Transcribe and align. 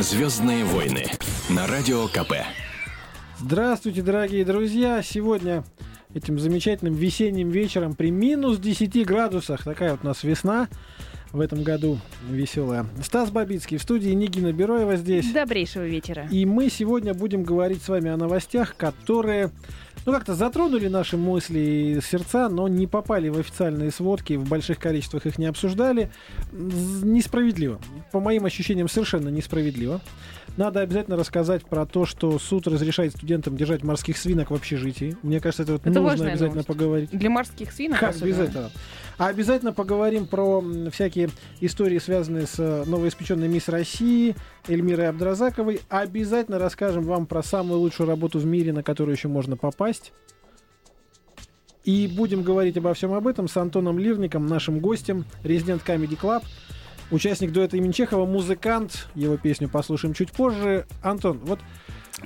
Звездные 0.00 0.64
войны 0.64 1.04
на 1.50 1.66
радио 1.66 2.08
КП. 2.08 2.32
Здравствуйте, 3.38 4.00
дорогие 4.00 4.46
друзья! 4.46 5.02
Сегодня 5.02 5.62
этим 6.14 6.38
замечательным 6.38 6.94
весенним 6.94 7.50
вечером 7.50 7.94
при 7.94 8.10
минус 8.10 8.56
10 8.56 9.06
градусах, 9.06 9.62
такая 9.62 9.90
вот 9.90 10.00
у 10.02 10.06
нас 10.06 10.24
весна 10.24 10.68
в 11.32 11.40
этом 11.40 11.62
году 11.62 11.98
веселая. 12.28 12.86
Стас 13.02 13.30
Бабицкий 13.30 13.76
в 13.76 13.82
студии 13.82 14.10
Нигина 14.10 14.52
Бероева 14.52 14.96
здесь. 14.96 15.30
Добрейшего 15.32 15.86
вечера. 15.86 16.26
И 16.30 16.44
мы 16.44 16.68
сегодня 16.70 17.14
будем 17.14 17.44
говорить 17.44 17.82
с 17.82 17.88
вами 17.88 18.10
о 18.10 18.16
новостях, 18.16 18.76
которые 18.76 19.50
ну, 20.06 20.12
как-то 20.12 20.34
затронули 20.34 20.88
наши 20.88 21.16
мысли 21.16 21.58
и 21.58 22.00
сердца, 22.00 22.48
но 22.48 22.68
не 22.68 22.86
попали 22.86 23.28
в 23.28 23.38
официальные 23.38 23.90
сводки, 23.90 24.34
в 24.34 24.48
больших 24.48 24.78
количествах 24.78 25.26
их 25.26 25.38
не 25.38 25.46
обсуждали. 25.46 26.10
Несправедливо. 26.52 27.78
По 28.10 28.20
моим 28.20 28.46
ощущениям, 28.46 28.88
совершенно 28.88 29.28
несправедливо. 29.28 30.00
Надо 30.56 30.80
обязательно 30.80 31.16
рассказать 31.16 31.64
про 31.64 31.86
то, 31.86 32.04
что 32.04 32.38
суд 32.38 32.66
разрешает 32.66 33.12
студентам 33.12 33.56
держать 33.56 33.82
морских 33.82 34.18
свинок 34.18 34.50
в 34.50 34.54
общежитии. 34.54 35.16
Мне 35.22 35.40
кажется, 35.40 35.62
это 35.62 35.72
вот 35.72 35.80
Это 35.86 36.00
нужно 36.00 36.26
обязательно 36.26 36.48
новость. 36.48 36.66
поговорить. 36.66 37.10
Для 37.12 37.30
морских 37.30 37.72
свинок 37.72 37.98
Как 37.98 38.10
особенно. 38.10 38.28
без 38.28 38.38
этого? 38.48 38.70
А 39.16 39.26
обязательно 39.28 39.72
поговорим 39.72 40.26
про 40.26 40.62
всякие 40.90 41.30
истории, 41.60 41.98
связанные 41.98 42.46
с 42.46 42.58
э, 42.58 42.84
новоиспеченной 42.86 43.48
мисс 43.48 43.68
России 43.68 44.34
Эльмирой 44.68 45.08
Абдразаковой. 45.08 45.80
Обязательно 45.88 46.58
расскажем 46.58 47.04
вам 47.04 47.26
про 47.26 47.42
самую 47.42 47.80
лучшую 47.80 48.06
работу 48.08 48.38
в 48.38 48.46
мире, 48.46 48.72
на 48.72 48.82
которую 48.82 49.14
еще 49.14 49.28
можно 49.28 49.56
попасть. 49.56 50.12
И 51.84 52.06
будем 52.14 52.42
говорить 52.42 52.76
обо 52.76 52.92
всем 52.92 53.14
об 53.14 53.26
этом 53.26 53.48
с 53.48 53.56
Антоном 53.56 53.98
Лирником, 53.98 54.46
нашим 54.46 54.80
гостем, 54.80 55.24
резидент 55.42 55.82
Comedy 55.86 56.18
Club, 56.18 56.42
участник 57.10 57.52
дуэта 57.52 57.76
имени 57.76 57.92
Чехова, 57.92 58.26
музыкант. 58.26 59.08
Его 59.14 59.36
песню 59.36 59.68
послушаем 59.68 60.14
чуть 60.14 60.32
позже. 60.32 60.86
Антон, 61.02 61.38
вот 61.42 61.60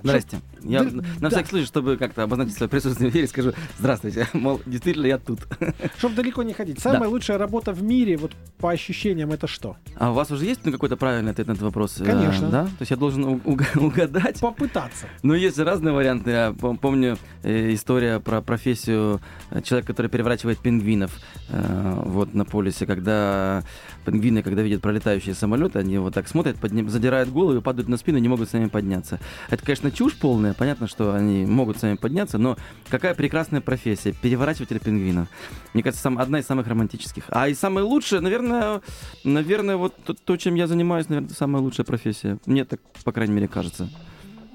Здрасте. 0.03 0.41
Я 0.63 0.83
Да, 0.83 0.91
на 0.91 1.03
да. 1.21 1.29
всякий 1.31 1.49
случай, 1.51 1.67
чтобы 1.67 1.97
как-то 1.97 2.23
обозначить 2.23 2.55
свое 2.57 2.69
присутствие 2.69 3.11
в 3.11 3.13
эфире, 3.13 3.27
скажу 3.29 3.53
здравствуйте. 3.79 4.27
Мол, 4.33 4.61
действительно, 4.67 5.07
я 5.07 5.19
тут. 5.19 5.41
чтобы 5.99 6.15
далеко 6.17 6.43
не 6.43 6.53
ходить. 6.53 6.81
Самая 6.81 7.03
Да. 7.03 7.09
лучшая 7.09 7.39
работа 7.39 7.73
в 7.73 7.83
мире, 7.83 8.17
вот 8.17 8.33
по 8.59 8.71
ощущениям, 8.71 9.31
это 9.33 9.47
что? 9.47 9.77
А 9.97 10.11
у 10.11 10.15
вас 10.15 10.31
уже 10.31 10.47
есть 10.47 10.61
ну, 10.65 10.73
какой-то 10.73 10.97
правильный 10.97 11.31
ответ 11.33 11.47
на 11.49 11.53
этот 11.53 11.63
вопрос? 11.65 12.01
Э, 12.01 12.05
Конечно. 12.05 12.49
Да? 12.49 12.65
То 12.65 12.71
есть 12.81 12.91
я 12.91 12.97
должен 12.97 13.25
угадать? 13.45 14.41
Попытаться. 14.41 15.07
Ну, 15.23 15.35
есть 15.35 15.59
разные 15.59 15.93
варианты. 15.93 16.31
Я 16.31 16.49
пом- 16.51 16.79
помню 16.79 17.17
э, 17.43 17.73
история 17.75 18.21
про 18.21 18.41
профессию 18.41 19.21
э, 19.51 19.61
человека, 19.63 19.89
который 19.93 20.09
переворачивает 20.09 20.59
пингвинов 20.59 21.13
э, 21.51 22.01
вот 22.05 22.35
на 22.35 22.45
полюсе, 22.45 22.87
когда 22.87 23.63
пингвины, 24.07 24.43
когда 24.43 24.63
видят 24.63 24.81
пролетающие 24.83 25.35
самолеты, 25.35 25.79
они 25.79 25.99
вот 25.99 26.15
так 26.15 26.27
смотрят, 26.29 26.57
подним- 26.57 26.89
задирают 26.89 27.29
голову, 27.31 27.61
падают 27.63 27.89
на 27.89 27.97
спину 27.97 28.19
и 28.19 28.21
не 28.21 28.29
могут 28.29 28.49
сами 28.51 28.69
подняться. 28.69 29.21
Это, 29.51 29.63
конечно, 29.75 29.91
чушь 29.91 30.15
полная. 30.15 30.55
Понятно, 30.55 30.87
что 30.87 31.15
они 31.15 31.45
могут 31.45 31.79
сами 31.79 31.97
подняться, 31.97 32.39
но 32.39 32.57
какая 32.89 33.15
прекрасная 33.15 33.61
профессия. 33.61 34.13
Переворачиватель 34.13 34.79
пингвинов. 34.79 35.29
Мне 35.73 35.83
кажется, 35.83 36.03
сам, 36.03 36.19
одна 36.19 36.39
из 36.39 36.47
самых 36.47 36.69
романтических. 36.69 37.25
А 37.29 37.49
и 37.49 37.55
самая 37.55 37.85
лучшая, 37.85 38.21
наверное, 38.21 38.81
наверное, 39.25 39.77
вот 39.77 39.95
то, 40.05 40.15
то, 40.15 40.37
чем 40.37 40.55
я 40.55 40.67
занимаюсь, 40.67 41.09
наверное, 41.09 41.35
самая 41.35 41.63
лучшая 41.63 41.85
профессия. 41.85 42.39
Мне 42.47 42.65
так, 42.65 42.81
по 43.05 43.13
крайней 43.13 43.35
мере, 43.35 43.49
кажется. 43.49 43.89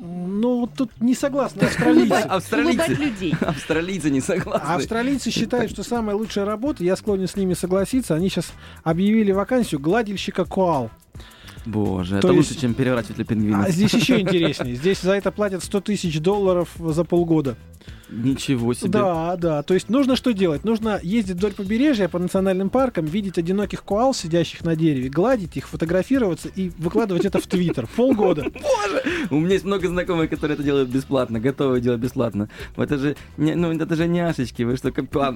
Ну, 0.02 0.62
вот 0.62 0.76
тут 0.78 0.92
не 1.02 1.14
согласны 1.14 1.64
австралийцы. 1.64 2.14
Австралийцы. 2.30 2.94
Людей. 2.94 3.36
Австралийцы 3.42 4.10
не 4.10 4.22
согласны. 4.22 4.74
Австралийцы 4.74 5.32
считают, 5.32 5.72
что 5.72 5.84
самая 5.84 6.16
лучшая 6.16 6.46
работа, 6.46 6.84
я 6.86 6.96
склонен 6.96 7.28
с 7.28 7.36
ними 7.36 7.54
согласиться, 7.54 8.16
они 8.16 8.30
сейчас 8.30 8.54
объявили 8.84 9.34
вакансию 9.34 9.82
гладильщика 9.82 10.46
коал. 10.46 10.90
Боже, 11.72 12.20
То 12.20 12.28
это 12.30 12.34
есть- 12.34 12.50
лучше, 12.50 12.62
чем 12.62 12.74
переворачиватель 12.74 13.26
пингвинов. 13.26 13.66
А 13.68 13.72
здесь 13.72 13.94
еще 13.94 14.20
интереснее. 14.22 14.76
Здесь 14.76 15.02
за 15.02 15.14
это 15.14 15.32
платят 15.32 15.64
100 15.64 15.82
тысяч 15.82 16.20
долларов 16.20 16.70
за 16.80 17.04
полгода. 17.04 17.56
Ничего 18.12 18.74
себе. 18.74 18.90
Да, 18.90 19.36
да. 19.36 19.64
То 19.64 19.74
есть 19.74 19.90
нужно 19.90 20.16
что 20.16 20.32
делать? 20.34 20.64
Нужно 20.64 21.00
ездить 21.02 21.38
вдоль 21.38 21.54
побережья 21.54 22.08
по 22.08 22.20
национальным 22.20 22.70
паркам, 22.70 23.06
видеть 23.06 23.38
одиноких 23.38 23.84
коал, 23.84 24.14
сидящих 24.14 24.64
на 24.64 24.76
дереве, 24.76 25.10
гладить 25.10 25.56
их, 25.58 25.68
фотографироваться 25.68 26.50
и 26.56 26.72
выкладывать 26.78 27.26
это 27.26 27.40
в 27.40 27.48
Твиттер. 27.48 27.88
Полгода. 27.96 28.46
У 29.30 29.36
меня 29.40 29.54
есть 29.54 29.66
много 29.66 29.88
знакомых, 29.88 30.30
которые 30.30 30.56
это 30.56 30.64
делают 30.64 30.90
бесплатно, 30.90 31.40
готовы 31.40 31.82
делать 31.82 32.00
бесплатно. 32.00 32.50
Это 32.76 32.98
же, 32.98 33.16
ну, 33.38 33.72
это 33.72 33.96
же 33.96 34.08
няшечки, 34.08 34.64
вы 34.64 34.76
что, 34.78 34.92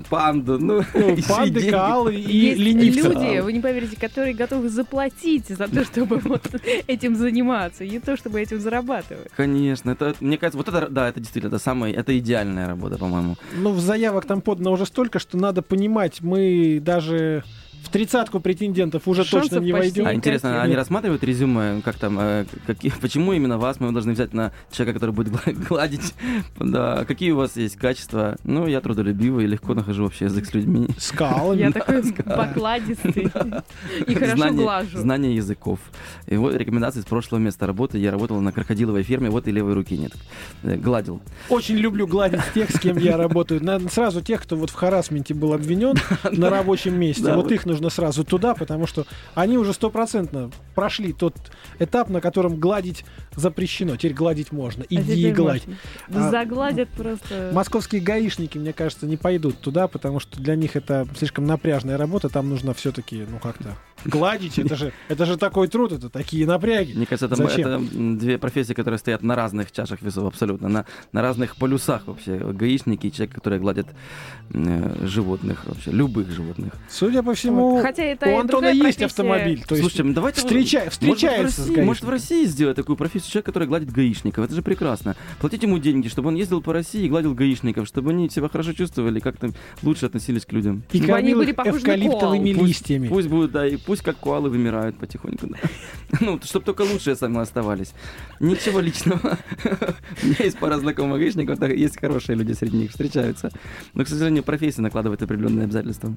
панду, 0.10 0.60
ну, 0.60 0.84
Панды, 1.28 1.70
коалы 1.70 2.16
и 2.16 2.56
ленивцы. 2.56 3.10
люди, 3.10 3.40
вы 3.40 3.54
не 3.54 3.60
поверите, 3.60 4.00
которые 4.00 4.34
готовы 4.34 4.70
заплатить 4.70 5.48
за 5.50 5.68
то, 5.68 5.84
чтобы 5.86 6.18
вот 6.24 6.44
этим 6.88 7.16
заниматься, 7.16 7.86
не 7.86 8.00
то, 8.00 8.18
чтобы 8.18 8.42
этим 8.42 8.60
зарабатывать. 8.60 9.30
Конечно, 9.36 9.92
это, 9.92 10.16
мне 10.20 10.38
кажется, 10.38 10.58
вот 10.58 10.68
это, 10.68 10.88
да, 10.90 11.10
это 11.10 11.20
действительно, 11.20 11.50
это 11.50 11.60
самая, 11.64 11.94
это 11.94 12.18
идеальная 12.18 12.63
работа, 12.68 12.98
по-моему. 12.98 13.36
Ну, 13.56 13.72
в 13.72 13.80
заявок 13.80 14.26
там 14.26 14.42
подано 14.42 14.72
уже 14.72 14.86
столько, 14.86 15.20
что 15.20 15.38
надо 15.38 15.62
понимать, 15.62 16.22
мы 16.22 16.80
даже 16.82 17.44
в 17.84 17.90
тридцатку 17.90 18.40
претендентов 18.40 19.08
уже 19.08 19.24
Шансов 19.24 19.50
точно 19.50 19.64
не 19.64 19.74
войдем. 19.74 20.06
А 20.08 20.14
интересно, 20.14 20.62
они 20.62 20.76
рассматривают 20.76 21.24
резюме, 21.24 21.82
как 21.84 21.96
там, 21.96 22.18
э, 22.20 22.46
какие, 22.66 22.92
почему 23.02 23.34
именно 23.34 23.58
вас 23.58 23.80
мы 23.80 23.92
должны 23.92 24.14
взять 24.14 24.34
на 24.34 24.52
человека, 24.72 25.00
который 25.00 25.12
будет 25.14 25.30
гла- 25.30 25.54
гладить? 25.70 26.14
Да, 26.60 27.06
какие 27.06 27.32
у 27.32 27.38
вас 27.38 27.58
есть 27.58 27.76
качества? 27.76 28.38
Ну, 28.44 28.68
я 28.68 28.82
трудолюбивый, 28.82 29.46
легко 29.46 29.74
нахожу 29.74 30.06
общий 30.06 30.26
язык 30.26 30.46
с 30.46 30.54
людьми. 30.54 30.88
Скалами. 30.98 31.60
Я 31.60 31.72
такой 31.72 32.04
покладистый 32.14 33.32
и 34.08 34.16
хорошо 34.16 34.54
глажу. 34.54 34.98
Знание 34.98 35.36
языков. 35.36 35.80
И 36.28 36.36
вот 36.38 36.56
рекомендации 36.56 37.02
с 37.02 37.06
прошлого 37.06 37.40
места 37.42 37.68
работы. 37.68 37.98
Я 37.98 38.12
работал 38.12 38.40
на 38.40 38.52
крокодиловой 38.52 39.04
ферме, 39.04 39.30
вот 39.30 39.48
и 39.48 39.52
левой 39.52 39.74
руки 39.74 39.98
нет. 39.98 40.14
Э, 40.64 40.78
Гладил. 40.78 41.22
Очень 41.50 41.76
люблю 41.76 42.08
гладить 42.08 42.42
тех, 42.54 42.70
с 42.72 42.80
кем 42.80 42.98
я 42.98 43.18
работаю. 43.18 43.62
Сразу 43.90 44.22
тех, 44.22 44.42
кто 44.42 44.56
вот 44.56 44.70
в 44.70 44.74
харасменте 44.74 45.34
был 45.34 45.54
обвинен 45.54 45.96
на 46.32 46.50
рабочем 46.50 47.00
месте. 47.00 47.34
Вот. 47.34 47.52
их 47.52 47.66
нужно 47.74 47.90
сразу 47.90 48.24
туда, 48.24 48.54
потому 48.54 48.86
что 48.86 49.06
они 49.34 49.58
уже 49.58 49.74
стопроцентно 49.74 50.52
прошли 50.76 51.12
тот 51.12 51.36
этап, 51.80 52.10
на 52.10 52.22
котором 52.22 52.60
гладить 52.60 53.04
запрещено. 53.36 53.96
Теперь 53.96 54.14
гладить 54.14 54.52
можно. 54.52 54.84
А 54.84 54.94
Иди 54.94 55.14
и 55.14 55.18
теперь 55.18 55.34
гладь. 55.34 55.64
можно. 56.08 56.28
А, 56.28 56.32
Загладят 56.32 56.90
просто. 56.90 57.52
Московские 57.54 58.02
гаишники, 58.02 58.58
мне 58.58 58.74
кажется, 58.74 59.08
не 59.08 59.18
пойдут 59.18 59.60
туда, 59.60 59.88
потому 59.88 60.20
что 60.20 60.40
для 60.40 60.56
них 60.56 60.76
это 60.76 61.08
слишком 61.18 61.46
напряжная 61.46 61.98
работа. 61.98 62.30
Там 62.30 62.50
нужно 62.50 62.74
все-таки, 62.74 63.26
ну 63.28 63.40
как-то 63.40 63.76
гладить. 64.06 64.60
Это 64.60 64.76
же, 64.76 64.94
это 65.08 65.26
же 65.26 65.38
такой 65.38 65.68
труд, 65.68 65.92
это 65.94 66.10
такие 66.10 66.46
напряги. 66.46 66.94
Мне 66.94 67.06
кажется, 67.06 67.26
это, 67.26 67.36
Зачем? 67.36 67.68
это 67.68 68.20
две 68.20 68.38
профессии, 68.38 68.74
которые 68.74 68.98
стоят 68.98 69.24
на 69.24 69.36
разных 69.36 69.72
чашах 69.72 70.02
весов 70.02 70.28
абсолютно, 70.28 70.70
на, 70.70 70.86
на 71.12 71.22
разных 71.22 71.56
полюсах 71.56 72.08
вообще. 72.08 72.38
Гаишники 72.38 73.08
и 73.08 73.12
человек, 73.12 73.34
который 73.36 73.60
гладит 73.60 73.88
э, 74.54 75.06
животных 75.06 75.66
вообще, 75.66 75.92
любых 75.92 76.30
животных. 76.30 76.74
Судя 76.90 77.24
по 77.24 77.34
всему, 77.34 77.63
Вот. 77.64 77.82
Хотя 77.84 78.04
это 78.04 78.26
у 78.28 78.30
и 78.30 78.34
Антона 78.34 78.66
есть 78.68 78.82
профессия. 78.82 79.06
автомобиль. 79.06 79.64
То 79.68 79.76
есть 79.76 79.82
Слушайте, 79.82 80.04
ну 80.04 80.14
давайте... 80.14 80.42
встреча- 80.42 80.80
может, 80.80 80.94
встречается 80.94 81.62
с 81.62 81.68
может, 81.68 81.70
в 81.70 81.70
России, 81.76 81.84
может, 81.86 82.04
в 82.04 82.10
России 82.10 82.46
сделать 82.46 82.76
такую 82.76 82.96
профессию, 82.98 83.32
человек, 83.32 83.46
который 83.46 83.68
гладит 83.68 83.92
гаишников. 83.92 84.46
Это 84.46 84.56
же 84.56 84.62
прекрасно. 84.62 85.16
Платить 85.40 85.64
ему 85.64 85.78
деньги, 85.80 86.08
чтобы 86.08 86.30
он 86.30 86.36
ездил 86.36 86.62
по 86.62 86.74
России 86.74 87.06
и 87.06 87.10
гладил 87.10 87.34
гаишников, 87.34 87.88
чтобы 87.88 88.12
они 88.12 88.30
себя 88.30 88.50
хорошо 88.50 88.74
чувствовали, 88.74 89.20
как-то 89.20 89.52
лучше 89.82 90.06
относились 90.06 90.46
к 90.46 90.52
людям. 90.52 90.84
и 90.92 90.98
Чтобы 90.98 91.14
они 91.16 91.34
были 91.36 91.52
похожи 91.52 91.78
эвкалиптовыми 91.80 92.54
коал. 92.54 92.66
листьями. 92.66 93.08
Пусть 93.08 93.28
будут, 93.28 93.52
да, 93.52 93.68
и 93.68 93.78
пусть 93.78 94.02
как 94.02 94.20
коалы 94.20 94.50
вымирают 94.50 94.98
потихоньку. 94.98 95.48
да. 95.48 95.58
Ну, 96.22 96.40
чтобы 96.44 96.64
только 96.64 96.84
лучшие 96.84 97.16
сами 97.16 97.40
оставались. 97.40 97.92
Ничего 98.40 98.80
личного. 98.80 99.40
У 100.24 100.26
меня 100.28 100.36
есть 100.40 100.60
пара 100.60 100.78
знакомых 100.78 101.20
гаишников, 101.20 101.58
да, 101.58 101.68
есть 101.68 102.00
хорошие 102.00 102.36
люди 102.38 102.52
среди 102.54 102.78
них, 102.78 102.92
встречаются. 102.92 103.52
Но, 103.96 104.04
к 104.04 104.08
сожалению, 104.08 104.44
профессия 104.44 104.82
накладывает 104.82 105.24
определенные 105.24 105.64
обязательства. 105.66 106.14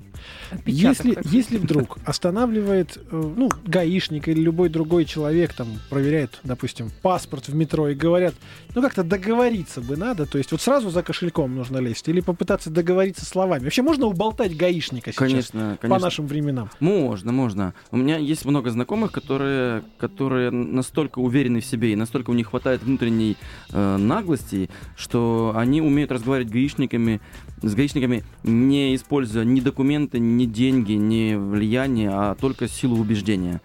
Отпечаток 0.50 1.06
Если. 1.06 1.22
Если 1.36 1.58
вдруг 1.58 1.98
останавливает, 2.04 2.96
э, 2.96 3.32
ну, 3.36 3.50
гаишник 3.64 4.28
или 4.28 4.40
любой 4.40 4.68
другой 4.68 5.04
человек, 5.04 5.52
там, 5.52 5.68
проверяет, 5.90 6.40
допустим, 6.44 6.90
паспорт 7.02 7.48
в 7.48 7.54
метро 7.54 7.88
и 7.88 7.94
говорят, 7.94 8.34
ну, 8.74 8.82
как-то 8.82 9.04
договориться 9.04 9.80
бы 9.80 9.96
надо, 9.96 10.26
то 10.26 10.38
есть 10.38 10.52
вот 10.52 10.60
сразу 10.60 10.90
за 10.90 11.02
кошельком 11.02 11.54
нужно 11.54 11.78
лезть 11.78 12.08
или 12.08 12.20
попытаться 12.20 12.70
договориться 12.70 13.24
словами. 13.24 13.64
Вообще 13.64 13.82
можно 13.82 14.06
уболтать 14.06 14.56
гаишника 14.56 15.12
сейчас? 15.12 15.18
Конечно, 15.18 15.78
По 15.80 15.88
конечно. 15.88 16.06
нашим 16.06 16.26
временам. 16.26 16.70
Можно, 16.80 17.32
можно. 17.32 17.74
У 17.90 17.96
меня 17.96 18.16
есть 18.16 18.44
много 18.44 18.70
знакомых, 18.70 19.12
которые, 19.12 19.82
которые 19.98 20.50
настолько 20.50 21.18
уверены 21.18 21.60
в 21.60 21.66
себе 21.66 21.92
и 21.92 21.96
настолько 21.96 22.30
у 22.30 22.34
них 22.34 22.48
хватает 22.48 22.82
внутренней 22.82 23.36
э, 23.70 23.96
наглости, 23.96 24.70
что 24.96 25.52
они 25.56 25.80
умеют 25.80 26.10
разговаривать 26.10 26.52
гаишниками, 26.52 27.20
с 27.62 27.74
гаишниками, 27.74 28.24
не 28.42 28.94
используя 28.94 29.44
ни 29.44 29.60
документы, 29.60 30.18
ни 30.18 30.44
деньги, 30.44 30.92
ни 30.92 31.34
влияние, 31.34 32.10
а 32.12 32.34
только 32.34 32.68
силу 32.68 32.98
убеждения. 32.98 33.60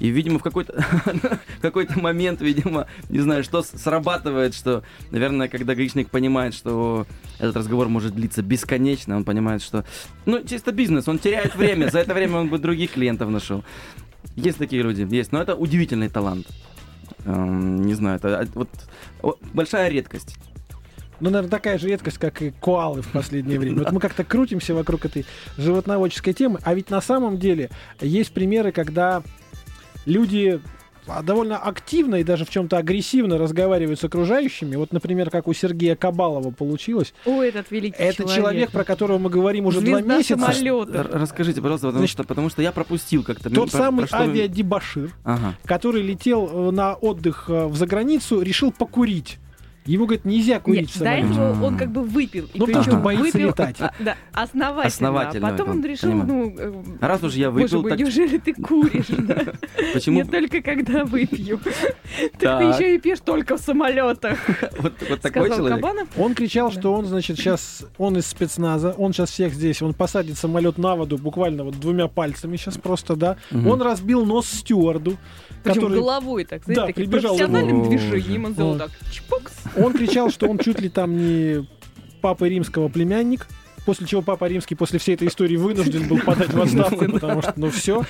И, 0.00 0.08
видимо, 0.08 0.38
в 0.38 0.42
какой-то 0.42 0.80
в 0.80 1.60
какой-то 1.60 1.98
момент, 1.98 2.40
видимо, 2.40 2.86
не 3.08 3.20
знаю, 3.20 3.44
что 3.44 3.62
срабатывает, 3.62 4.54
что, 4.54 4.82
наверное, 5.10 5.48
когда 5.48 5.74
гаишник 5.74 6.10
понимает, 6.10 6.54
что 6.54 7.06
этот 7.38 7.56
разговор 7.56 7.88
может 7.88 8.14
длиться 8.14 8.42
бесконечно, 8.42 9.16
он 9.16 9.24
понимает, 9.24 9.62
что, 9.62 9.84
ну, 10.24 10.42
чисто 10.42 10.72
бизнес, 10.72 11.06
он 11.06 11.18
теряет 11.18 11.54
время, 11.54 11.90
за 11.90 11.98
это 12.00 12.14
время 12.14 12.38
он 12.38 12.48
бы 12.48 12.58
других 12.58 12.92
клиентов 12.92 13.30
нашел. 13.30 13.62
Есть 14.36 14.58
такие 14.58 14.82
люди, 14.82 15.06
есть, 15.14 15.32
но 15.32 15.40
это 15.40 15.54
удивительный 15.54 16.08
талант. 16.08 16.46
эм, 17.26 17.82
не 17.82 17.94
знаю, 17.94 18.16
это 18.16 18.40
а, 18.40 18.46
вот 18.54 18.68
большая 19.52 19.90
редкость. 19.90 20.36
Ну, 21.20 21.30
наверное, 21.30 21.50
такая 21.50 21.78
же 21.78 21.88
редкость, 21.88 22.18
как 22.18 22.42
и 22.42 22.52
коалы 22.60 23.02
в 23.02 23.08
последнее 23.12 23.58
время. 23.58 23.78
Вот 23.78 23.92
мы 23.92 24.00
как-то 24.00 24.24
крутимся 24.24 24.74
вокруг 24.74 25.04
этой 25.04 25.24
животноводческой 25.56 26.32
темы, 26.32 26.58
а 26.62 26.74
ведь 26.74 26.90
на 26.90 27.00
самом 27.00 27.38
деле 27.38 27.70
есть 28.00 28.32
примеры, 28.32 28.72
когда 28.72 29.22
люди 30.06 30.60
довольно 31.22 31.58
активно 31.58 32.16
и 32.16 32.24
даже 32.24 32.46
в 32.46 32.50
чем-то 32.50 32.78
агрессивно 32.78 33.36
разговаривают 33.36 34.00
с 34.00 34.04
окружающими. 34.04 34.74
Вот, 34.76 34.90
например, 34.92 35.28
как 35.28 35.46
у 35.48 35.52
Сергея 35.52 35.96
Кабалова 35.96 36.50
получилось. 36.50 37.12
О, 37.26 37.42
этот 37.42 37.70
великий 37.70 38.02
Это 38.02 38.24
человек, 38.26 38.70
про 38.70 38.84
которого 38.84 39.18
мы 39.18 39.28
говорим 39.28 39.66
уже 39.66 39.80
Звезда 39.80 40.00
два 40.00 40.16
месяца. 40.16 40.38
самолета. 40.40 41.02
Расскажите, 41.12 41.60
пожалуйста, 41.60 41.88
потому, 41.88 41.98
Значит, 41.98 42.12
что, 42.14 42.24
потому 42.24 42.48
что 42.48 42.62
я 42.62 42.72
пропустил 42.72 43.22
как-то. 43.22 43.50
Тот 43.50 43.70
Про- 43.70 43.78
самый 43.78 44.06
про 44.06 44.18
вы- 44.20 44.24
авиадебашир, 44.30 45.10
Ага. 45.24 45.54
который 45.66 46.00
летел 46.02 46.48
э, 46.50 46.70
на 46.70 46.94
отдых 46.94 47.50
э, 47.50 47.66
в 47.66 47.76
заграницу, 47.76 48.40
решил 48.40 48.72
покурить. 48.72 49.38
Ему, 49.86 50.06
говорит, 50.06 50.24
нельзя 50.24 50.60
курить 50.60 50.80
Нет, 50.82 50.90
в 50.90 50.98
до 50.98 51.04
самолете. 51.04 51.28
этого 51.28 51.64
он 51.66 51.76
как 51.76 51.90
бы 51.92 52.02
выпил. 52.02 52.44
И 52.54 52.58
Ну, 52.58 52.66
потому 52.66 52.84
что 52.84 52.96
боится 52.96 53.24
выпил, 53.24 53.48
летать. 53.48 53.76
а, 53.80 53.92
Да, 54.00 54.16
основательно. 54.32 54.86
Основательно 54.86 55.48
А 55.48 55.50
потом 55.50 55.70
он 55.70 55.84
решил, 55.84 56.08
понимаю. 56.10 56.26
ну... 56.26 56.54
э, 56.58 57.06
Раз 57.06 57.22
уж 57.22 57.34
я 57.34 57.50
Боже 57.50 57.64
выпил, 57.64 57.82
мой, 57.82 57.90
так 57.90 57.98
неужели 58.00 58.38
ты 58.38 58.54
куришь? 58.54 59.06
да? 59.18 59.44
почему 59.92 60.18
Я 60.20 60.24
только 60.24 60.62
когда 60.62 61.04
выпью. 61.04 61.60
Так 62.38 62.60
ты 62.60 62.64
еще 62.84 62.94
и 62.94 62.98
пьешь 62.98 63.18
только 63.20 63.56
в 63.56 63.60
самолетах, 63.60 64.38
вот, 64.78 64.92
вот 65.08 65.20
такой 65.20 65.48
сказал 65.48 65.56
человек? 65.58 65.80
Кабанов. 65.80 66.08
Он 66.16 66.34
кричал, 66.34 66.70
Да. 66.70 66.80
что 66.80 66.94
он, 66.94 67.04
значит, 67.06 67.36
сейчас, 67.36 67.84
он 67.98 68.16
из 68.16 68.26
спецназа, 68.26 68.92
он 68.96 69.12
сейчас 69.12 69.30
всех 69.30 69.52
здесь, 69.52 69.82
он 69.82 69.92
посадит 69.94 70.38
самолет 70.38 70.78
на 70.78 70.94
воду 70.96 71.18
буквально 71.18 71.64
вот 71.64 71.78
двумя 71.78 72.08
пальцами 72.08 72.56
сейчас 72.56 72.78
просто, 72.78 73.16
да. 73.16 73.36
Мгм. 73.50 73.66
Он 73.66 73.82
разбил 73.82 74.24
нос 74.24 74.46
стюарду, 74.46 75.16
Причем 75.62 75.80
который... 75.82 75.98
головой 75.98 76.44
так, 76.44 76.62
Да, 76.66 76.74
знаете, 76.74 76.92
таким 76.94 77.10
прибежал 77.10 77.36
профессиональным 77.36 77.80
его. 77.82 77.88
движением 77.90 78.44
он 78.46 78.52
сделал 78.52 78.78
так. 78.78 78.90
Чпокс. 79.10 79.52
Он 79.76 79.92
кричал, 79.92 80.30
что 80.30 80.48
он 80.48 80.58
чуть 80.58 80.80
ли 80.80 80.88
там 80.88 81.16
не 81.16 81.66
папа 82.20 82.44
римского 82.44 82.88
племянник, 82.88 83.46
после 83.84 84.06
чего 84.06 84.22
папа 84.22 84.46
римский 84.46 84.74
после 84.74 84.98
всей 84.98 85.14
этой 85.14 85.28
истории 85.28 85.56
вынужден 85.56 86.08
был 86.08 86.18
подать 86.18 86.52
в 86.52 86.60
отставку, 86.60 87.10
потому 87.10 87.42
что, 87.42 87.52
ну, 87.56 87.70
все. 87.70 88.04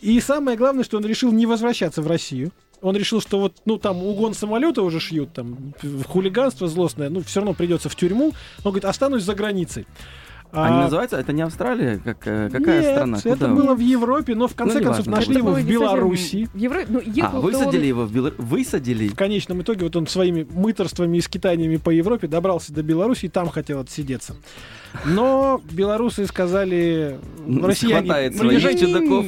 И 0.00 0.20
самое 0.20 0.56
главное, 0.56 0.84
что 0.84 0.96
он 0.96 1.04
решил 1.04 1.32
не 1.32 1.46
возвращаться 1.46 2.02
в 2.02 2.06
Россию. 2.06 2.52
Он 2.80 2.96
решил, 2.96 3.20
что 3.20 3.40
вот, 3.40 3.56
ну, 3.64 3.78
там 3.78 4.04
угон 4.04 4.34
самолета 4.34 4.82
уже 4.82 5.00
шьют, 5.00 5.32
там, 5.32 5.74
хулиганство 6.06 6.68
злостное, 6.68 7.10
ну, 7.10 7.22
все 7.22 7.40
равно 7.40 7.54
придется 7.54 7.88
в 7.88 7.96
тюрьму. 7.96 8.26
Он 8.58 8.70
говорит, 8.70 8.84
останусь 8.84 9.24
за 9.24 9.34
границей. 9.34 9.86
А 10.50 10.70
не 10.70 10.76
А, 10.76 10.80
называется? 10.84 11.18
Это 11.18 11.32
не 11.32 11.42
Австралия? 11.42 11.98
Как, 12.02 12.18
э, 12.26 12.48
какая 12.50 12.80
Нет, 12.80 12.90
страна? 12.94 13.18
это 13.18 13.30
Куда? 13.34 13.48
было 13.48 13.74
в 13.74 13.80
Европе, 13.80 14.34
но 14.34 14.48
в 14.48 14.54
конце 14.54 14.78
Ну, 14.78 14.84
концов 14.86 15.06
неважно. 15.06 15.20
нашли 15.32 15.36
его 15.36 15.52
в 15.52 15.62
Беларуси. 15.62 16.48
в 16.52 16.56
Евро- 16.56 16.84
Ну, 16.88 17.00
А, 17.22 17.40
высадили 17.40 17.80
он- 17.82 17.86
его 17.88 18.04
в 18.06 18.12
Беларуси? 18.12 18.40
Высадили? 18.40 19.08
В 19.08 19.14
конечном 19.14 19.60
итоге 19.62 19.84
вот 19.84 19.94
он 19.96 20.06
своими 20.06 20.46
мыторствами 20.50 21.18
и 21.18 21.20
скитаниями 21.20 21.76
по 21.76 21.90
Европе 21.90 22.28
добрался 22.28 22.72
до 22.72 22.82
Беларуси 22.82 23.26
и 23.26 23.28
там 23.28 23.48
хотел 23.48 23.80
отсидеться. 23.80 24.36
Но 25.04 25.60
белорусы 25.70 26.26
сказали, 26.26 27.18
Ну, 27.46 27.66
россияне, 27.66 28.06
Хватает 28.06 28.36
своих 28.36 28.50
приезжайте, 28.50 28.86
чудаков. 28.86 29.26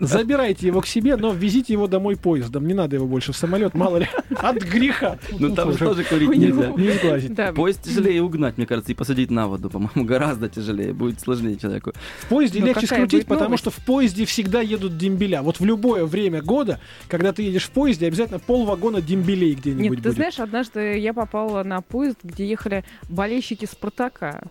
забирайте 0.00 0.66
его 0.66 0.80
к 0.80 0.86
себе, 0.86 1.16
но 1.16 1.32
везите 1.32 1.72
его 1.72 1.86
домой 1.86 2.16
поездом. 2.16 2.66
Не 2.66 2.74
надо 2.74 2.96
его 2.96 3.06
больше 3.06 3.32
в 3.32 3.36
самолет, 3.36 3.74
мало 3.74 3.98
ли, 3.98 4.08
от 4.36 4.56
греха. 4.56 5.18
Ну 5.38 5.54
там 5.54 5.72
же 5.72 5.78
тоже 5.78 6.04
курить 6.04 6.30
нельзя. 6.30 6.70
Не 6.70 6.90
сглазить. 6.92 7.54
Поезд 7.54 7.82
тяжелее 7.82 8.22
угнать, 8.22 8.56
мне 8.56 8.66
кажется, 8.66 8.92
и 8.92 8.94
посадить 8.94 9.30
на 9.30 9.46
воду, 9.48 9.70
по-моему, 9.70 10.04
гораздо 10.04 10.48
тяжелее. 10.48 10.92
Будет 10.92 11.20
сложнее 11.20 11.56
человеку. 11.56 11.92
В 12.20 12.26
поезде 12.28 12.60
Ну, 12.60 12.66
легче 12.66 12.86
скрутить, 12.86 13.26
потому 13.26 13.56
что 13.56 13.70
в 13.70 13.76
поезде 13.76 14.24
всегда 14.24 14.60
едут 14.60 14.96
дембеля. 14.98 15.42
Вот 15.42 15.60
в 15.60 15.64
любое 15.64 16.04
время 16.04 16.42
года, 16.42 16.80
когда 17.08 17.32
ты 17.32 17.42
едешь 17.42 17.64
в 17.64 17.70
поезде, 17.70 18.06
обязательно 18.06 18.38
полвагона 18.38 19.00
дембелей 19.00 19.54
где-нибудь 19.54 19.98
Нет, 19.98 20.02
ты 20.02 20.10
знаешь, 20.12 20.38
однажды 20.38 20.98
я 20.98 21.12
попала 21.14 21.62
на 21.62 21.80
поезд, 21.82 22.18
где 22.22 22.46
ехали 22.46 22.84
болельщики 23.08 23.64
Спартака. 23.64 24.42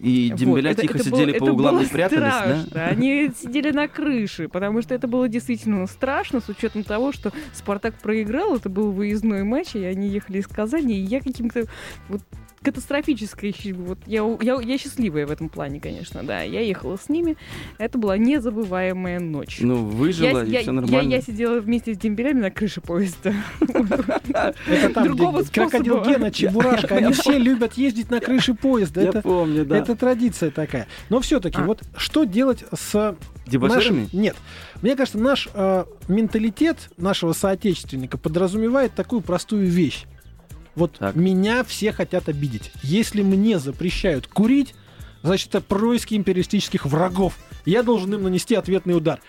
И 0.00 0.30
Вот, 0.30 0.38
дембеля 0.38 0.70
это- 0.70 0.80
тихо 0.82 0.94
это 0.94 1.04
сидели 1.04 1.32
было- 1.32 1.38
по 1.38 1.44
это 1.44 1.52
углам 1.52 1.80
и 1.82 1.86
прятались, 1.86 2.20
да? 2.20 2.60
страшно. 2.62 2.86
Они 2.86 3.30
сидели 3.38 3.70
на 3.70 3.86
крыше, 3.86 4.48
потому 4.48 4.80
что 4.80 4.94
это 4.94 5.06
было 5.06 5.28
действительно 5.28 5.86
страшно, 5.86 6.40
с 6.40 6.48
учетом 6.48 6.84
того, 6.84 7.12
что 7.12 7.32
Спартак 7.52 7.94
проиграл, 7.96 8.56
это 8.56 8.70
был 8.70 8.92
выездной 8.92 9.44
матч, 9.44 9.74
и 9.76 9.84
они 9.84 10.08
ехали 10.08 10.38
из 10.38 10.46
Казани, 10.46 10.94
и 10.94 11.02
я 11.02 11.20
каким-то 11.20 11.64
вот 12.08 12.22
катастрофической, 12.62 13.52
щ- 13.52 13.72
вот 13.72 13.98
я, 14.06 14.22
я, 14.42 14.60
я 14.60 14.78
счастливая 14.78 15.26
в 15.26 15.30
этом 15.30 15.48
плане, 15.48 15.80
конечно, 15.80 16.22
да. 16.22 16.42
Я 16.42 16.60
ехала 16.60 16.96
с 16.96 17.08
ними, 17.08 17.36
это 17.78 17.96
была 17.98 18.18
незабываемая 18.18 19.18
ночь. 19.18 19.58
Ну, 19.60 19.86
выжила, 19.86 20.42
я, 20.42 20.44
и 20.44 20.50
я- 20.50 20.60
все 20.60 20.66
я- 20.70 20.72
нормально. 20.72 21.10
я 21.10 21.22
сидела 21.22 21.60
вместе 21.60 21.94
с 21.94 21.98
дембелями 21.98 22.40
на 22.40 22.50
крыше 22.50 22.80
поезда. 22.80 23.32
Это 24.66 24.90
там, 24.94 25.04
Другого 25.04 25.42
где 25.42 25.50
крокодил. 25.52 26.02
Гена, 26.04 26.30
Чебурашка, 26.30 26.96
они 26.96 27.12
все 27.12 27.38
любят 27.38 27.74
ездить 27.74 28.10
на 28.10 28.20
крыше 28.20 28.54
поезда. 28.54 29.02
Я 29.02 29.08
Это, 29.08 29.22
помню, 29.22 29.64
да. 29.64 29.78
это 29.78 29.96
традиция 29.96 30.50
такая. 30.50 30.86
Но 31.08 31.20
все-таки, 31.20 31.58
А. 31.60 31.64
вот 31.64 31.82
что 31.96 32.24
делать 32.24 32.64
с 32.72 33.16
Дебоширами? 33.46 34.00
нашим... 34.02 34.20
Нет. 34.20 34.36
Мне 34.82 34.96
кажется, 34.96 35.18
наш 35.18 35.48
э, 35.52 35.84
менталитет 36.08 36.90
нашего 36.96 37.32
соотечественника 37.32 38.18
подразумевает 38.18 38.92
такую 38.94 39.20
простую 39.22 39.66
вещь. 39.66 40.04
Вот 40.80 40.96
Так. 40.98 41.14
меня 41.14 41.62
все 41.62 41.92
хотят 41.92 42.30
обидеть. 42.30 42.72
Если 42.82 43.20
мне 43.20 43.58
запрещают 43.58 44.26
курить, 44.26 44.74
значит, 45.22 45.48
это 45.48 45.60
происки 45.60 46.14
империалистических 46.14 46.86
врагов. 46.86 47.36
Я 47.66 47.82
должен 47.82 48.14
им 48.14 48.22
нанести 48.22 48.54
ответный 48.54 48.96
удар. 48.96 49.20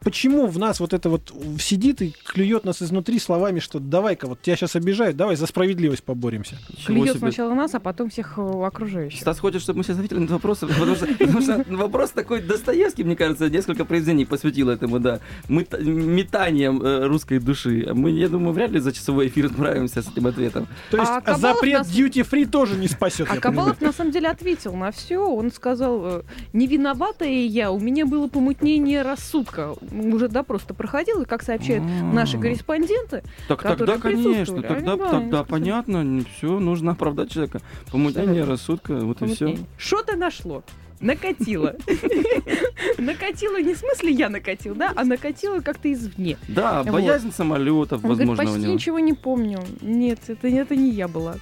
Почему 0.00 0.46
в 0.46 0.58
нас 0.58 0.78
вот 0.78 0.92
это 0.92 1.08
вот 1.08 1.32
сидит 1.58 2.00
и 2.02 2.14
клюет 2.24 2.64
нас 2.64 2.80
изнутри 2.82 3.18
словами, 3.18 3.58
что 3.60 3.80
давай-ка, 3.80 4.26
вот 4.28 4.40
тебя 4.40 4.54
сейчас 4.56 4.76
обижают, 4.76 5.16
давай 5.16 5.36
за 5.36 5.46
справедливость 5.46 6.04
поборемся. 6.04 6.56
Клюет 6.86 7.18
сначала 7.18 7.54
нас, 7.54 7.74
а 7.74 7.80
потом 7.80 8.10
всех 8.10 8.34
э, 8.38 8.42
окружающих. 8.64 9.20
Стас 9.20 9.40
хочет, 9.40 9.62
чтобы 9.62 9.78
мы 9.78 9.84
сейчас 9.84 9.96
ответили 9.96 10.18
на 10.18 10.24
этот 10.24 10.34
вопрос, 10.34 10.58
потому 10.58 10.94
что, 10.94 11.06
потому 11.06 11.40
что 11.40 11.64
вопрос 11.70 12.10
такой 12.10 12.40
Достоевский, 12.40 13.04
мне 13.04 13.16
кажется, 13.16 13.48
несколько 13.50 13.84
произведений 13.84 14.26
посвятил 14.26 14.68
этому, 14.68 15.00
да, 15.00 15.20
мыта- 15.48 15.82
метанием 15.82 16.80
э, 16.82 17.06
русской 17.06 17.38
души. 17.38 17.88
Мы, 17.92 18.10
я 18.10 18.28
думаю, 18.28 18.52
вряд 18.52 18.70
ли 18.70 18.80
за 18.80 18.92
часовой 18.92 19.28
эфир 19.28 19.48
справимся 19.48 20.02
с 20.02 20.08
этим 20.08 20.26
ответом. 20.26 20.68
То 20.90 20.98
есть 20.98 21.10
А 21.10 21.36
запрет 21.36 21.78
нас- 21.78 21.92
duty-free 21.92 22.46
тоже 22.46 22.76
не 22.76 22.88
спасет. 22.88 23.28
А 23.30 23.36
Кабалов 23.38 23.80
на 23.80 23.92
самом 23.92 24.12
деле 24.12 24.28
ответил 24.28 24.74
на 24.76 24.92
все. 24.92 25.18
Он 25.18 25.50
сказал, 25.50 26.02
э, 26.04 26.22
не 26.52 26.66
виноватая 26.66 27.46
я, 27.46 27.70
у 27.72 27.80
меня 27.80 28.06
было 28.06 28.28
помутнение 28.28 29.02
рассудка. 29.02 29.74
Уже 29.92 30.28
допрос-то 30.28 30.74
проходил, 30.74 31.22
и 31.22 31.24
как 31.24 31.42
сообщают 31.42 31.84
наши 32.12 32.36
А. 32.36 32.40
корреспонденты, 32.40 33.22
Так 33.48 33.62
тогда, 33.62 33.98
конечно, 33.98 34.62
тогда, 34.62 34.92
Они, 34.92 35.00
да, 35.00 35.10
тогда 35.10 35.44
понятно, 35.44 36.24
все, 36.36 36.58
нужно 36.58 36.92
оправдать 36.92 37.30
человека. 37.30 37.60
Помутнение 37.90 38.44
рассудка, 38.44 38.94
вот 38.96 39.22
и 39.22 39.26
все. 39.26 39.44
помутнение. 39.46 39.66
Что 39.78 40.02
ты 40.02 40.16
нашло? 40.16 40.62
Накатило. 41.00 41.76
Накатило 42.98 43.60
не 43.60 43.74
в 43.74 43.78
смысле 43.78 44.12
я 44.12 44.28
накатил, 44.30 44.74
да, 44.74 44.92
а 44.96 45.04
накатило 45.04 45.60
как-то 45.60 45.92
извне. 45.92 46.38
Да, 46.48 46.82
Вот. 46.82 46.92
боязнь 46.92 47.32
самолетов, 47.32 48.00
говорит, 48.02 48.20
возможно, 48.28 48.42
у 48.44 48.46
почти 48.46 48.62
него. 48.64 48.72
ничего 48.74 48.98
не 48.98 49.12
помню. 49.12 49.60
Нет, 49.82 50.20
это, 50.28 50.48
это 50.48 50.74
не 50.74 50.90
я 50.90 51.08
была. 51.08 51.36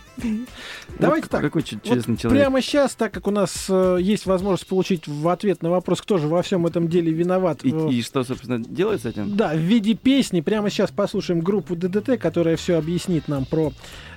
Давайте 0.98 1.26
Вот 1.26 1.30
так. 1.30 1.40
Какой 1.42 1.62
чудесный 1.62 2.14
Вот 2.14 2.20
человек. 2.20 2.42
Прямо 2.42 2.62
сейчас, 2.62 2.94
так 2.94 3.12
как 3.12 3.26
у 3.26 3.30
нас 3.30 3.66
э, 3.68 3.98
есть 4.00 4.26
возможность 4.26 4.66
получить 4.66 5.06
в 5.06 5.28
ответ 5.28 5.62
на 5.62 5.70
вопрос, 5.70 6.00
кто 6.00 6.18
же 6.18 6.28
во 6.28 6.42
всем 6.42 6.66
этом 6.66 6.88
деле 6.88 7.12
виноват. 7.12 7.64
И, 7.64 7.72
э, 7.72 7.90
и 7.90 8.02
что, 8.02 8.24
собственно, 8.24 8.58
делать 8.58 9.02
с 9.02 9.06
этим? 9.06 9.36
Да, 9.36 9.54
в 9.54 9.58
виде 9.58 9.94
песни. 9.94 10.40
Прямо 10.40 10.70
сейчас 10.70 10.90
послушаем 10.90 11.40
группу 11.40 11.76
ДДТ, 11.76 12.18
которая 12.20 12.56
все 12.56 12.78
объяснит 12.78 13.28
нам 13.28 13.44
про 13.44 13.72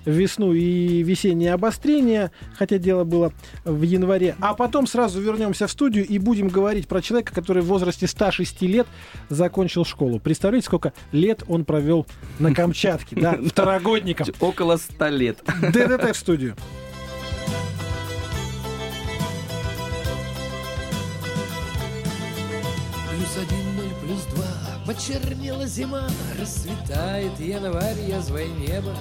весну 0.07 0.53
и 0.53 1.03
весеннее 1.03 1.53
обострение, 1.53 2.31
хотя 2.55 2.77
дело 2.77 3.03
было 3.03 3.33
в 3.65 3.81
январе. 3.81 4.35
А 4.39 4.53
потом 4.53 4.87
сразу 4.87 5.19
вернемся 5.19 5.67
в 5.67 5.71
студию 5.71 6.05
и 6.05 6.17
будем 6.17 6.47
говорить 6.47 6.87
про 6.87 7.01
человека, 7.01 7.33
который 7.33 7.61
в 7.61 7.65
возрасте 7.65 8.07
106 8.07 8.61
лет 8.63 8.87
закончил 9.29 9.85
школу. 9.85 10.19
Представляете, 10.19 10.67
сколько 10.67 10.93
лет 11.11 11.43
он 11.47 11.65
провел 11.65 12.07
на 12.39 12.53
Камчатке, 12.53 13.15
да, 13.19 13.37
второгодником. 13.45 14.27
Около 14.39 14.77
ста 14.77 15.09
лет. 15.09 15.39
ДДТ 15.87 16.15
в 16.15 16.19
студию. 16.19 16.55
Плюс 23.09 23.37
один, 23.37 23.75
ноль, 23.77 23.93
плюс 24.01 24.23
два. 24.33 24.45
Почернела 24.85 25.65
зима, 25.65 26.07
рассветает 26.39 27.39
январь, 27.39 27.99
язвое 28.07 28.47
небо. 28.47 28.95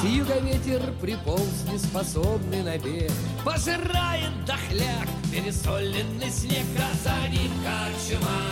С 0.00 0.04
юга 0.04 0.38
ветер 0.40 0.80
приполз 1.00 1.64
неспособный 1.72 2.62
на 2.62 2.78
бег. 2.78 3.12
Пожирает 3.44 4.44
дохляк 4.44 5.08
пересоленный 5.32 6.30
снег. 6.30 6.66
А 6.78 6.94
за 7.04 7.28
ним 7.28 7.52
как 7.62 7.92
чума. 8.08 8.42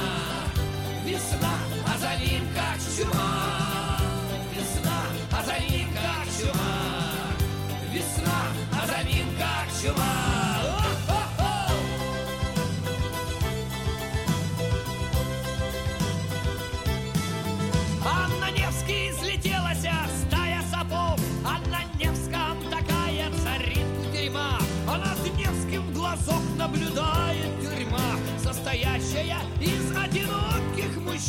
Весна, 1.04 1.59
а 1.87 1.99
за 1.99 2.25
ним 2.25 2.42
как 2.54 2.78
чума 2.97 3.40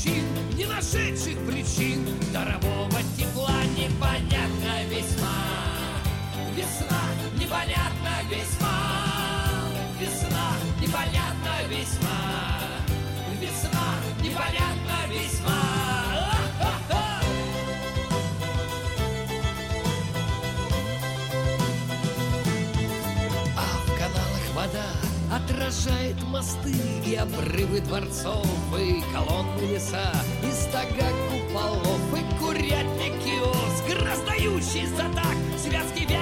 мужчин, 0.02 0.24
не 0.58 0.66
нашедших 0.66 1.38
причин 1.46 2.06
дарового 2.34 3.02
тепла 3.18 3.64
непонятно 3.78 4.84
весьма. 4.90 5.28
Весна 6.56 7.02
непонятно 7.36 8.30
весьма. 8.30 8.78
Весна 10.00 10.54
непонятно 10.82 11.68
весьма. 11.70 12.41
Отражает 25.82 26.22
мосты 26.24 26.74
и 27.06 27.16
обрывы 27.16 27.80
дворцов, 27.82 28.46
и 28.78 29.02
колонны 29.14 29.74
леса, 29.74 30.12
и 30.44 30.52
стога 30.52 31.10
куполов, 31.30 32.02
и 32.14 32.40
курятник 32.40 33.14
киоск, 33.24 34.04
раздающий 34.04 34.88
за 34.88 35.04
так 35.14 35.38
связки 35.58 36.04
вяленых 36.04 36.21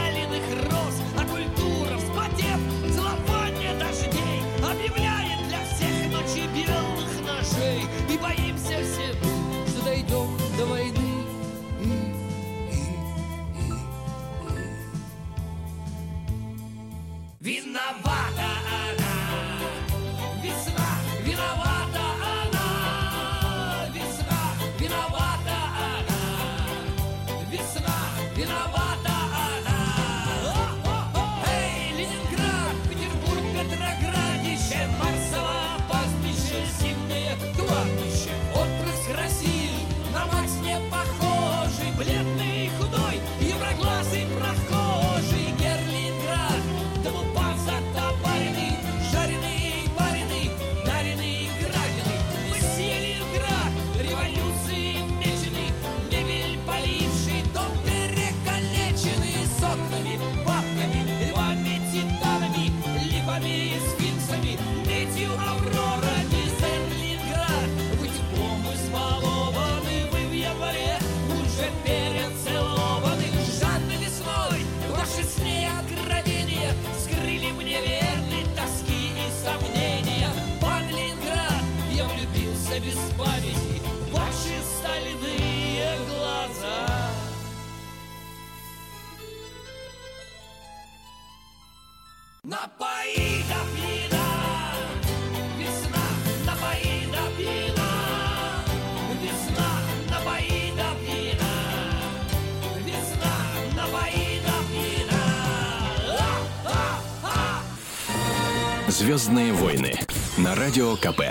Звездные 109.00 109.54
войны 109.54 109.94
на 110.38 110.56
радио 110.56 110.98
КП. 110.98 111.22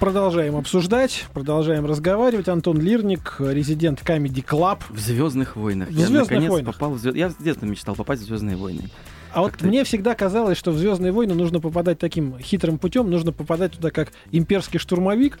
Продолжаем 0.00 0.56
обсуждать, 0.56 1.26
продолжаем 1.34 1.84
разговаривать. 1.84 2.48
Антон 2.48 2.80
Лирник, 2.80 3.36
резидент 3.38 4.00
Comedy 4.02 4.42
Club. 4.42 4.78
В 4.88 4.98
Звездных 4.98 5.56
войнах. 5.56 5.88
В 5.88 5.92
я 5.92 6.06
«Звездных 6.06 6.22
наконец 6.30 6.50
войнах». 6.50 6.74
попал 6.74 6.92
в 6.92 6.98
звезд- 6.98 7.16
Я 7.16 7.28
с 7.28 7.36
детства 7.36 7.66
мечтал 7.66 7.94
попасть 7.94 8.22
в 8.22 8.24
Звездные 8.24 8.56
войны. 8.56 8.88
А 9.34 9.42
вот 9.42 9.60
мне 9.60 9.84
всегда 9.84 10.14
казалось, 10.14 10.56
что 10.56 10.70
в 10.70 10.78
Звездные 10.78 11.12
войны 11.12 11.34
нужно 11.34 11.60
попадать 11.60 11.98
таким 11.98 12.38
хитрым 12.38 12.78
путем, 12.78 13.10
нужно 13.10 13.32
попадать 13.32 13.72
туда 13.72 13.90
как 13.90 14.12
имперский 14.30 14.78
штурмовик, 14.78 15.38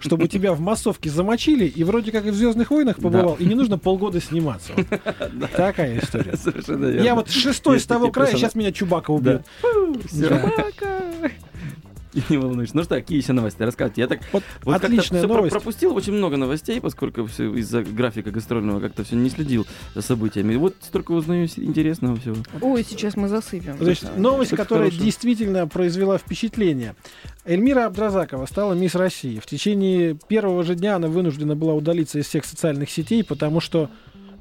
чтобы 0.00 0.26
тебя 0.28 0.52
в 0.52 0.60
массовке 0.60 1.08
замочили, 1.08 1.64
и 1.64 1.84
вроде 1.84 2.10
как 2.12 2.26
и 2.26 2.30
в 2.30 2.34
Звездных 2.34 2.70
войнах 2.70 2.96
побывал, 2.96 3.36
и 3.38 3.44
не 3.46 3.54
нужно 3.54 3.78
полгода 3.78 4.20
сниматься. 4.20 4.72
Вот 5.32 5.50
Такая 5.52 5.98
история. 6.00 6.36
Совершенно 6.42 6.86
верно. 6.86 7.04
Я 7.04 7.14
вот 7.14 7.30
шестой 7.30 7.76
с 7.76 7.80
Есть 7.82 7.88
того 7.88 8.06
такие 8.06 8.12
края, 8.14 8.26
персонажи. 8.26 8.46
сейчас 8.50 8.54
меня 8.56 8.72
Чубака 8.72 9.10
убьет. 9.12 9.44
Да. 9.62 9.68
Собака. 10.10 11.02
И 12.14 12.22
не 12.30 12.38
волнуйся. 12.38 12.74
Ну 12.74 12.82
что, 12.82 12.94
какие 12.94 13.18
еще 13.20 13.34
новости? 13.34 13.60
Рассказывайте. 13.62 14.00
Я 14.00 14.06
так 14.08 14.20
Вот 14.32 14.42
вот 14.62 14.72
как-то 14.72 14.86
отличная 14.86 15.22
про- 15.24 15.34
новость. 15.34 15.52
пропустил 15.52 15.94
очень 15.94 16.14
много 16.14 16.38
новостей, 16.38 16.80
поскольку 16.80 17.26
всё 17.26 17.52
из-за 17.56 17.82
графика 17.82 18.30
гастрольного 18.30 18.80
как-то 18.80 19.04
все 19.04 19.16
не 19.16 19.28
следил 19.28 19.66
за 19.94 20.00
событиями. 20.00 20.56
Вот 20.56 20.76
столько 20.80 21.12
узнаю 21.12 21.46
интересного 21.56 22.16
всего. 22.16 22.36
Ой, 22.62 22.86
сейчас 22.88 23.16
мы 23.16 23.28
засыпем. 23.28 23.76
То 23.76 23.90
есть 23.90 24.16
новость, 24.16 24.48
Что-то 24.48 24.62
которая 24.62 24.84
хорошее. 24.86 25.04
действительно 25.04 25.66
произвела 25.68 26.16
впечатление. 26.16 26.94
Эльмира 27.44 27.84
Абдразакова 27.84 28.46
стала 28.46 28.72
мисс 28.72 28.94
России. 28.94 29.38
В 29.38 29.44
течение 29.44 30.16
первого 30.26 30.62
же 30.62 30.74
дня 30.74 30.96
она 30.96 31.08
вынуждена 31.08 31.54
была 31.54 31.74
удалиться 31.74 32.18
из 32.18 32.26
всех 32.26 32.46
социальных 32.46 32.88
сетей, 32.90 33.24
потому 33.24 33.60
что 33.60 33.90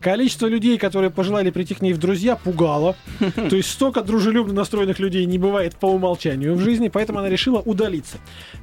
количество 0.01 0.47
людей, 0.47 0.77
которые 0.77 1.09
пожелали 1.09 1.49
прийти 1.49 1.73
к 1.75 1.81
ней 1.81 1.93
в 1.93 1.97
друзья, 1.97 2.35
пугало. 2.35 2.95
То 3.35 3.55
есть 3.55 3.69
столько 3.71 4.01
дружелюбно 4.01 4.53
настроенных 4.53 4.99
людей 4.99 5.25
не 5.25 5.37
бывает 5.37 5.75
по 5.75 5.87
умолчанию 5.87 6.55
в 6.55 6.59
жизни, 6.59 6.89
поэтому 6.89 7.19
она 7.19 7.29
решила 7.29 7.59
удалиться. 7.59 8.17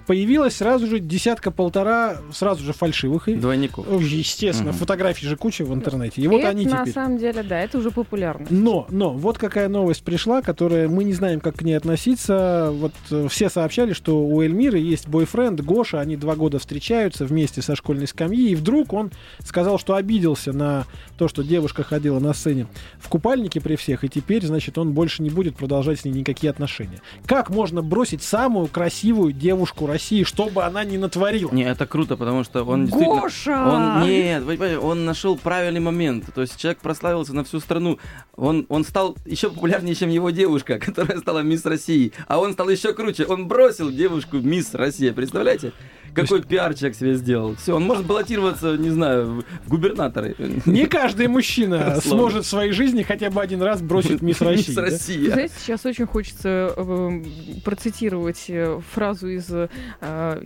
Появилась 0.07 0.57
сразу 0.57 0.87
же 0.87 0.99
десятка-полтора 1.01 2.19
сразу 2.33 2.63
же 2.65 2.73
фальшивых. 2.73 3.29
и- 3.29 3.35
Двойников. 3.35 3.87
Естественно, 4.01 4.71
Мгм. 4.71 4.79
фотографий 4.79 5.27
же 5.27 5.37
куча 5.37 5.65
в 5.65 5.75
интернете. 5.75 6.21
И 6.23 6.29
вот 6.29 6.39
это 6.41 6.49
они 6.51 6.67
на 6.67 6.81
теперь. 6.81 6.95
самом 6.95 7.19
деле, 7.19 7.43
да, 7.43 7.61
это 7.61 7.79
уже 7.79 7.91
популярно. 7.91 8.47
Но, 8.51 8.87
но, 8.91 9.11
вот 9.13 9.39
какая 9.39 9.69
новость 9.69 10.03
пришла, 10.05 10.43
которая 10.43 10.89
мы 10.89 11.05
не 11.05 11.13
знаем, 11.13 11.41
как 11.41 11.57
к 11.57 11.63
ней 11.63 11.75
относиться. 11.75 12.71
Вот 12.73 12.93
э, 13.11 13.27
все 13.29 13.49
сообщали, 13.51 13.93
что 13.93 14.23
у 14.25 14.41
Эльмиры 14.43 14.79
есть 14.79 15.09
бойфренд 15.09 15.61
Гоша, 15.61 16.01
они 16.01 16.17
два 16.17 16.37
года 16.37 16.59
встречаются 16.59 17.25
вместе 17.25 17.63
со 17.63 17.75
школьной 17.77 18.07
скамьи, 18.07 18.51
и 18.51 18.55
вдруг 18.55 18.93
он 18.93 19.11
сказал, 19.45 19.79
что 19.79 19.95
обиделся 19.95 20.53
на 20.53 20.85
то, 21.23 21.29
что 21.29 21.45
девушка 21.45 21.85
ходила 21.85 22.19
на 22.19 22.35
сцене 22.35 22.67
в 22.99 23.09
купальнике 23.09 23.61
при 23.61 23.77
всех, 23.77 24.03
и 24.03 24.09
теперь, 24.09 24.45
значит, 24.45 24.77
он 24.77 24.91
больше 24.91 25.23
не 25.23 25.31
будет 25.31 25.55
продолжать 25.55 26.01
с 26.01 26.05
ней 26.05 26.11
никакие 26.11 26.51
отношения. 26.51 27.01
Как 27.27 27.49
можно 27.49 27.81
бросить 27.81 28.25
самую 28.25 28.67
красивую 28.67 29.33
девушку 29.33 29.87
России, 29.87 30.25
что 30.25 30.49
бы 30.49 30.65
она 30.65 30.83
ни 30.83 30.97
натворила? 30.97 31.53
Не, 31.53 31.63
это 31.63 31.87
круто, 31.87 32.17
потому 32.17 32.43
что 32.43 32.65
он 32.65 32.87
действительно... 32.87 33.21
Гоша! 33.21 33.69
Он 33.69 34.09
нет, 34.09 34.43
он 34.83 35.05
нашел 35.05 35.37
правильный 35.37 35.79
момент. 35.79 36.25
То 36.35 36.41
есть 36.41 36.57
человек 36.57 36.81
прославился 36.81 37.33
на 37.35 37.45
всю 37.45 37.61
страну. 37.61 38.01
Он, 38.35 38.67
он 38.69 38.85
стал 38.85 39.17
еще 39.25 39.49
популярнее, 39.49 39.95
чем 39.95 40.11
его 40.11 40.31
девушка, 40.31 40.79
которая 40.81 41.21
стала 41.21 41.39
мисс 41.45 41.65
России. 41.65 42.13
А 42.27 42.41
он 42.41 42.55
стал 42.55 42.69
еще 42.69 42.95
круче. 42.95 43.27
Он 43.27 43.47
бросил 43.47 43.93
девушку 43.93 44.39
мисс 44.39 44.75
Россия. 44.75 45.13
Представляете? 45.13 45.73
Какой 46.15 46.43
пиар 46.43 46.75
человек 46.75 46.97
себе 46.97 47.15
сделал. 47.15 47.57
Все, 47.57 47.75
он 47.75 47.85
может 47.85 48.05
баллотироваться, 48.05 48.77
не 48.77 48.91
знаю, 48.91 49.45
в 49.65 49.69
губернаторы. 49.69 50.35
Не 50.67 50.87
каждый 50.87 51.12
мужчина 51.29 51.79
Сложно. 52.01 52.01
сможет 52.11 52.45
в 52.45 52.49
своей 52.49 52.73
жизни 52.73 53.03
хотя 53.03 53.31
бы 53.31 53.41
один 53.41 53.63
раз 53.63 53.81
бросить 53.83 54.23
мисс 54.23 54.41
России. 54.41 54.67
Мисс 54.69 54.75
да? 54.75 54.83
Россия. 54.83 55.31
Знаете, 55.33 55.55
сейчас 55.59 55.85
очень 55.87 56.07
хочется 56.07 56.73
э, 56.77 57.23
процитировать 57.65 58.45
э, 58.49 58.81
фразу 58.93 59.29
из 59.29 59.47
э, 59.51 59.69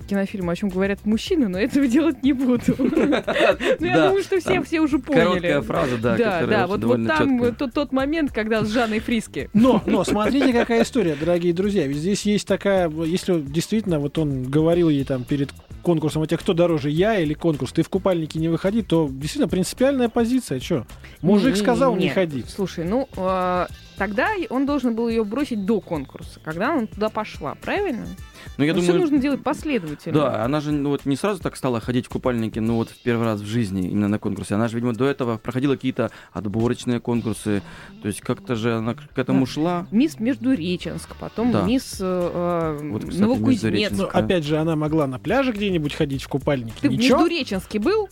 кинофильма, 0.08 0.52
о 0.52 0.56
чем 0.56 0.68
говорят 0.68 1.04
мужчины, 1.04 1.49
но 1.49 1.58
этого 1.58 1.87
делать 1.87 2.23
не 2.23 2.32
буду. 2.32 2.62
Ну, 3.78 3.87
я 3.87 3.94
Да, 3.96 4.08
думаю, 4.08 4.23
что 4.23 4.40
все 4.40 4.62
все 4.62 4.80
уже 4.80 4.99
Короткая 4.99 5.61
поняли. 5.61 5.61
фраза, 5.61 5.99
да, 5.99 6.16
Да, 6.16 6.46
да, 6.46 6.66
вот, 6.66 6.80
там 7.06 7.42
э, 7.42 7.52
тот, 7.52 7.73
тот 7.73 7.92
момент, 7.92 8.32
когда 8.32 8.64
с 8.64 8.70
Жанной 8.70 9.00
Фриски. 9.00 9.50
Но, 9.52 9.82
но 9.87 10.04
смотрите, 10.04 10.52
какая 10.52 10.82
история, 10.82 11.16
дорогие 11.18 11.52
друзья. 11.52 11.87
Ведь 11.87 11.99
здесь 11.99 12.23
есть 12.23 12.46
такая, 12.46 12.88
если 12.90 13.40
действительно 13.40 13.99
вот 13.99 14.18
он 14.18 14.44
говорил 14.44 14.88
ей 14.88 15.04
там 15.04 15.25
перед 15.25 15.50
конкурсом, 15.82 16.23
а 16.23 16.26
тебе 16.26 16.38
кто 16.38 16.52
дороже, 16.52 16.90
я 16.90 17.18
или 17.20 17.35
конкурс, 17.35 17.73
ты 17.73 17.82
в 17.82 17.88
купальнике 17.88 18.38
не 18.38 18.49
выходи, 18.49 18.82
то 18.82 19.08
действительно 19.11 19.49
принципиальная 19.49 20.08
позиция, 20.08 20.56
что? 20.61 20.87
Мужик 21.23 21.55
Не, 21.55 21.61
сказал, 21.61 21.95
не 21.97 22.05
не. 22.05 22.11
ходи. 22.11 22.45
Слушай, 22.47 22.85
ну, 22.85 23.09
э, 23.17 23.67
тогда 23.97 24.29
он 24.51 24.67
должен 24.67 24.95
был 24.95 25.09
ее 25.09 25.25
бросить 25.25 25.65
до 25.65 25.81
конкурса, 25.81 26.41
когда 26.45 26.75
он 26.75 26.87
туда 26.87 27.09
пошла, 27.09 27.55
правильно? 27.57 28.07
Ну, 28.59 28.65
я 28.65 28.73
Но 28.73 28.81
думаю, 28.81 28.93
все 28.93 29.01
нужно 29.01 29.19
делать 29.19 29.43
последовательно. 29.43 30.15
Да, 30.19 30.45
она 30.45 30.61
же 30.61 30.71
ну, 30.73 30.91
вот 30.91 31.05
не 31.05 31.17
сразу 31.17 31.43
так 31.43 31.57
стала 31.57 31.81
ходить 31.81 32.07
в 32.07 32.09
купальнике, 32.11 32.61
ну 32.61 32.77
вот 32.77 32.91
в 32.91 33.03
первый 33.03 33.25
раз 33.25 33.41
в 33.41 33.47
жизни 33.47 33.89
именно 33.89 34.09
на 34.09 34.19
конкурсе. 34.19 34.55
Она 34.55 34.69
же, 34.69 34.77
видимо, 34.77 34.95
до 34.95 35.05
этого 35.07 35.37
проходила 35.39 35.75
какие-то 35.75 36.11
отборочные 36.33 37.01
конкурсы. 37.01 37.63
То 38.03 38.09
есть 38.09 38.21
как-то 38.21 38.55
же 38.55 38.75
она 38.77 38.95
к 38.95 39.19
этому 39.19 39.41
Да. 39.47 39.53
шла. 39.53 39.87
Мисс 39.91 40.21
Междуреченск, 40.21 41.17
потом 41.19 41.51
Да. 41.53 41.63
мисс 41.65 41.99
э, 42.01 42.79
Вот, 42.93 43.03
кстати, 43.03 43.19
Новокузнецк. 43.21 43.93
Ну, 43.97 44.05
опять 44.13 44.45
же, 44.45 44.59
она 44.59 44.77
могла 44.77 45.07
на 45.07 45.19
пляже 45.19 45.53
где-нибудь 45.53 45.95
ходить 45.95 46.23
в 46.23 46.29
купальнике. 46.29 46.75
Ты 46.81 46.89
в 46.89 46.93
Ничего? 46.93 47.19
Междуреченске 47.19 47.79
был? 47.79 48.09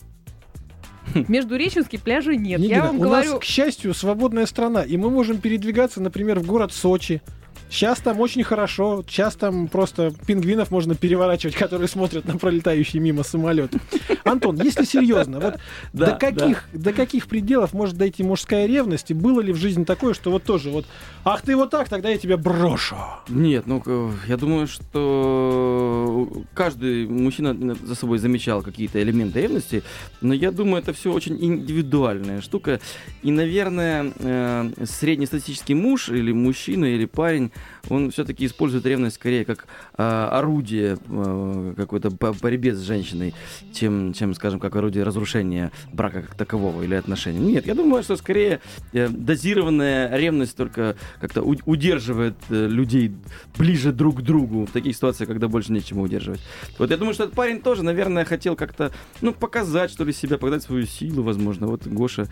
В 1.23 1.29
Междуреченске 1.29 1.97
пляжа 1.97 2.35
нет. 2.35 2.59
Я 2.59 2.83
вам 2.83 2.99
У 2.99 3.03
говорю, 3.03 3.31
нас, 3.33 3.39
к 3.39 3.43
счастью, 3.43 3.93
свободная 3.93 4.45
страна, 4.45 4.83
и 4.83 4.97
мы 4.97 5.09
можем 5.09 5.37
передвигаться, 5.37 6.01
например, 6.01 6.39
в 6.39 6.45
город 6.45 6.73
Сочи. 6.73 7.21
Сейчас 7.69 7.99
там 7.99 8.19
очень 8.19 8.43
хорошо, 8.43 9.03
сейчас 9.07 9.35
там 9.35 9.67
просто 9.67 10.13
пингвинов 10.27 10.71
можно 10.71 10.95
переворачивать, 10.95 11.55
которые 11.65 11.87
смотрят 11.87 12.25
на 12.25 12.37
пролетающие 12.37 13.01
мимо 13.01 13.23
самолеты. 13.23 13.79
Антон, 14.23 14.59
если 14.61 14.85
серьезно, 14.85 15.39
вот 15.39 15.55
Да, 15.93 16.11
до, 16.11 16.17
каких, 16.17 16.69
до 16.73 16.93
каких 16.93 17.27
пределов 17.27 17.73
может 17.73 17.95
дойти 17.97 18.23
мужская 18.23 18.65
ревность, 18.65 19.11
и 19.11 19.13
было 19.13 19.41
ли 19.41 19.51
в 19.53 19.57
жизни 19.57 19.83
такое, 19.83 20.13
что 20.13 20.31
вот 20.31 20.43
тоже 20.43 20.69
вот, 20.69 20.85
ах 21.23 21.41
ты 21.41 21.55
вот 21.55 21.69
так, 21.69 21.89
тогда 21.89 22.09
я 22.09 22.17
тебя 22.17 22.37
брошу. 22.37 22.95
Нет, 23.29 23.67
ну 23.67 23.81
к- 23.81 24.11
я 24.27 24.37
думаю, 24.37 24.67
что 24.67 26.29
каждый 26.53 27.07
мужчина 27.07 27.75
за 27.75 27.95
собой 27.95 28.17
замечал 28.19 28.61
какие-то 28.61 29.01
элементы 29.01 29.41
ревности, 29.41 29.83
но 30.21 30.33
я 30.33 30.51
думаю, 30.51 30.81
это 30.81 30.93
все 30.93 31.11
очень 31.11 31.37
индивидуальная 31.43 32.41
штука. 32.41 32.79
И, 33.23 33.31
наверное, 33.31 34.11
э, 34.19 34.71
среднестатистический 34.85 35.73
муж 35.75 36.09
или 36.09 36.31
мужчина 36.31 36.85
или 36.85 37.05
парень, 37.05 37.51
он 37.89 38.11
все-таки 38.11 38.45
использует 38.45 38.85
ревность 38.85 39.15
скорее 39.15 39.45
как 39.45 39.67
э, 39.97 40.27
орудие 40.31 40.97
э, 41.07 41.73
какой-то 41.77 42.11
по 42.11 42.33
борьбе 42.33 42.73
с 42.73 42.79
женщиной, 42.81 43.33
чем, 43.73 44.13
чем, 44.13 44.33
скажем, 44.33 44.59
как 44.59 44.75
орудие 44.75 45.03
разрушения 45.03 45.71
брака 45.93 46.23
как 46.23 46.35
такового 46.35 46.81
или 46.81 46.95
отношений. 46.95 47.39
Нет, 47.39 47.67
я 47.67 47.75
думаю, 47.75 48.03
что 48.03 48.15
скорее 48.17 48.59
э, 48.93 49.07
дозированная 49.09 50.15
ревность 50.17 50.55
только 50.55 50.95
как-то 51.19 51.43
у- 51.43 51.55
удерживает 51.65 52.35
э, 52.49 52.67
людей 52.67 53.11
ближе 53.57 53.91
друг 53.91 54.19
к 54.19 54.21
другу 54.21 54.65
в 54.65 54.71
таких 54.71 54.95
ситуациях, 54.95 55.29
когда 55.29 55.47
больше 55.47 55.71
нечему 55.71 56.01
удерживать. 56.03 56.41
Вот 56.79 56.89
я 56.91 56.97
думаю, 56.97 57.13
что 57.13 57.25
этот 57.25 57.35
парень 57.35 57.61
тоже, 57.61 57.83
наверное, 57.83 58.25
хотел 58.25 58.55
как-то, 58.55 58.91
ну, 59.21 59.31
показать, 59.31 59.91
что 59.91 60.03
ли, 60.03 60.13
себя, 60.13 60.37
показать 60.37 60.63
свою 60.63 60.85
силу, 60.85 61.23
возможно. 61.23 61.67
Вот 61.67 61.85
Гоша. 61.85 62.27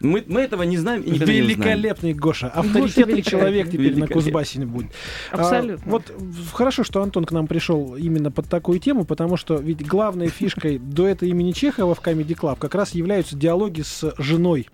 Мы, 0.00 0.24
мы 0.26 0.42
этого 0.42 0.64
не 0.64 0.76
знаем 0.76 1.02
и 1.02 1.10
никогда 1.12 1.32
не 1.32 1.40
узнаем. 1.40 1.60
Великолепный 1.60 2.12
Гоша, 2.12 2.48
авторитетный 2.48 3.22
человек 3.22 3.70
теперь 3.70 3.96
на. 3.96 4.06
Кузбассе 4.08 4.58
будет. 4.68 4.90
А, 5.32 5.36
абсолютно. 5.40 5.90
вот 5.90 6.10
в- 6.10 6.52
хорошо, 6.52 6.84
что 6.84 7.02
Антон 7.02 7.24
к 7.24 7.32
нам 7.32 7.46
пришел 7.46 7.96
именно 7.96 8.30
под 8.30 8.48
такую 8.48 8.78
тему, 8.78 9.04
потому 9.04 9.36
что 9.36 9.56
ведь 9.56 9.86
главной 9.86 10.28
фишкой 10.28 10.78
дуэта 10.78 11.26
имени 11.26 11.52
Чехова 11.52 11.94
в 11.94 12.00
Comedy 12.00 12.36
Club 12.38 12.58
как 12.58 12.74
раз 12.74 12.92
являются 12.92 13.36
диалоги 13.36 13.82
с 13.82 14.14
женой 14.18 14.68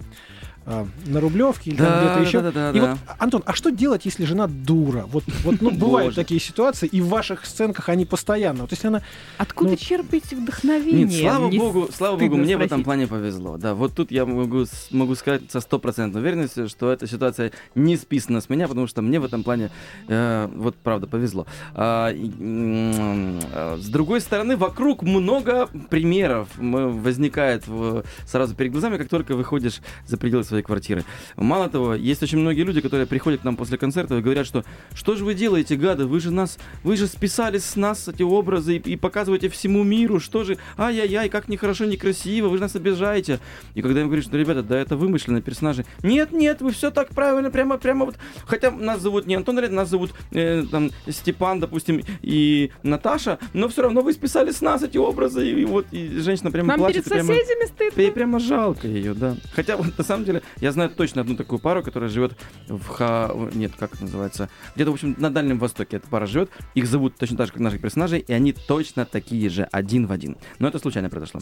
а, 0.66 0.86
на 1.06 1.20
Рублевке 1.20 1.70
или 1.70 1.78
Да, 1.78 2.00
где-то 2.00 2.14
да, 2.14 2.20
еще. 2.20 2.40
да, 2.40 2.52
да, 2.52 2.70
и 2.70 2.80
да. 2.80 2.90
вот, 2.90 2.98
Антон, 3.18 3.42
а 3.46 3.52
что 3.54 3.70
делать, 3.70 4.04
если 4.04 4.24
жена 4.24 4.46
дура? 4.46 5.04
Вот, 5.08 5.24
вот 5.44 5.60
ну, 5.60 5.70
бывают 5.72 6.08
Боже. 6.08 6.16
такие 6.16 6.40
ситуации, 6.40 6.86
и 6.86 7.00
в 7.00 7.08
ваших 7.08 7.44
сценках 7.46 7.88
они 7.88 8.06
постоянно. 8.06 8.62
Вот 8.62 8.70
если 8.70 8.88
она 8.88 9.02
Откуда 9.38 9.70
ну, 9.72 9.76
черпаете 9.76 10.36
вдохновение? 10.36 11.04
Нет, 11.04 11.20
слава 11.20 11.48
Мне 11.48 11.58
богу, 11.58 11.88
слава 11.92 12.16
богу, 12.16 12.36
мне 12.36 12.56
в 12.56 12.60
этом 12.60 12.80
спросить. 12.80 12.84
плане 12.84 13.06
повезло. 13.06 13.56
Да, 13.58 13.74
вот 13.74 13.94
тут 13.94 14.10
я 14.10 14.24
могу, 14.26 14.64
могу 14.90 15.14
сказать 15.14 15.42
со 15.50 15.60
стопроцентной 15.60 16.20
уверенностью, 16.20 16.68
что 16.68 16.90
эта 16.92 17.06
ситуация 17.06 17.52
не 17.74 17.96
списана 17.96 18.40
с 18.40 18.48
меня, 18.48 18.68
потому 18.68 18.86
что 18.86 19.02
мне 19.02 19.20
в 19.20 19.24
этом 19.24 19.42
плане, 19.44 19.70
э, 20.08 20.48
вот 20.54 20.76
правда, 20.76 21.06
повезло. 21.06 21.46
А, 21.74 22.10
и, 22.10 22.30
э, 22.38 23.76
с 23.80 23.88
другой 23.88 24.20
стороны, 24.20 24.56
вокруг 24.56 25.02
много 25.02 25.68
примеров 25.90 26.48
возникает 26.56 27.66
в- 27.66 28.04
сразу 28.26 28.54
перед 28.54 28.72
глазами, 28.72 28.96
как 28.96 29.08
только 29.08 29.34
выходишь 29.36 29.80
за 30.06 30.16
пределы 30.16 30.44
своей 30.44 30.53
квартиры. 30.62 31.04
Мало 31.36 31.68
того, 31.68 31.94
есть 31.94 32.22
очень 32.22 32.38
многие 32.38 32.62
люди, 32.62 32.80
которые 32.80 33.06
приходят 33.06 33.40
к 33.40 33.44
нам 33.44 33.56
после 33.56 33.78
концерта 33.78 34.16
и 34.16 34.20
говорят, 34.20 34.46
что 34.46 34.64
что 34.94 35.16
же 35.16 35.24
вы 35.24 35.34
делаете, 35.34 35.76
гады, 35.76 36.06
вы 36.06 36.20
же 36.20 36.30
нас, 36.30 36.58
вы 36.82 36.96
же 36.96 37.06
списали 37.06 37.58
с 37.58 37.76
нас 37.76 38.06
эти 38.08 38.22
образы 38.22 38.76
и, 38.76 38.92
и 38.92 38.96
показываете 38.96 39.48
всему 39.48 39.82
миру, 39.82 40.20
что 40.20 40.44
же, 40.44 40.58
ай-яй-яй, 40.78 41.28
как 41.28 41.48
нехорошо, 41.48 41.84
некрасиво, 41.84 42.48
вы 42.48 42.56
же 42.58 42.62
нас 42.62 42.74
обижаете. 42.76 43.40
И 43.74 43.82
когда 43.82 44.00
им 44.00 44.06
говоришь, 44.06 44.24
что, 44.24 44.36
ребята, 44.36 44.62
да 44.62 44.78
это 44.78 44.96
вымышленные 44.96 45.42
персонажи, 45.42 45.84
нет, 46.02 46.32
нет, 46.32 46.60
вы 46.60 46.72
все 46.72 46.90
так 46.90 47.08
правильно, 47.10 47.50
прямо, 47.50 47.78
прямо 47.78 48.06
вот, 48.06 48.16
хотя 48.46 48.70
нас 48.70 49.00
зовут 49.00 49.26
не 49.26 49.34
Антон, 49.34 49.58
Ред, 49.58 49.72
нас 49.72 49.88
зовут 49.88 50.12
э, 50.32 50.64
там 50.70 50.90
Степан, 51.08 51.60
допустим, 51.60 52.00
и 52.22 52.70
Наташа, 52.82 53.38
но 53.52 53.68
все 53.68 53.82
равно 53.82 54.00
вы 54.02 54.12
списали 54.12 54.50
с 54.50 54.60
нас 54.60 54.82
эти 54.82 54.98
образы, 54.98 55.48
и, 55.48 55.64
вот, 55.64 55.86
и 55.92 56.18
женщина 56.18 56.50
прямо 56.50 56.68
Нам 56.68 56.78
плачет. 56.78 57.04
перед 57.04 57.06
и 57.06 57.10
прямо- 57.10 57.34
соседями 57.34 57.66
стыдно. 57.66 58.12
Прямо 58.14 58.38
жалко 58.38 58.86
ее, 58.86 59.14
да. 59.14 59.36
Хотя 59.54 59.76
вот 59.76 59.96
на 59.98 60.04
самом 60.04 60.24
деле 60.24 60.42
я 60.60 60.72
знаю 60.72 60.90
точно 60.90 61.22
одну 61.22 61.36
такую 61.36 61.58
пару, 61.58 61.82
которая 61.82 62.08
живет 62.10 62.36
в 62.68 62.86
Ха... 62.88 63.30
Нет, 63.54 63.72
как 63.78 63.94
это 63.94 64.04
называется? 64.04 64.48
Где-то, 64.74 64.90
в 64.90 64.94
общем, 64.94 65.14
на 65.18 65.30
Дальнем 65.30 65.58
Востоке 65.58 65.96
эта 65.98 66.08
пара 66.08 66.26
живет. 66.26 66.50
Их 66.74 66.86
зовут 66.86 67.16
точно 67.16 67.36
так 67.36 67.46
же, 67.46 67.52
как 67.52 67.60
наших 67.60 67.80
персонажей, 67.80 68.20
и 68.26 68.32
они 68.32 68.52
точно 68.52 69.04
такие 69.04 69.48
же, 69.50 69.68
один 69.72 70.06
в 70.06 70.12
один. 70.12 70.36
Но 70.58 70.68
это 70.68 70.78
случайно 70.78 71.08
произошло. 71.10 71.40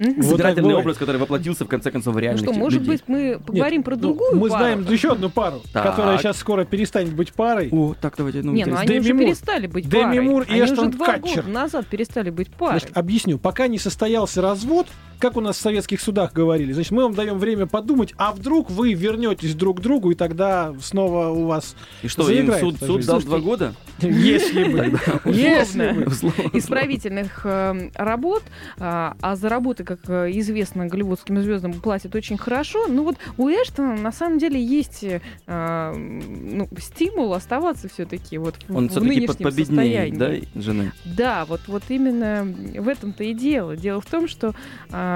Вот 0.00 0.14
так 0.14 0.24
Собирательный 0.24 0.62
бывает. 0.68 0.78
образ, 0.84 0.96
который 0.96 1.16
воплотился 1.16 1.64
в 1.64 1.68
конце 1.68 1.90
концов 1.90 2.14
в 2.14 2.16
Ну 2.18 2.22
реальных 2.22 2.44
что, 2.44 2.52
может 2.52 2.82
людей. 2.82 2.92
быть, 2.92 3.02
мы 3.08 3.40
поговорим 3.44 3.78
Нет, 3.78 3.84
про 3.84 3.96
ну, 3.96 4.00
другую 4.00 4.36
Мы 4.36 4.48
пару? 4.48 4.60
знаем 4.60 4.86
еще 4.88 5.10
одну 5.10 5.28
пару, 5.28 5.60
Так. 5.72 5.84
которая 5.90 6.18
сейчас 6.18 6.36
скоро 6.36 6.64
перестанет 6.64 7.12
быть 7.14 7.32
парой. 7.32 7.68
О, 7.72 7.94
так 8.00 8.14
давайте, 8.16 8.42
ну, 8.42 8.52
Не, 8.52 8.64
ну 8.64 8.70
интересно. 8.76 8.80
они 8.80 8.88
Дэми 8.90 9.00
уже 9.00 9.14
Мур. 9.14 9.24
перестали 9.24 9.66
быть 9.66 9.88
Дэми 9.88 10.02
парой. 10.04 10.20
Мур 10.20 10.42
и 10.44 10.52
они 10.52 10.60
Эштон 10.60 10.78
уже 10.78 10.90
два 10.90 11.06
Катчер. 11.06 11.42
года 11.42 11.48
назад 11.48 11.86
перестали 11.88 12.30
быть 12.30 12.48
парой. 12.48 12.78
Значит, 12.78 12.96
объясню. 12.96 13.38
Пока 13.38 13.66
не 13.66 13.78
состоялся 13.80 14.40
развод, 14.40 14.86
как 15.18 15.36
у 15.36 15.40
нас 15.40 15.56
в 15.56 15.60
советских 15.60 16.00
судах 16.00 16.32
говорили, 16.32 16.72
значит, 16.72 16.92
мы 16.92 17.02
вам 17.02 17.14
даем 17.14 17.38
время 17.38 17.66
подумать, 17.66 18.14
а 18.16 18.32
вдруг 18.32 18.70
вы 18.70 18.94
вернетесь 18.94 19.54
друг 19.54 19.78
к 19.78 19.80
другу, 19.80 20.10
и 20.10 20.14
тогда 20.14 20.74
снова 20.80 21.28
у 21.28 21.46
вас, 21.46 21.76
И 22.02 22.08
что, 22.08 22.22
им 22.30 22.46
заиграет 22.46 22.62
суд, 22.62 22.78
суд 22.78 23.04
Слушайте, 23.04 23.26
два 23.26 23.38
года? 23.38 23.74
если 24.00 24.64
бы, 24.64 24.98
если 25.30 25.92
бы. 25.92 26.58
Исправительных 26.58 27.40
э, 27.44 27.90
работ, 27.94 28.42
а, 28.78 29.16
а 29.20 29.36
за 29.36 29.48
работы, 29.48 29.84
как 29.84 30.00
э, 30.08 30.30
известно, 30.34 30.86
голливудским 30.86 31.40
звездам 31.42 31.72
платят 31.74 32.14
очень 32.14 32.38
хорошо. 32.38 32.86
Ну 32.86 33.02
вот 33.02 33.16
у 33.36 33.48
Эштона 33.48 33.96
на 33.96 34.12
самом 34.12 34.38
деле 34.38 34.62
есть 34.62 35.04
э, 35.04 35.92
ну, 35.96 36.68
стимул 36.78 37.34
оставаться 37.34 37.88
все-таки 37.88 38.38
вот 38.38 38.56
в, 38.68 38.76
Он 38.76 38.86
в 38.86 38.90
все-таки 38.90 39.14
нынешнем 39.14 39.44
победнее, 39.44 39.66
состоянии. 39.66 40.16
да, 40.54 40.60
жены? 40.60 40.92
Да, 41.04 41.44
вот, 41.44 41.62
вот 41.66 41.82
именно 41.88 42.46
в 42.80 42.88
этом-то 42.88 43.24
и 43.24 43.34
дело. 43.34 43.76
Дело 43.76 44.00
в 44.00 44.06
том, 44.06 44.28
что, 44.28 44.54
а, 44.90 45.07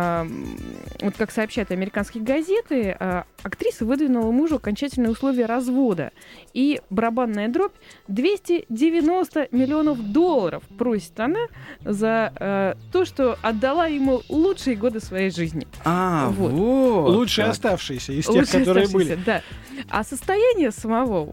вот 1.00 1.14
как 1.16 1.30
сообщают 1.30 1.70
американские 1.70 2.22
газеты, 2.22 2.96
а, 2.98 3.24
актриса 3.42 3.84
выдвинула 3.84 4.30
мужу 4.30 4.56
окончательные 4.56 5.10
условия 5.10 5.46
развода. 5.46 6.12
И 6.54 6.80
барабанная 6.90 7.48
дробь 7.48 7.72
290 8.08 9.48
миллионов 9.50 10.12
долларов 10.12 10.62
просит 10.78 11.18
она 11.18 11.46
за 11.84 12.32
а, 12.36 12.76
то, 12.92 13.04
что 13.04 13.38
отдала 13.42 13.86
ему 13.86 14.22
лучшие 14.28 14.76
годы 14.76 15.00
своей 15.00 15.30
жизни. 15.30 15.66
А, 15.84 16.28
Вот. 16.30 16.52
вот. 16.52 17.10
Лучшие 17.14 17.46
как. 17.46 17.52
оставшиеся 17.52 18.12
из 18.12 18.26
тех, 18.26 18.34
Лучшие 18.34 18.60
которые 18.60 18.88
были. 18.88 19.18
Да. 19.26 19.42
А 19.90 20.04
состояние 20.04 20.70
самого 20.70 21.32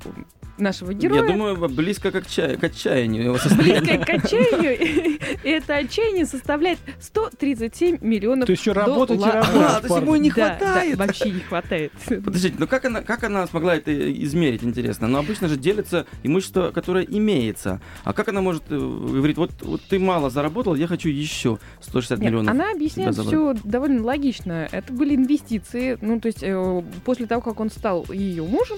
нашего 0.60 0.94
героя... 0.94 1.22
Я 1.24 1.28
думаю, 1.28 1.56
близко 1.70 2.12
к, 2.12 2.16
отчая- 2.16 2.58
к 2.58 2.64
отчаянию 2.64 3.24
его 3.26 3.38
состояние. 3.40 3.82
Близкое 3.82 3.98
к 4.06 4.10
отчаянию, 4.10 5.20
и 5.44 5.50
это 5.50 5.76
отчаяние 5.76 6.26
составляет 6.26 6.80
137 7.00 7.98
миллионов 8.02 8.46
То 8.48 8.52
есть 8.52 8.62
еще 8.62 8.74
работать 8.74 9.20
и 9.20 9.24
работать, 9.24 9.56
А, 9.56 9.82
то 9.82 9.88
есть 9.88 10.02
ему 10.02 10.16
не 10.16 10.30
хватает. 10.30 10.98
вообще 10.98 11.32
не 11.32 11.40
хватает. 11.42 11.92
Подождите, 12.08 12.56
ну 12.58 12.68
как 12.68 12.86
она, 12.86 13.02
как 13.02 13.24
она 13.24 13.48
смогла 13.48 13.76
это 13.76 13.92
измерить, 14.24 14.64
интересно? 14.64 15.08
Ну, 15.08 15.18
обычно 15.18 15.48
же 15.48 15.58
делится 15.58 16.06
имущество, 16.24 16.72
которое 16.72 17.06
имеется. 17.06 17.82
А 18.04 18.14
как 18.14 18.30
она 18.30 18.42
может 18.42 18.64
э, 18.70 18.78
говорить, 18.78 19.38
вот, 19.38 19.52
вот 19.62 19.82
ты 19.90 20.00
мало 20.00 20.30
заработал, 20.30 20.76
я 20.76 20.88
хочу 20.88 21.10
еще 21.10 21.60
160 21.82 22.20
Нет, 22.20 22.28
миллионов? 22.28 22.54
она 22.54 22.72
объясняет 22.72 23.16
все 23.16 23.54
довольно 23.64 24.04
логично. 24.04 24.68
Это 24.72 24.92
были 24.94 25.16
инвестиции. 25.16 25.98
Ну, 26.02 26.20
то 26.20 26.28
есть, 26.28 26.44
э, 26.44 26.84
после 27.06 27.26
того, 27.26 27.42
как 27.42 27.60
он 27.60 27.70
стал 27.70 28.06
ее 28.10 28.44
мужем, 28.44 28.78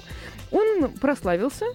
он 0.51 0.89
прославился, 0.99 1.65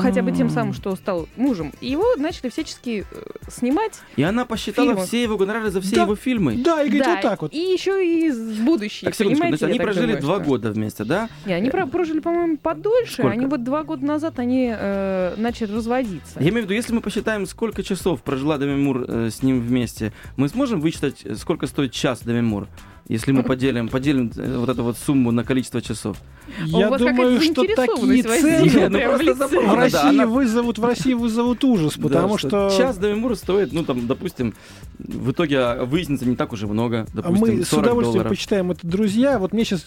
хотя 0.00 0.22
бы 0.22 0.32
тем 0.32 0.48
самым, 0.50 0.72
что 0.72 0.94
стал 0.96 1.28
мужем. 1.36 1.72
И 1.80 1.88
его 1.90 2.04
начали 2.16 2.48
всячески 2.50 3.04
э, 3.10 3.16
снимать. 3.50 4.00
И 4.16 4.22
она 4.22 4.44
посчитала 4.44 4.88
Фильмов. 4.90 5.06
все 5.08 5.22
его 5.22 5.36
гонорары 5.36 5.70
за 5.70 5.80
все 5.80 5.96
Да. 5.96 6.02
его 6.02 6.16
фильмы. 6.16 6.56
Да, 6.56 6.82
и 6.82 6.86
говорит, 6.88 7.02
Да, 7.04 7.12
вот 7.14 7.20
так 7.22 7.42
вот. 7.42 7.52
И 7.54 7.58
еще 7.58 8.04
и 8.06 8.30
с 8.30 8.58
будущее. 8.60 9.06
Так, 9.06 9.14
секундочку, 9.14 9.46
значит, 9.48 9.62
они 9.64 9.78
прожили 9.78 10.02
думаю, 10.06 10.20
два 10.22 10.36
что- 10.36 10.44
года 10.44 10.70
вместе, 10.72 11.04
да? 11.04 11.28
Не, 11.46 11.54
они 11.54 11.70
про- 11.70 11.86
прожили, 11.86 12.20
по-моему, 12.20 12.56
подольше. 12.58 13.14
Сколько? 13.14 13.30
Они 13.30 13.46
вот 13.46 13.64
два 13.64 13.82
года 13.82 14.04
назад 14.04 14.38
они 14.38 14.72
э, 14.76 15.34
начали 15.36 15.72
разводиться. 15.72 16.38
Я 16.40 16.48
имею 16.50 16.62
в 16.62 16.64
виду, 16.66 16.74
если 16.74 16.92
мы 16.94 17.00
посчитаем, 17.00 17.46
сколько 17.46 17.82
часов 17.82 18.22
прожила 18.22 18.58
Деми 18.58 18.76
Мур 18.76 19.04
э, 19.08 19.30
с 19.30 19.42
ним 19.42 19.60
вместе, 19.60 20.12
мы 20.36 20.48
сможем 20.48 20.80
вычитать, 20.80 21.22
э, 21.24 21.34
сколько 21.34 21.66
стоит 21.66 21.92
час 21.92 22.22
Деми 22.24 22.40
Мур? 22.40 22.68
Если 23.08 23.32
мы 23.32 23.42
поделим, 23.42 23.88
поделим 23.88 24.30
э, 24.36 24.56
вот 24.56 24.68
эту 24.68 24.84
вот 24.84 24.96
сумму 24.96 25.32
на 25.32 25.44
количество 25.44 25.82
часов. 25.82 26.16
Я 26.64 26.88
думаю, 26.90 27.40
что 27.40 27.64
такие 27.64 28.22
цены 28.22 28.90
ну, 28.90 29.18
в 29.48 29.50
Да, 29.50 29.74
России 29.76 30.08
она- 30.08 30.26
вызовут 30.26 30.78
в 30.78 30.84
России 30.84 31.14
вызовут 31.14 31.64
ужас, 31.64 31.94
потому 31.94 32.34
Да, 32.34 32.38
что 32.38 32.74
час 32.76 32.98
Деми 32.98 33.14
Мур 33.14 33.36
стоит, 33.36 33.72
ну 33.72 33.84
там, 33.84 34.06
допустим, 34.06 34.54
в 34.98 35.32
итоге 35.32 35.58
а, 35.58 35.84
выяснится 35.84 36.26
не 36.26 36.36
так 36.36 36.52
уж 36.52 36.62
и 36.62 36.66
много, 36.66 37.06
А 37.12 37.16
допустим, 37.16 37.56
мы 37.58 37.64
с 37.64 37.68
40 37.68 37.84
удовольствием 37.84 38.12
долларов. 38.12 38.30
почитаем 38.30 38.70
это, 38.70 38.86
друзья. 38.86 39.38
Вот 39.38 39.52
мне 39.52 39.64
сейчас 39.64 39.86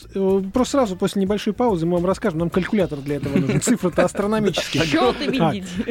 просто 0.53 0.71
сразу 0.77 0.95
после 0.95 1.21
небольшой 1.21 1.53
паузы 1.53 1.85
мы 1.85 1.93
вам 1.97 2.05
расскажем. 2.05 2.39
Нам 2.39 2.49
калькулятор 2.49 2.99
для 2.99 3.17
этого 3.17 3.37
нужен. 3.37 3.61
Цифры-то 3.61 4.03
астрономические. 4.03 4.83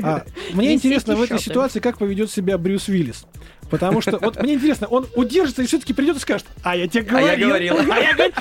А, 0.02 0.24
мне 0.52 0.74
интересно 0.74 1.16
в 1.16 1.22
этой 1.22 1.38
ситуации, 1.38 1.80
как 1.80 1.98
поведет 1.98 2.30
себя 2.30 2.58
Брюс 2.58 2.88
Уиллис. 2.88 3.26
Потому 3.70 4.00
что, 4.00 4.18
вот 4.18 4.42
мне 4.42 4.54
интересно, 4.54 4.86
он 4.86 5.06
удержится 5.14 5.62
и 5.62 5.66
все-таки 5.66 5.92
придет 5.92 6.16
и 6.16 6.20
скажет, 6.20 6.46
а 6.62 6.76
я 6.76 6.86
тебе 6.88 7.06
А 7.10 7.20
я 7.20 7.36
говорил. 7.36 7.76
А 7.78 7.98
я 7.98 8.14
говорил». 8.14 8.34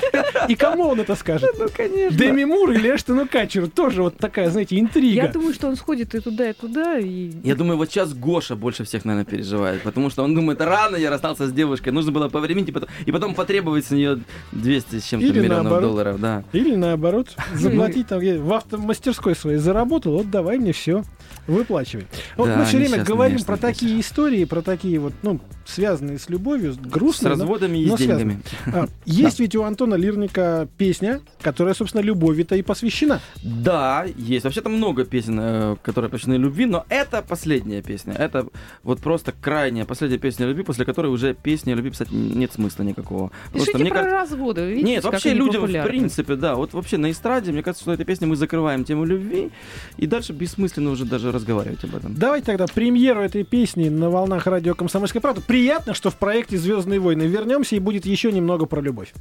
И 0.48 0.54
кому 0.54 0.84
он 0.88 1.00
это 1.00 1.14
скажет? 1.14 1.50
Ну, 1.58 1.66
конечно. 1.74 2.16
Деми 2.18 2.44
Мур 2.44 2.70
или 2.72 2.94
Эштону 2.94 3.26
Катчеру? 3.26 3.68
Тоже 3.68 4.02
вот 4.02 4.18
такая, 4.18 4.50
знаете, 4.50 4.76
Я 4.76 4.82
интрига. 4.82 5.28
думаю, 5.28 5.54
что 5.54 5.68
он 5.68 5.76
сходит 5.76 6.14
и 6.14 6.20
туда, 6.20 6.50
и 6.50 6.52
туда, 6.52 6.98
и... 6.98 7.30
Я 7.42 7.54
думаю, 7.54 7.76
вот 7.76 7.90
сейчас 7.90 8.12
Гоша 8.14 8.56
больше 8.56 8.84
всех, 8.84 9.04
наверное, 9.04 9.24
переживает, 9.30 9.82
потому 9.82 10.10
что 10.10 10.22
он 10.22 10.34
думает, 10.34 10.60
рано 10.60 10.96
я 10.96 11.10
расстался 11.10 11.46
с 11.46 11.52
девушкой, 11.52 11.90
нужно 11.90 12.12
было 12.12 12.28
повременить, 12.28 12.68
и 12.68 12.72
потом, 12.72 12.88
и 13.06 13.12
потом 13.12 13.34
потребовать 13.34 13.86
с 13.86 13.90
нее 13.90 14.20
200 14.52 14.98
с 15.00 15.04
чем-то 15.04 15.26
Или 15.26 15.40
миллионов 15.40 15.64
наоборот. 15.64 15.82
долларов, 15.90 16.20
да. 16.20 16.44
Или 16.52 16.74
наоборот, 16.74 17.28
заплатить 17.54 18.08
там 18.08 18.20
в 18.20 18.52
автомастерской 18.52 19.34
своей 19.34 19.58
заработал, 19.58 20.12
вот 20.12 20.30
давай 20.30 20.58
мне 20.58 20.72
все, 20.72 21.02
выплачивай. 21.46 22.06
Вот 22.36 22.46
Да, 22.48 22.56
мы 22.56 22.64
все 22.64 22.76
время 22.78 23.02
говорим 23.04 23.42
про 23.44 23.56
такие 23.56 24.00
истории, 24.00 24.44
про 24.44 24.62
такие 24.62 24.98
вот, 24.98 25.12
ну, 25.22 25.40
связанные 25.66 26.18
с 26.18 26.28
любовью, 26.28 26.72
С 26.74 26.76
грустные. 26.76 27.34
но- 27.34 27.40
разводами 27.40 27.78
и 27.78 27.86
но 27.86 27.96
с 27.96 28.00
деньгами. 28.00 28.40
А, 28.66 28.86
Есть 29.06 29.40
ведь 29.40 29.54
у 29.56 29.62
Антона 29.62 29.94
Лирника 29.94 30.68
песня, 30.78 31.20
которая, 31.42 31.74
собственно, 31.74 32.02
любови-то 32.02 32.54
и 32.56 32.62
посвящена. 32.62 33.20
Да, 33.42 34.04
есть. 34.16 34.44
Вообще-то 34.44 34.68
много 34.68 35.04
песен, 35.04 35.38
э, 35.40 35.76
которые 35.82 36.10
посвящены 36.10 36.34
любви, 36.34 36.66
но 36.66 36.84
это 36.88 37.22
последняя 37.22 37.82
песня. 37.82 38.12
Это 38.14 38.46
вот 38.82 39.00
просто 39.00 39.32
крайняя 39.32 39.84
последняя 39.84 40.18
песня 40.18 40.46
любви, 40.46 40.62
после 40.64 40.84
которой 40.84 41.06
уже 41.06 41.34
песни 41.34 41.72
о 41.72 41.74
любви 41.76 41.90
писать 41.90 42.10
нет 42.10 42.52
смысла 42.52 42.82
никакого. 42.82 43.30
Пишите 43.52 43.78
мне 43.78 43.90
про 43.90 44.00
кажется- 44.02 44.16
разводы, 44.34 44.66
видите, 44.70 44.86
Нет, 44.86 45.04
вообще 45.04 45.32
людям, 45.34 45.64
в 45.66 45.82
принципе, 45.86 46.36
да. 46.36 46.54
Вот 46.56 46.72
вообще 46.74 46.96
на 46.98 47.10
эстраде, 47.10 47.52
мне 47.52 47.62
кажется, 47.62 47.82
что 47.84 47.92
этой 47.92 48.04
песней 48.04 48.26
мы 48.26 48.36
закрываем 48.36 48.84
тему 48.84 49.04
любви, 49.04 49.50
и 49.96 50.06
дальше 50.06 50.32
бессмысленно 50.32 50.90
уже 50.90 51.04
даже 51.04 51.32
разговаривать 51.34 51.84
об 51.84 51.96
этом. 51.96 52.14
Давайте 52.14 52.46
тогда 52.46 52.66
премьеру 52.66 53.20
этой 53.20 53.44
песни 53.44 53.88
на 53.88 54.08
волнах 54.08 54.46
радио 54.46 54.74
«Комсомольская 54.74 55.20
правда». 55.20 55.42
Приятно, 55.42 55.92
что 55.92 56.10
в 56.10 56.16
проекте 56.16 56.56
«Звездные 56.56 57.00
войны» 57.00 57.24
вернемся 57.24 57.76
и 57.76 57.78
будет 57.78 58.06
еще 58.06 58.32
немного 58.32 58.66
про 58.66 58.80
любовь. 58.80 59.12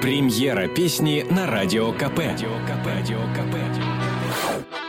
Премьера 0.00 0.68
песни 0.68 1.24
на 1.30 1.46
Радио 1.46 1.90
КП. 1.92 2.18
Радио 2.18 2.48
КП. 2.66 2.86
Радио 2.86 3.18
КП. 3.34 4.83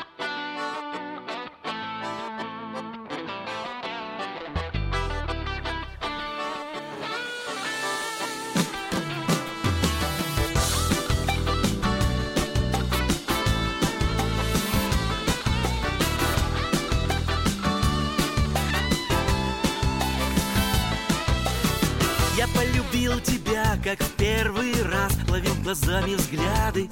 Как 23.86 24.02
в 24.02 24.12
первый 24.14 24.74
раз. 24.92 25.14
Ловил 25.30 25.54
глазами 25.64 26.16
взгляды 26.16 26.90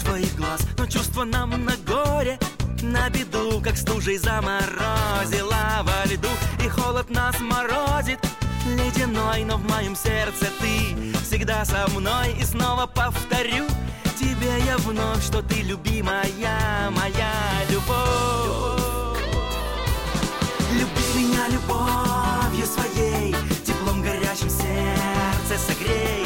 твоих 0.00 0.36
глаз. 0.36 0.60
Но 0.76 0.86
чувство 0.86 1.24
нам 1.24 1.64
на 1.64 1.74
горе, 1.78 2.38
на 2.82 3.08
беду 3.08 3.62
Как 3.62 3.78
стужей 3.78 4.18
заморозила 4.18 5.82
во 5.82 6.04
льду. 6.04 6.28
И 6.62 6.68
холод 6.68 7.08
нас 7.08 7.40
морозит 7.40 8.20
ледяной 8.66 9.44
Но 9.44 9.56
в 9.56 9.64
моем 9.70 9.96
сердце 9.96 10.46
ты 10.60 11.14
всегда 11.22 11.64
со 11.64 11.88
мной. 11.88 12.36
И 12.38 12.44
снова 12.44 12.86
повторю 12.86 13.64
тебе 14.18 14.60
я 14.66 14.76
вновь 14.78 15.24
Что 15.24 15.40
ты 15.40 15.62
любимая, 15.62 16.26
моя 16.90 17.32
любовь. 17.70 19.22
Люби 20.72 21.24
меня 21.24 21.48
любовью 21.48 22.66
своей, 22.66 23.34
теплом 23.64 24.02
горячим 24.02 24.50
сердце 24.50 25.58
согрей 25.66 26.23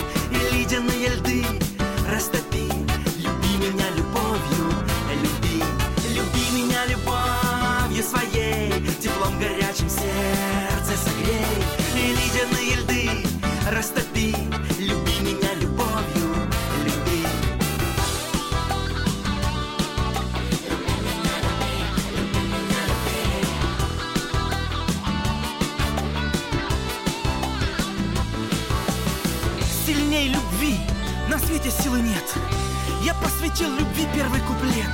посвятил 33.48 33.74
любви 33.76 34.06
первый 34.14 34.40
куплет. 34.40 34.90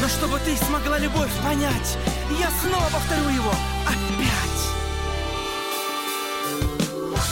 Но 0.00 0.08
чтобы 0.08 0.38
ты 0.40 0.56
смогла 0.56 0.98
любовь 0.98 1.30
понять 1.42 1.98
Я 2.40 2.50
снова 2.62 2.88
повторю 2.92 3.28
его 3.28 3.52
опять. 3.86 4.54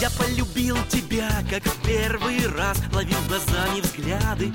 Я 0.01 0.11
полюбил 0.11 0.77
тебя, 0.89 1.31
как 1.49 1.63
в 1.65 1.87
первый 1.87 2.47
раз 2.49 2.79
Ловил 2.93 3.19
глазами 3.29 3.81
взгляды 3.81 4.53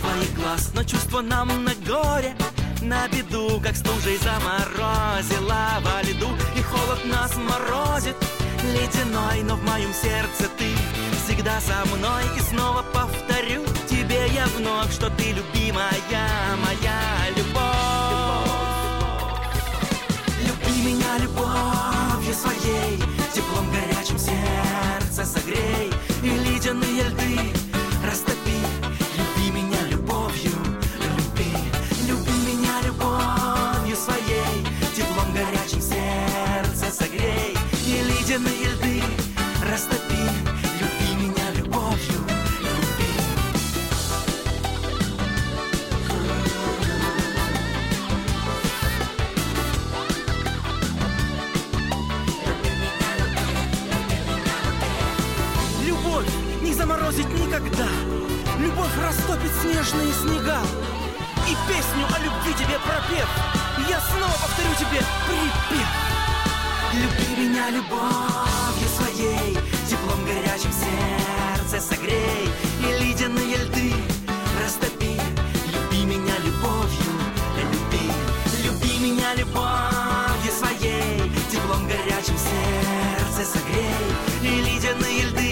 твоих 0.00 0.34
глаз. 0.34 0.70
Но 0.74 0.84
чувство 0.84 1.20
нам 1.20 1.64
на 1.64 1.74
горе 1.86 2.34
на 2.82 3.08
беду, 3.08 3.60
как 3.60 3.76
стужей 3.76 4.18
заморозила 4.18 5.80
во 5.80 6.02
льду 6.02 6.28
И 6.56 6.62
холод 6.62 7.04
нас 7.06 7.34
морозит 7.36 8.16
ледяной 8.62 9.42
Но 9.42 9.56
в 9.56 9.64
моем 9.64 9.92
сердце 9.94 10.48
ты 10.58 10.66
всегда 11.24 11.60
со 11.60 11.84
мной. 11.96 12.24
И 12.36 12.40
снова 12.40 12.82
повторю 12.92 13.63
я 14.34 14.46
вновь 14.46 14.92
Что 14.92 15.08
ты 15.10 15.32
любимая, 15.32 15.90
моя 16.56 17.00
любовь. 17.36 17.64
Люби 20.42 20.82
меня 20.82 21.18
любовью 21.18 22.34
своей 22.34 22.98
Теплом 23.32 23.70
горячим 23.70 24.18
сердце 24.18 25.24
согрей 25.24 25.90
И 26.22 26.30
растопит 59.02 59.50
снежные 59.60 60.12
снега. 60.12 60.60
И 61.48 61.56
песню 61.68 62.06
о 62.14 62.18
любви 62.20 62.52
тебе 62.54 62.78
пропев. 62.78 63.28
Я 63.88 64.00
снова 64.00 64.32
повторю 64.32 64.74
тебе 64.78 65.00
припев. 65.26 65.88
Люби 66.94 67.42
меня 67.42 67.70
любовью 67.70 68.88
своей 68.96 69.58
Теплом 69.88 70.24
горячим 70.24 70.70
сердце 70.72 71.80
согрей. 71.80 72.48
И 72.80 73.04
ледяные 73.04 73.56
льды 73.56 73.92
растопи. 74.62 75.20
Люби 75.72 76.04
меня 76.04 76.38
любовью, 76.38 77.12
люби. 77.58 78.10
Люби 78.64 78.98
меня 78.98 79.34
любовью 79.34 80.52
своей 80.52 81.30
Теплом 81.50 81.86
горячим 81.86 82.36
сердце 82.38 83.50
согрей. 83.50 84.06
И 84.42 84.60
ледяные 84.62 85.24
льды 85.24 85.43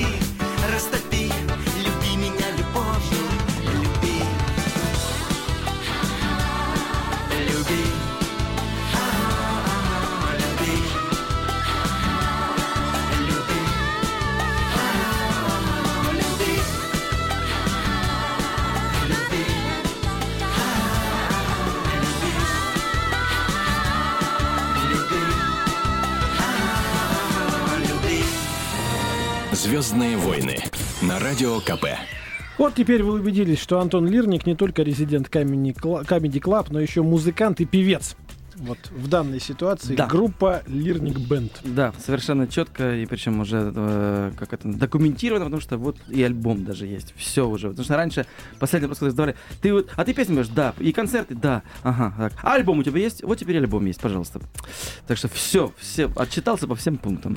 радио 31.42 31.58
КП. 31.60 31.86
Вот 32.56 32.74
теперь 32.76 33.02
вы 33.02 33.14
убедились, 33.14 33.58
что 33.58 33.80
Антон 33.80 34.06
Лирник 34.06 34.46
не 34.46 34.54
только 34.54 34.82
резидент 34.82 35.26
Comedy 35.26 35.74
Club, 35.74 36.66
но 36.70 36.78
еще 36.78 37.02
музыкант 37.02 37.60
и 37.60 37.64
певец. 37.64 38.14
Вот 38.54 38.78
в 38.92 39.08
данной 39.08 39.40
ситуации 39.40 39.96
Да. 39.96 40.06
группа 40.06 40.62
Лирник 40.68 41.18
Бенд. 41.18 41.50
Да, 41.64 41.92
совершенно 41.98 42.46
четко, 42.46 42.94
и 42.94 43.06
причем 43.06 43.40
уже 43.40 43.72
э, 43.74 44.32
как 44.38 44.52
это 44.52 44.68
документировано, 44.68 45.46
потому 45.46 45.60
что 45.60 45.78
вот 45.78 45.96
и 46.08 46.22
альбом 46.22 46.64
даже 46.64 46.86
есть. 46.86 47.12
Все 47.16 47.48
уже. 47.48 47.70
Потому 47.70 47.84
что 47.86 47.96
раньше 47.96 48.26
последний 48.60 48.88
когда 48.88 49.10
задавали, 49.10 49.34
ты 49.60 49.72
вот, 49.72 49.90
а 49.96 50.04
ты 50.04 50.14
песни 50.14 50.36
поешь? 50.36 50.48
Да. 50.48 50.74
И 50.78 50.92
концерты? 50.92 51.34
Да. 51.34 51.62
Ага, 51.82 52.14
так. 52.16 52.34
А 52.44 52.54
альбом 52.54 52.78
у 52.78 52.82
тебя 52.84 53.00
есть? 53.00 53.24
Вот 53.24 53.36
теперь 53.38 53.56
альбом 53.56 53.84
есть, 53.86 54.00
пожалуйста. 54.00 54.40
Так 55.08 55.18
что 55.18 55.26
все, 55.26 55.72
все, 55.76 56.08
отчитался 56.14 56.68
по 56.68 56.76
всем 56.76 56.98
пунктам. 56.98 57.36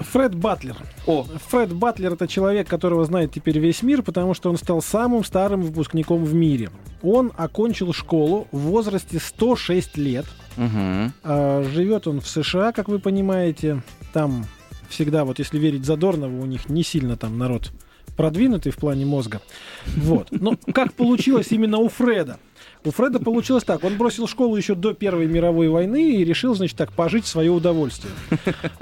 Фред 0.00 0.34
Батлер. 0.34 0.76
О, 1.06 1.24
Фред 1.48 1.72
Батлер 1.72 2.14
это 2.14 2.28
человек, 2.28 2.68
которого 2.68 3.04
знает 3.04 3.32
теперь 3.32 3.58
весь 3.58 3.82
мир, 3.82 4.02
потому 4.02 4.34
что 4.34 4.50
он 4.50 4.56
стал 4.56 4.82
самым 4.82 5.24
старым 5.24 5.62
выпускником 5.62 6.24
в 6.24 6.34
мире. 6.34 6.70
Он 7.02 7.32
окончил 7.36 7.92
школу 7.92 8.48
в 8.52 8.58
возрасте 8.58 9.18
106 9.18 9.96
лет. 9.96 10.26
угу. 10.56 11.12
А, 11.22 11.62
живет 11.72 12.06
он 12.06 12.20
в 12.20 12.28
США, 12.28 12.72
как 12.72 12.88
вы 12.88 12.98
понимаете. 12.98 13.82
Там 14.12 14.46
всегда, 14.88 15.24
вот 15.24 15.38
если 15.38 15.58
верить 15.58 15.84
Задорнову, 15.84 16.42
у 16.42 16.46
них 16.46 16.68
не 16.68 16.82
сильно 16.82 17.16
там 17.16 17.38
народ 17.38 17.72
продвинутый 18.16 18.72
в 18.72 18.76
плане 18.76 19.04
мозга. 19.04 19.40
Вот. 19.86 20.28
Но 20.30 20.56
как 20.72 20.94
получилось 20.94 21.48
именно 21.50 21.78
у 21.78 21.88
Фреда? 21.88 22.38
У 22.86 22.92
Фреда 22.92 23.18
получилось 23.18 23.64
так. 23.64 23.82
Он 23.82 23.96
бросил 23.96 24.28
школу 24.28 24.54
еще 24.54 24.76
до 24.76 24.94
Первой 24.94 25.26
мировой 25.26 25.68
войны 25.68 26.12
и 26.12 26.24
решил, 26.24 26.54
значит, 26.54 26.76
так 26.76 26.92
пожить 26.92 27.24
в 27.24 27.28
свое 27.28 27.50
удовольствие. 27.50 28.12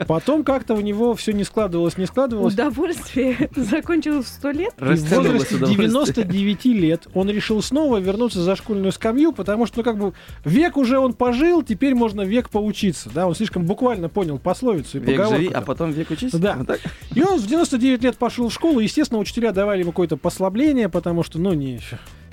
Потом 0.06 0.44
как-то 0.44 0.74
у 0.74 0.80
него 0.82 1.14
все 1.14 1.32
не 1.32 1.42
складывалось, 1.42 1.96
не 1.96 2.04
складывалось. 2.04 2.52
Удовольствие 2.52 3.48
закончилось 3.56 4.26
в 4.26 4.28
сто 4.28 4.50
лет. 4.50 4.74
И 4.78 4.84
в 4.84 5.10
возрасте 5.10 5.56
99 5.56 6.64
лет 6.66 7.08
он 7.14 7.30
решил 7.30 7.62
снова 7.62 7.96
вернуться 7.96 8.42
за 8.42 8.56
школьную 8.56 8.92
скамью, 8.92 9.32
потому 9.32 9.64
что, 9.64 9.78
ну, 9.78 9.84
как 9.84 9.96
бы, 9.96 10.12
век 10.44 10.76
уже 10.76 10.98
он 10.98 11.14
пожил, 11.14 11.62
теперь 11.62 11.94
можно 11.94 12.20
век 12.20 12.50
поучиться. 12.50 13.08
Да, 13.08 13.26
он 13.26 13.34
слишком 13.34 13.64
буквально 13.64 14.10
понял 14.10 14.38
пословицу 14.38 14.98
и 14.98 15.00
Век 15.00 15.16
поговорку. 15.16 15.36
живи, 15.36 15.48
а 15.48 15.62
потом 15.62 15.92
век 15.92 16.10
учись. 16.10 16.32
Да. 16.32 16.56
Вот 16.58 16.66
так? 16.66 16.80
И 17.14 17.22
он 17.22 17.38
в 17.38 17.46
99 17.46 18.02
лет 18.02 18.18
пошел 18.18 18.50
в 18.50 18.52
школу. 18.52 18.80
Естественно, 18.80 19.18
учителя 19.18 19.52
давали 19.52 19.80
ему 19.80 19.92
какое-то 19.92 20.18
послабление, 20.18 20.90
потому 20.90 21.22
что, 21.22 21.38
ну, 21.38 21.54
не... 21.54 21.80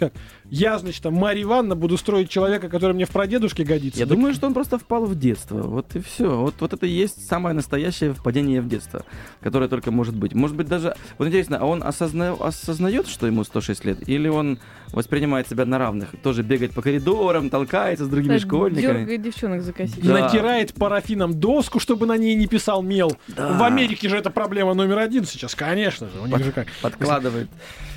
Как? 0.01 0.13
Я, 0.49 0.79
значит, 0.79 1.03
там, 1.03 1.13
Марья 1.13 1.43
Ивановна, 1.43 1.75
буду 1.75 1.95
строить 1.95 2.27
человека, 2.27 2.69
который 2.69 2.93
мне 2.93 3.05
в 3.05 3.11
прадедушке 3.11 3.63
годится. 3.63 3.99
Я 3.99 4.07
Да 4.07 4.15
думаю, 4.15 4.33
что 4.33 4.47
он 4.47 4.55
просто 4.55 4.79
впал 4.79 5.05
в 5.05 5.13
детство. 5.13 5.61
Вот 5.61 5.95
и 5.95 5.99
все. 5.99 6.35
Вот, 6.35 6.55
вот 6.59 6.73
это 6.73 6.87
и 6.87 6.89
есть 6.89 7.27
самое 7.27 7.53
настоящее 7.53 8.11
впадение 8.13 8.61
в 8.61 8.67
детство, 8.67 9.05
которое 9.41 9.67
только 9.67 9.91
может 9.91 10.15
быть. 10.15 10.33
Может 10.33 10.55
быть, 10.55 10.67
даже. 10.67 10.95
Вот 11.19 11.27
интересно, 11.27 11.59
а 11.61 11.65
он 11.65 11.83
осозна... 11.83 12.33
осознает, 12.33 13.07
что 13.07 13.27
ему 13.27 13.43
106 13.43 13.85
лет? 13.85 14.09
Или 14.09 14.27
он 14.27 14.57
воспринимает 14.87 15.47
себя 15.47 15.67
на 15.67 15.77
равных? 15.77 16.15
Тоже 16.23 16.41
бегает 16.41 16.73
по 16.73 16.81
коридорам, 16.81 17.51
толкается 17.51 18.05
с 18.05 18.07
другими 18.07 18.39
школьниками. 18.39 19.01
Дергает 19.01 19.21
девчонок 19.21 19.61
за 19.61 19.71
косички. 19.71 20.01
Да. 20.01 20.17
натирает 20.17 20.73
парафином 20.73 21.39
доску, 21.39 21.79
чтобы 21.79 22.07
на 22.07 22.17
ней 22.17 22.33
не 22.33 22.47
писал 22.47 22.81
мел. 22.81 23.15
Да. 23.27 23.49
В 23.59 23.61
Америке 23.61 24.09
же 24.09 24.17
это 24.17 24.31
проблема 24.31 24.73
номер 24.73 24.97
один 24.97 25.25
сейчас, 25.25 25.53
конечно 25.53 26.07
же. 26.09 26.19
У 26.21 26.25
них 26.25 26.43
же 26.43 26.51
как. 26.51 26.65
Подкладывает 26.81 27.51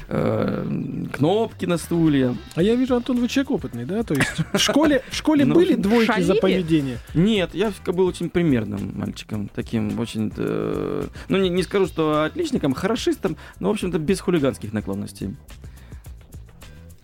э, 0.09 0.67
кнопки 1.13 1.67
на 1.67 1.77
стулья. 1.79 2.35
А 2.55 2.63
я 2.63 2.75
вижу, 2.75 2.97
Антон, 2.97 3.19
вы 3.19 3.29
человек 3.29 3.51
опытный, 3.51 3.85
да? 3.85 4.03
То 4.03 4.15
есть 4.15 4.31
в 4.53 4.59
школе, 4.59 5.03
в 5.11 5.15
школе 5.15 5.45
Ну, 5.45 5.55
были 5.55 5.75
двойки 5.75 6.21
за 6.21 6.35
поведение? 6.35 6.99
Нет, 7.15 7.51
я 7.55 7.71
всегда 7.71 7.93
был 7.93 8.07
очень 8.07 8.29
примерным 8.31 8.93
мальчиком, 8.99 9.49
таким 9.55 9.99
очень, 9.99 10.33
э, 10.37 11.07
ну 11.29 11.39
не, 11.39 11.49
не 11.49 11.63
скажу, 11.63 11.87
что 11.87 12.25
отличником, 12.25 12.75
хорошистом, 12.75 13.37
но 13.61 13.69
в 13.69 13.73
общем-то 13.73 13.99
без 13.99 14.21
хулиганских 14.21 14.73
наклонностей. 14.73 15.37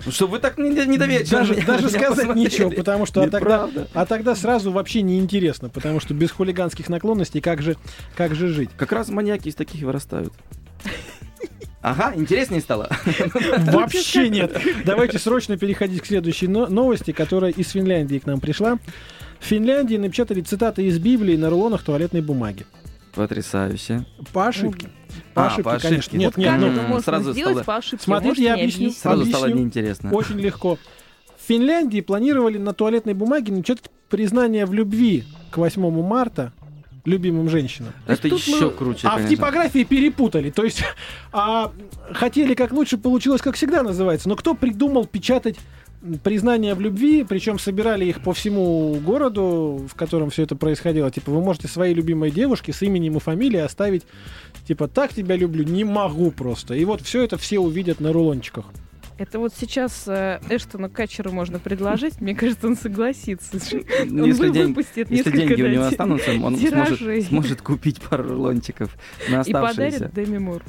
Ну, 0.06 0.12
Что 0.12 0.26
вы 0.26 0.38
так 0.38 0.56
не- 0.56 0.70
недоверчиво 0.86 1.40
Даже, 1.40 1.52
на 1.52 1.56
меня- 1.58 1.66
даже 1.66 1.86
меня 1.88 1.90
сказать 1.90 2.16
посмотрели. 2.16 2.38
нечего, 2.44 2.70
потому 2.70 3.04
что 3.04 3.22
а 3.22 3.28
тогда, 3.28 3.68
а 3.92 4.06
тогда 4.06 4.34
сразу 4.34 4.72
вообще 4.72 5.02
неинтересно, 5.02 5.68
потому 5.68 6.00
что 6.00 6.14
без 6.14 6.30
хулиганских 6.30 6.88
наклонностей 6.88 7.42
как 7.42 7.60
же, 7.60 7.76
как 8.16 8.34
же 8.34 8.48
жить? 8.48 8.70
Как 8.78 8.92
раз 8.92 9.10
маньяки 9.10 9.48
из 9.48 9.54
таких 9.54 9.82
и 9.82 9.84
вырастают. 9.84 10.32
Ага, 11.82 12.12
интереснее 12.14 12.60
стало. 12.60 12.88
Вообще 13.72 14.28
нет. 14.28 14.56
Давайте 14.84 15.18
срочно 15.18 15.56
переходить 15.56 16.02
к 16.02 16.06
следующей 16.06 16.46
но- 16.46 16.66
новости, 16.66 17.12
которая 17.12 17.50
из 17.52 17.70
Финляндии 17.70 18.18
к 18.18 18.26
нам 18.26 18.40
пришла. 18.40 18.78
В 19.38 19.44
Финляндии 19.46 19.96
напечатали 19.96 20.42
цитаты 20.42 20.84
из 20.84 20.98
Библии 20.98 21.36
на 21.36 21.48
рулонах 21.48 21.82
туалетной 21.82 22.20
бумаги. 22.20 22.66
Потрясающе. 23.14 24.04
По 24.32 24.48
ошибке. 24.48 24.88
По 25.34 25.44
А, 25.44 25.46
ошибке, 25.46 25.62
по 25.64 25.70
конечно. 25.78 25.98
ошибке. 25.98 26.18
Нет, 26.18 26.26
Вот 26.36 26.36
нет, 26.36 26.50
как 26.50 26.60
ну, 26.60 26.66
это 26.68 26.82
можно 26.82 27.00
сразу 27.02 27.32
сделать 27.32 27.52
стало- 27.54 27.64
по 27.64 27.76
ошибке? 27.76 28.04
Смотрите, 28.04 28.42
я 28.44 28.52
объясню. 28.54 28.64
объяснить? 28.86 28.98
Сразу 28.98 29.24
стало 29.24 29.44
Объясню. 29.44 29.62
неинтересно. 29.62 30.12
Очень 30.12 30.38
легко. 30.38 30.78
В 31.42 31.48
Финляндии 31.48 32.00
планировали 32.02 32.58
на 32.58 32.72
туалетной 32.74 33.14
бумаге 33.14 33.52
напечатать 33.52 33.90
признание 34.08 34.66
в 34.66 34.74
любви 34.74 35.24
к 35.50 35.56
8 35.56 36.02
марта 36.02 36.52
любимым 37.04 37.48
женщинам. 37.48 37.92
Это 38.06 38.28
тут 38.28 38.40
еще 38.40 38.66
мы- 38.66 38.70
круче, 38.70 39.06
А 39.06 39.12
в 39.12 39.14
конечно. 39.16 39.36
типографии 39.36 39.84
перепутали. 39.84 40.50
То 40.50 40.64
есть 40.64 40.82
а, 41.32 41.72
хотели 42.12 42.54
как 42.54 42.72
лучше, 42.72 42.98
получилось 42.98 43.40
как 43.42 43.54
всегда 43.56 43.82
называется. 43.82 44.28
Но 44.28 44.36
кто 44.36 44.54
придумал 44.54 45.06
печатать 45.06 45.56
признания 46.22 46.74
в 46.74 46.80
любви, 46.80 47.24
причем 47.28 47.58
собирали 47.58 48.06
их 48.06 48.22
по 48.22 48.32
всему 48.32 48.94
городу, 49.04 49.86
в 49.86 49.94
котором 49.94 50.30
все 50.30 50.44
это 50.44 50.56
происходило. 50.56 51.10
Типа, 51.10 51.30
вы 51.30 51.42
можете 51.42 51.68
своей 51.68 51.94
любимой 51.94 52.30
девушке 52.30 52.72
с 52.72 52.80
именем 52.82 53.16
и 53.16 53.20
фамилией 53.20 53.62
оставить, 53.62 54.04
типа, 54.66 54.88
так 54.88 55.12
тебя 55.12 55.36
люблю, 55.36 55.62
не 55.64 55.84
могу 55.84 56.30
просто. 56.30 56.74
И 56.74 56.84
вот 56.86 57.02
все 57.02 57.22
это 57.22 57.36
все 57.36 57.58
увидят 57.58 58.00
на 58.00 58.12
рулончиках. 58.12 58.64
Это 59.20 59.38
вот 59.38 59.52
сейчас 59.54 60.04
э, 60.06 60.40
Эштону 60.48 60.88
Качеру 60.88 61.30
можно 61.30 61.58
предложить. 61.58 62.22
Мне 62.22 62.34
кажется, 62.34 62.66
он 62.66 62.74
согласится. 62.74 63.58
Ну, 64.06 64.22
Он 64.22 64.28
Если, 64.30 64.46
вы- 64.48 64.54
день- 64.54 64.66
выпустит 64.68 65.10
если 65.10 65.14
несколько 65.16 65.38
деньги 65.56 65.62
у 65.62 65.68
него 65.68 65.84
останутся, 65.84 66.30
он 66.32 66.56
сможет, 66.56 67.26
сможет 67.26 67.60
купить 67.60 68.00
пару 68.00 68.24
рулончиков 68.24 68.96
на 69.28 69.34
И 69.34 69.52
оставшиеся. 69.52 69.98
подарит 70.08 70.14
Деми 70.14 70.38
Мур. 70.38 70.62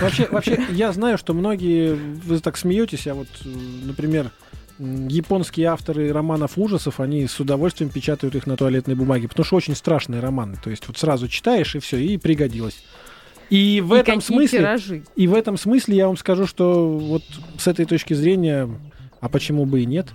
Вообще, 0.00 0.26
вообще, 0.28 0.60
я 0.70 0.90
знаю, 0.92 1.18
что 1.18 1.34
многие, 1.34 1.94
вы 1.94 2.40
так 2.40 2.56
смеетесь, 2.56 3.06
а 3.06 3.14
вот, 3.14 3.28
например, 3.44 4.32
японские 4.80 5.68
авторы 5.68 6.12
романов 6.12 6.58
ужасов, 6.58 6.98
они 6.98 7.28
с 7.28 7.38
удовольствием 7.38 7.92
печатают 7.92 8.34
их 8.34 8.48
на 8.48 8.56
туалетной 8.56 8.96
бумаге, 8.96 9.28
потому 9.28 9.44
что 9.44 9.54
очень 9.54 9.76
страшные 9.76 10.20
романы. 10.20 10.56
То 10.60 10.68
есть 10.70 10.88
вот 10.88 10.98
сразу 10.98 11.28
читаешь 11.28 11.76
и 11.76 11.78
все, 11.78 11.96
и 11.98 12.18
пригодилось. 12.18 12.82
И 13.50 13.80
в 13.80 13.94
И 13.94 13.98
этом 13.98 14.20
смысле, 14.20 14.58
тиражи. 14.58 15.02
и 15.14 15.26
в 15.26 15.34
этом 15.34 15.56
смысле 15.56 15.96
я 15.96 16.06
вам 16.08 16.16
скажу, 16.16 16.46
что 16.46 16.88
вот 16.98 17.22
с 17.58 17.66
этой 17.68 17.84
точки 17.84 18.14
зрения, 18.14 18.68
а 19.20 19.28
почему 19.28 19.66
бы 19.66 19.82
и 19.82 19.86
нет? 19.86 20.08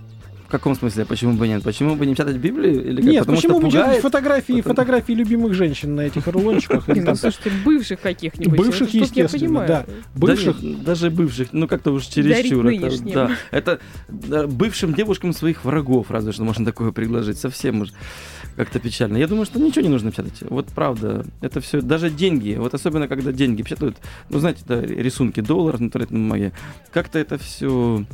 В 0.52 0.54
каком 0.54 0.74
смысле? 0.74 1.06
Почему 1.06 1.32
бы 1.32 1.48
нет? 1.48 1.62
Почему 1.62 1.96
бы 1.96 2.04
не 2.04 2.12
печатать 2.12 2.36
Библию? 2.36 2.84
Или 2.84 2.96
как? 2.96 3.04
Нет, 3.06 3.20
Потому 3.20 3.36
почему 3.38 3.54
бы 3.58 3.68
печатать 3.68 3.84
пугает? 3.86 4.02
фотографии, 4.02 4.52
Потому- 4.52 4.74
фотографии 4.74 5.12
любимых 5.12 5.54
женщин 5.54 5.94
на 5.94 6.02
этих 6.02 6.26
рулончиках? 6.26 6.88
Не, 6.88 7.00
ну, 7.00 7.14
слушайте, 7.14 7.50
бывших 7.64 8.00
каких-нибудь. 8.02 8.58
Бывших, 8.58 8.90
естественно, 8.90 9.64
да. 9.66 9.86
бывших? 10.14 10.84
Даже 10.84 11.10
бывших, 11.10 11.54
ну 11.54 11.66
как-то 11.66 11.92
уж 11.92 12.04
чересчур. 12.04 12.70
Да, 13.14 13.30
это 13.50 13.80
бывшим 14.10 14.92
девушкам 14.92 15.32
своих 15.32 15.64
врагов, 15.64 16.10
разве 16.10 16.32
что 16.32 16.44
можно 16.44 16.66
такое 16.66 16.92
предложить. 16.92 17.38
Совсем 17.38 17.80
уж 17.80 17.88
как-то 18.54 18.78
печально. 18.78 19.16
Я 19.16 19.28
думаю, 19.28 19.46
что 19.46 19.58
ничего 19.58 19.80
не 19.80 19.88
нужно 19.88 20.10
печатать. 20.10 20.42
Вот 20.42 20.66
правда, 20.66 21.24
это 21.40 21.62
все, 21.62 21.80
даже 21.80 22.10
деньги, 22.10 22.56
вот 22.58 22.74
особенно 22.74 23.08
когда 23.08 23.32
деньги 23.32 23.62
печатают, 23.62 23.96
ну 24.28 24.38
знаете, 24.38 24.60
да, 24.68 24.82
рисунки 24.82 25.40
долларов 25.40 25.80
на 25.80 25.90
туалетной 25.90 26.20
бумаге, 26.20 26.52
как-то 26.92 27.18
это 27.18 27.38
все 27.38 28.04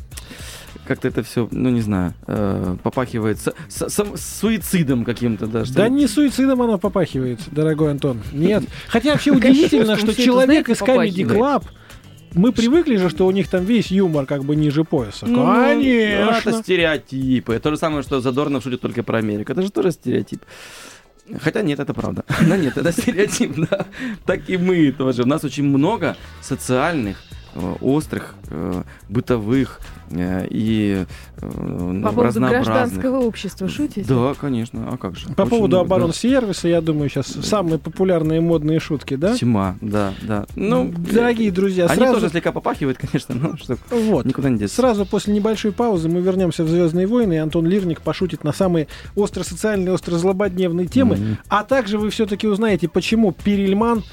как-то 0.89 1.07
это 1.07 1.23
все, 1.23 1.47
ну 1.51 1.69
не 1.69 1.79
знаю, 1.81 2.13
э, 2.27 2.75
попахивает 2.83 3.39
с, 3.39 3.53
с- 3.69 3.89
сам- 3.89 4.17
суицидом 4.17 5.05
каким-то 5.05 5.47
даже. 5.47 5.73
Да 5.73 5.87
не 5.87 6.07
суицидом 6.07 6.61
оно 6.61 6.77
попахивает, 6.77 7.39
дорогой 7.51 7.91
Антон. 7.91 8.21
Нет. 8.33 8.63
Хотя 8.89 9.11
вообще 9.13 9.31
удивительно, 9.31 9.95
что 9.95 10.13
человек 10.13 10.67
из 10.67 10.81
Comedy? 10.81 11.23
Club, 11.25 11.63
мы 12.33 12.51
привыкли 12.51 12.97
же, 12.97 13.09
что 13.09 13.25
у 13.25 13.31
них 13.31 13.47
там 13.47 13.63
весь 13.63 13.89
юмор 13.91 14.25
как 14.25 14.43
бы 14.43 14.55
ниже 14.55 14.83
пояса. 14.83 15.25
Ну, 15.25 15.45
Ну, 15.45 15.51
это 15.61 15.69
Конечно. 15.69 16.53
стереотипы. 16.63 17.57
То 17.59 17.71
же 17.71 17.77
самое, 17.77 18.03
что 18.03 18.19
Задорнов 18.21 18.63
шутит 18.63 18.81
только 18.81 19.01
про 19.03 19.19
Америку. 19.19 19.51
Это 19.51 19.61
же 19.61 19.71
тоже 19.71 19.91
стереотип. 19.91 20.41
Хотя 21.41 21.61
нет, 21.61 21.79
это 21.79 21.93
правда. 21.93 22.23
Да 22.47 22.57
нет, 22.57 22.77
это 22.77 22.91
стереотип, 22.91 23.53
да. 23.69 23.85
Так 24.25 24.49
и 24.49 24.57
мы 24.57 24.91
тоже. 24.91 25.23
У 25.23 25.25
нас 25.27 25.43
очень 25.43 25.63
много 25.63 26.17
социальных, 26.41 27.17
острых, 27.81 28.35
э, 28.49 28.83
бытовых 29.07 29.79
э, 30.11 30.47
и 30.49 31.05
э, 31.37 32.01
По 32.03 32.11
поводу 32.11 32.39
гражданского 32.39 33.19
общества 33.19 33.67
шутите? 33.67 34.05
Да, 34.07 34.33
конечно. 34.39 34.89
А 34.91 34.97
как 34.97 35.15
же? 35.15 35.27
По 35.29 35.43
Очень 35.43 35.49
поводу 35.49 35.77
много, 35.77 35.85
оборонсервиса, 35.95 36.67
я 36.67 36.81
думаю, 36.81 37.09
сейчас 37.09 37.27
самые 37.27 37.79
популярные 37.79 38.41
модные 38.41 38.79
шутки, 38.79 39.15
да? 39.15 39.29
да. 39.29 39.37
Тьма, 39.37 39.77
да, 39.81 40.13
да. 40.21 40.45
Ну, 40.55 40.93
Дорогие 40.97 41.51
друзья, 41.51 41.85
они 41.85 41.95
сразу, 41.95 42.13
тоже 42.15 42.29
слегка 42.29 42.51
попахивают, 42.51 42.97
конечно, 43.01 43.35
но 43.35 43.57
что, 43.57 43.77
вот, 43.89 44.25
никуда 44.25 44.49
не 44.49 44.57
деться. 44.57 44.75
сразу 44.75 45.05
после 45.05 45.33
небольшой 45.33 45.71
паузы 45.71 46.09
мы 46.09 46.21
вернемся 46.21 46.63
в 46.63 46.69
Звездные 46.69 47.07
войны, 47.07 47.33
и 47.33 47.37
Антон 47.37 47.65
Лирник 47.65 48.01
пошутит 48.01 48.43
на 48.43 48.53
самые 48.53 48.87
остро-социальные, 49.15 49.93
остро-злободневные 49.93 50.87
темы. 50.87 51.15
Мгм. 51.15 51.37
А 51.47 51.63
также 51.63 51.97
вы 51.97 52.09
все-таки 52.09 52.47
узнаете, 52.47 52.87
почему 52.87 53.31
Перельман 53.31 54.03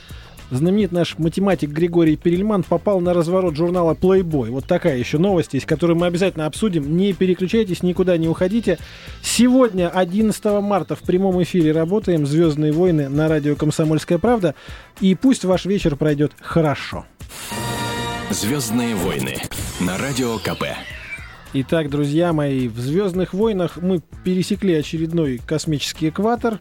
знаменит 0.51 0.93
наш 0.93 1.19
математик 1.19 1.71
Григорий 1.71 2.17
Перельман 2.17 2.63
попал 2.63 3.01
на 3.01 3.13
разворот 3.13 3.57
журнала 3.57 3.95
Playboy. 3.95 4.51
Вот 4.51 4.67
такая 4.67 4.97
еще 4.97 5.19
новость 5.19 5.55
есть, 5.55 5.67
которую 5.67 5.99
мы 5.99 6.07
обязательно 6.07 6.47
обсудим. 6.47 6.97
Не 6.97 7.13
переключайтесь, 7.13 7.83
никуда 7.83 8.17
не 8.17 8.29
уходите. 8.29 8.79
Сегодня, 9.23 9.89
11 9.89 10.45
марта, 10.63 10.95
в 10.97 11.01
прямом 11.01 11.43
эфире 11.43 11.73
работаем 11.73 12.27
«Звездные 12.27 12.73
войны» 12.73 13.09
на 13.09 13.29
радио 13.29 13.57
«Комсомольская 13.57 14.19
правда». 14.19 14.55
И 15.01 15.15
пусть 15.15 15.45
ваш 15.45 15.67
вечер 15.67 15.97
пройдет 15.97 16.33
хорошо. 16.41 17.05
«Звездные 18.31 18.95
войны» 18.95 19.37
на 19.81 19.99
Радио 19.99 20.39
КП. 20.39 20.65
Итак, 21.53 21.91
друзья 21.91 22.33
мои, 22.33 22.69
в 22.69 22.79
«Звездных 22.79 23.35
войнах» 23.35 23.77
мы 23.77 24.01
пересекли 24.25 24.75
очередной 24.75 25.39
космический 25.39 26.09
экватор. 26.09 26.61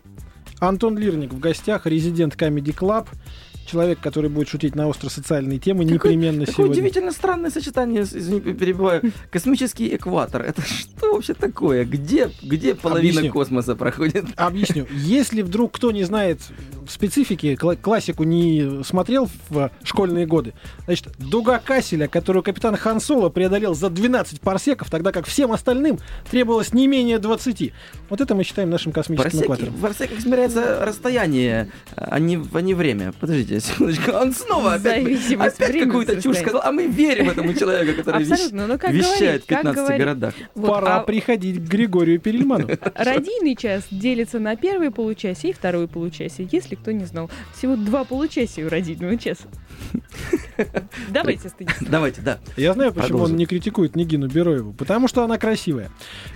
Антон 0.60 0.98
Лирник 0.98 1.34
в 1.34 1.40
гостях, 1.40 1.86
резидент 1.86 2.36
Comedy 2.36 2.74
Club– 2.74 3.08
человек, 3.66 4.00
который 4.00 4.30
будет 4.30 4.48
шутить 4.48 4.76
на 4.76 4.88
остро-социальные 4.88 5.60
темы, 5.60 5.84
Какое- 5.86 6.12
непременно 6.14 6.46
Такое 6.46 6.56
сегодня. 6.56 6.74
удивительно 6.74 7.12
странное 7.12 7.50
сочетание, 7.52 8.04
извини, 8.04 8.40
перебиваю. 8.42 9.02
Космический 9.32 9.96
экватор. 9.96 10.42
Это 10.42 10.62
что 10.62 11.14
вообще 11.14 11.34
такое? 11.34 11.86
Где, 11.86 12.30
где 12.44 12.76
половина 12.76 13.12
Объясню. 13.20 13.32
космоса 13.34 13.76
проходит? 13.76 14.26
Объясню. 14.36 14.86
Если 14.92 15.42
вдруг 15.42 15.74
кто 15.74 15.92
не 15.92 16.04
знает 16.04 16.40
специфики, 16.88 17.58
кла- 17.60 17.76
классику 17.76 18.24
не 18.24 18.84
смотрел 18.84 19.30
в 19.50 19.72
школьные 19.84 20.26
годы, 20.26 20.54
значит, 20.86 21.10
дуга 21.18 21.60
Касселя, 21.60 22.08
которую 22.08 22.44
капитан 22.44 22.76
Хан 22.78 23.00
Соло 23.00 23.30
преодолел 23.30 23.74
за 23.74 23.90
12 23.90 24.40
парсеков, 24.42 24.90
тогда 24.90 25.12
как 25.12 25.26
всем 25.26 25.52
остальным 25.52 26.00
требовалось 26.30 26.74
не 26.74 26.88
менее 26.88 27.18
20. 27.20 27.74
Вот 28.10 28.22
это 28.22 28.36
мы 28.36 28.44
считаем 28.44 28.70
нашим 28.70 28.92
космическим 28.92 29.32
Парсеки, 29.32 29.46
экватором. 29.46 29.74
в 29.74 29.82
парсеках 29.82 30.20
измеряется 30.20 30.86
расстояние, 30.86 31.70
а 31.96 32.20
не, 32.20 32.40
а 32.54 32.62
не 32.62 32.74
время. 32.74 33.14
Подождите 33.20 33.55
секундочку. 33.60 34.12
Он 34.12 34.34
снова 34.34 34.74
опять, 34.76 35.32
опять 35.32 35.80
какую-то 35.84 36.22
чушь 36.22 36.38
сказал, 36.38 36.62
а 36.64 36.72
мы 36.72 36.88
верим 36.88 37.30
этому 37.30 37.54
человеку, 37.54 37.98
который 37.98 38.24
вещ- 38.24 38.32
Абсолютно. 38.32 38.68
Ну, 38.68 38.78
как 38.80 38.92
вещает 38.92 39.44
в 39.44 39.48
как 39.48 39.60
15 39.60 39.76
говорит. 39.82 40.00
городах. 40.02 40.34
Вот, 40.56 40.68
Пора 40.68 40.96
а 40.98 41.04
приходить 41.04 41.58
к 41.58 41.68
Григорию 41.68 42.20
Перельману. 42.20 42.68
Радийный 42.96 43.56
час 43.56 43.86
делится 43.92 44.40
на 44.40 44.56
первое 44.56 44.92
получасие 44.92 45.52
и 45.52 45.56
второе 45.56 45.88
получасие, 45.88 46.48
если 46.52 46.76
кто 46.76 46.92
не 46.92 47.06
знал. 47.06 47.30
Всего 47.58 47.76
два 47.76 48.04
получасия 48.04 48.66
у 48.66 48.70
радийного 48.70 49.18
часа. 49.18 49.46
Давайте, 51.10 51.50
Станислав. 51.50 51.90
Давайте, 51.90 52.22
да. 52.22 52.40
Я 52.58 52.74
знаю, 52.74 52.92
почему 52.92 53.10
Продолжим. 53.10 53.34
он 53.34 53.38
не 53.38 53.46
критикует 53.46 53.96
Нигину 53.96 54.28
Бероеву. 54.28 54.74
Потому 54.74 55.08
что 55.08 55.24
она 55.24 55.38
красивая. 55.38 55.90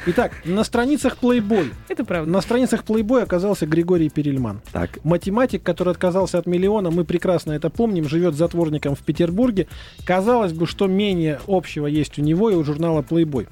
Итак, 0.07 0.33
на 0.45 0.63
страницах 0.63 1.17
Playboy. 1.21 1.71
Это 1.87 2.03
правда. 2.03 2.29
На 2.31 2.41
страницах 2.41 2.83
Playboy 2.83 3.21
оказался 3.23 3.65
Григорий 3.65 4.09
Перельман. 4.09 4.61
Так, 4.71 5.03
Математик, 5.03 5.63
который 5.63 5.91
отказался 5.91 6.37
от 6.37 6.45
миллиона, 6.47 6.91
мы 6.91 7.05
прекрасно 7.09 7.53
это 7.53 7.71
помним, 7.71 8.07
живет 8.07 8.35
затворником 8.35 8.93
в 8.93 8.99
Петербурге. 8.99 9.67
Казалось 10.05 10.53
бы, 10.53 10.67
что 10.67 10.85
менее 10.85 11.41
общего 11.47 11.87
есть 11.87 12.19
у 12.19 12.21
него 12.21 12.51
и 12.51 12.55
у 12.55 12.63
журнала 12.63 13.01
Playboy. 13.01 13.47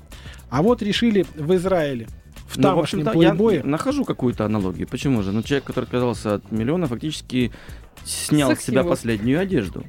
А 0.52 0.62
вот 0.62 0.84
решили 0.84 1.26
в 1.36 1.56
Израиле, 1.56 2.08
в 2.48 2.58
ну, 2.58 2.62
в 2.62 2.66
тамошнем 2.66 3.08
общем-то, 3.08 3.20
я 3.20 3.32
Playboy, 3.32 3.66
нахожу 3.66 4.06
какую-то 4.06 4.46
аналогию. 4.46 4.88
Почему 4.88 5.24
же? 5.24 5.32
Ну, 5.32 5.42
человек, 5.42 5.64
который 5.64 5.86
отказался 5.86 6.36
от 6.36 6.52
миллиона, 6.52 6.86
фактически 6.86 7.52
снял 8.06 8.52
с 8.52 8.54
Секс 8.54 8.66
себя 8.66 8.82
его. 8.82 8.92
последнюю 8.92 9.40
одежду. 9.40 9.84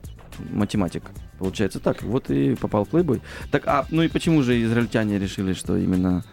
Математик. 0.50 1.02
Получается 1.38 1.78
так. 1.78 2.02
Вот 2.02 2.30
и 2.30 2.54
попал 2.54 2.86
в 2.86 2.88
плейбой. 2.88 3.20
Так, 3.50 3.64
а, 3.66 3.86
ну 3.90 4.00
и 4.02 4.08
почему 4.08 4.42
же 4.42 4.62
израильтяне 4.62 5.18
решили, 5.18 5.52
что 5.52 5.76
именно 5.76 6.24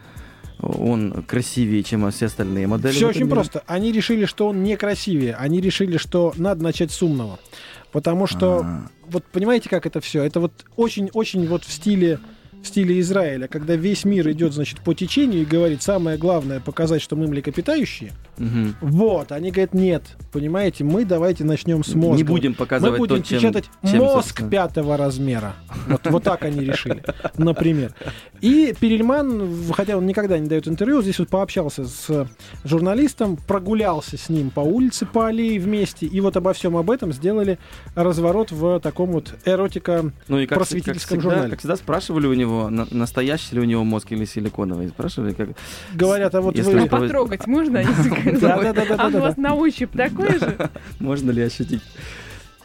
он 0.65 1.23
красивее, 1.23 1.83
чем 1.83 2.09
все 2.11 2.25
остальные 2.25 2.67
модели? 2.67 2.91
Все 2.91 3.07
очень 3.07 3.21
мире? 3.21 3.31
просто. 3.31 3.63
Они 3.67 3.91
решили, 3.91 4.25
что 4.25 4.47
он 4.47 4.63
некрасивее. 4.63 5.35
Они 5.35 5.61
решили, 5.61 5.97
что 5.97 6.33
надо 6.37 6.63
начать 6.63 6.91
с 6.91 7.01
умного. 7.03 7.39
Потому 7.91 8.27
что, 8.27 8.61
А. 8.65 8.87
вот 9.07 9.23
понимаете, 9.25 9.69
как 9.69 9.85
это 9.85 10.01
все? 10.01 10.23
Это 10.23 10.39
вот 10.39 10.65
очень-очень 10.75 11.47
вот 11.47 11.63
в 11.63 11.71
стиле 11.71 12.19
в 12.61 12.67
стиле 12.67 12.99
Израиля, 12.99 13.47
когда 13.47 13.75
весь 13.75 14.05
мир 14.05 14.27
идет, 14.31 14.53
значит, 14.53 14.79
по 14.79 14.95
течению 14.95 15.43
и 15.43 15.45
говорит, 15.45 15.83
самое 15.83 16.17
главное 16.17 16.59
показать, 16.59 16.99
что 16.99 17.15
мы 17.15 17.27
млекопитающие. 17.27 18.11
Мгм. 18.37 18.75
Вот, 18.81 19.31
они 19.31 19.51
говорят, 19.51 19.73
нет, 19.73 20.03
понимаете, 20.31 20.83
мы 20.83 21.05
давайте 21.05 21.43
начнем 21.43 21.83
с 21.83 21.93
мозга. 21.95 22.17
Не 22.17 22.23
будем 22.23 22.51
Мы 22.51 22.55
показывать 22.57 22.97
будем 22.99 23.17
то, 23.17 23.23
чем, 23.27 23.39
печатать 23.39 23.65
чем, 23.83 23.99
мозг 23.99 24.27
собственно. 24.27 24.49
пятого 24.49 24.97
размера. 24.97 25.55
Вот, 25.87 26.01
вот 26.07 26.23
так 26.23 26.43
они 26.43 26.61
решили, 26.61 27.03
например. 27.37 27.93
И 28.41 28.73
Перельман, 28.79 29.71
хотя 29.73 29.97
он 29.97 30.05
никогда 30.05 30.37
не 30.37 30.47
дает 30.47 30.67
интервью, 30.67 31.01
здесь 31.01 31.19
вот 31.19 31.29
пообщался 31.29 31.85
с 31.85 32.27
журналистом, 32.63 33.37
прогулялся 33.37 34.17
с 34.17 34.29
ним 34.29 34.49
по 34.49 34.59
улице, 34.59 35.05
по 35.05 35.27
аллее 35.27 35.59
вместе, 35.59 36.05
и 36.05 36.19
вот 36.21 36.35
обо 36.37 36.53
всем 36.53 36.75
об 36.77 36.91
этом 36.91 37.13
сделали 37.13 37.57
разворот 37.95 38.51
в 38.51 38.79
таком 38.81 39.11
вот 39.11 39.33
эротика 39.45 40.11
Ну 40.27 40.39
и 40.39 40.45
как, 40.45 40.57
просветительском 40.57 41.17
как 41.17 41.21
всегда, 41.21 41.29
журнале. 41.35 41.49
Как 41.51 41.59
всегда 41.59 41.75
спрашивали 41.75 42.27
у 42.27 42.33
него, 42.33 42.69
на- 42.69 42.87
настоящий 42.91 43.55
ли 43.55 43.61
у 43.61 43.63
него 43.65 43.83
мозг 43.83 44.11
или 44.11 44.25
силиконовый. 44.25 44.89
Спрашивали, 44.89 45.33
как... 45.33 45.49
Говорят, 45.93 46.35
а 46.35 46.41
вот 46.41 46.55
Если 46.55 46.73
вы... 46.73 46.81
вы- 46.81 46.85
А 46.87 46.89
потрогать 46.89 47.47
можно? 47.47 47.83
Да, 48.25 48.57
да, 48.61 48.73
да, 48.73 48.85
да, 48.85 48.95
А 48.97 49.07
у 49.07 49.11
да, 49.11 49.19
вас 49.19 49.35
да. 49.35 49.41
на 49.41 49.55
ощупь 49.55 49.91
такой 49.95 50.39
же? 50.39 50.69
Можно 50.99 51.31
ли 51.31 51.41
ощутить? 51.41 51.81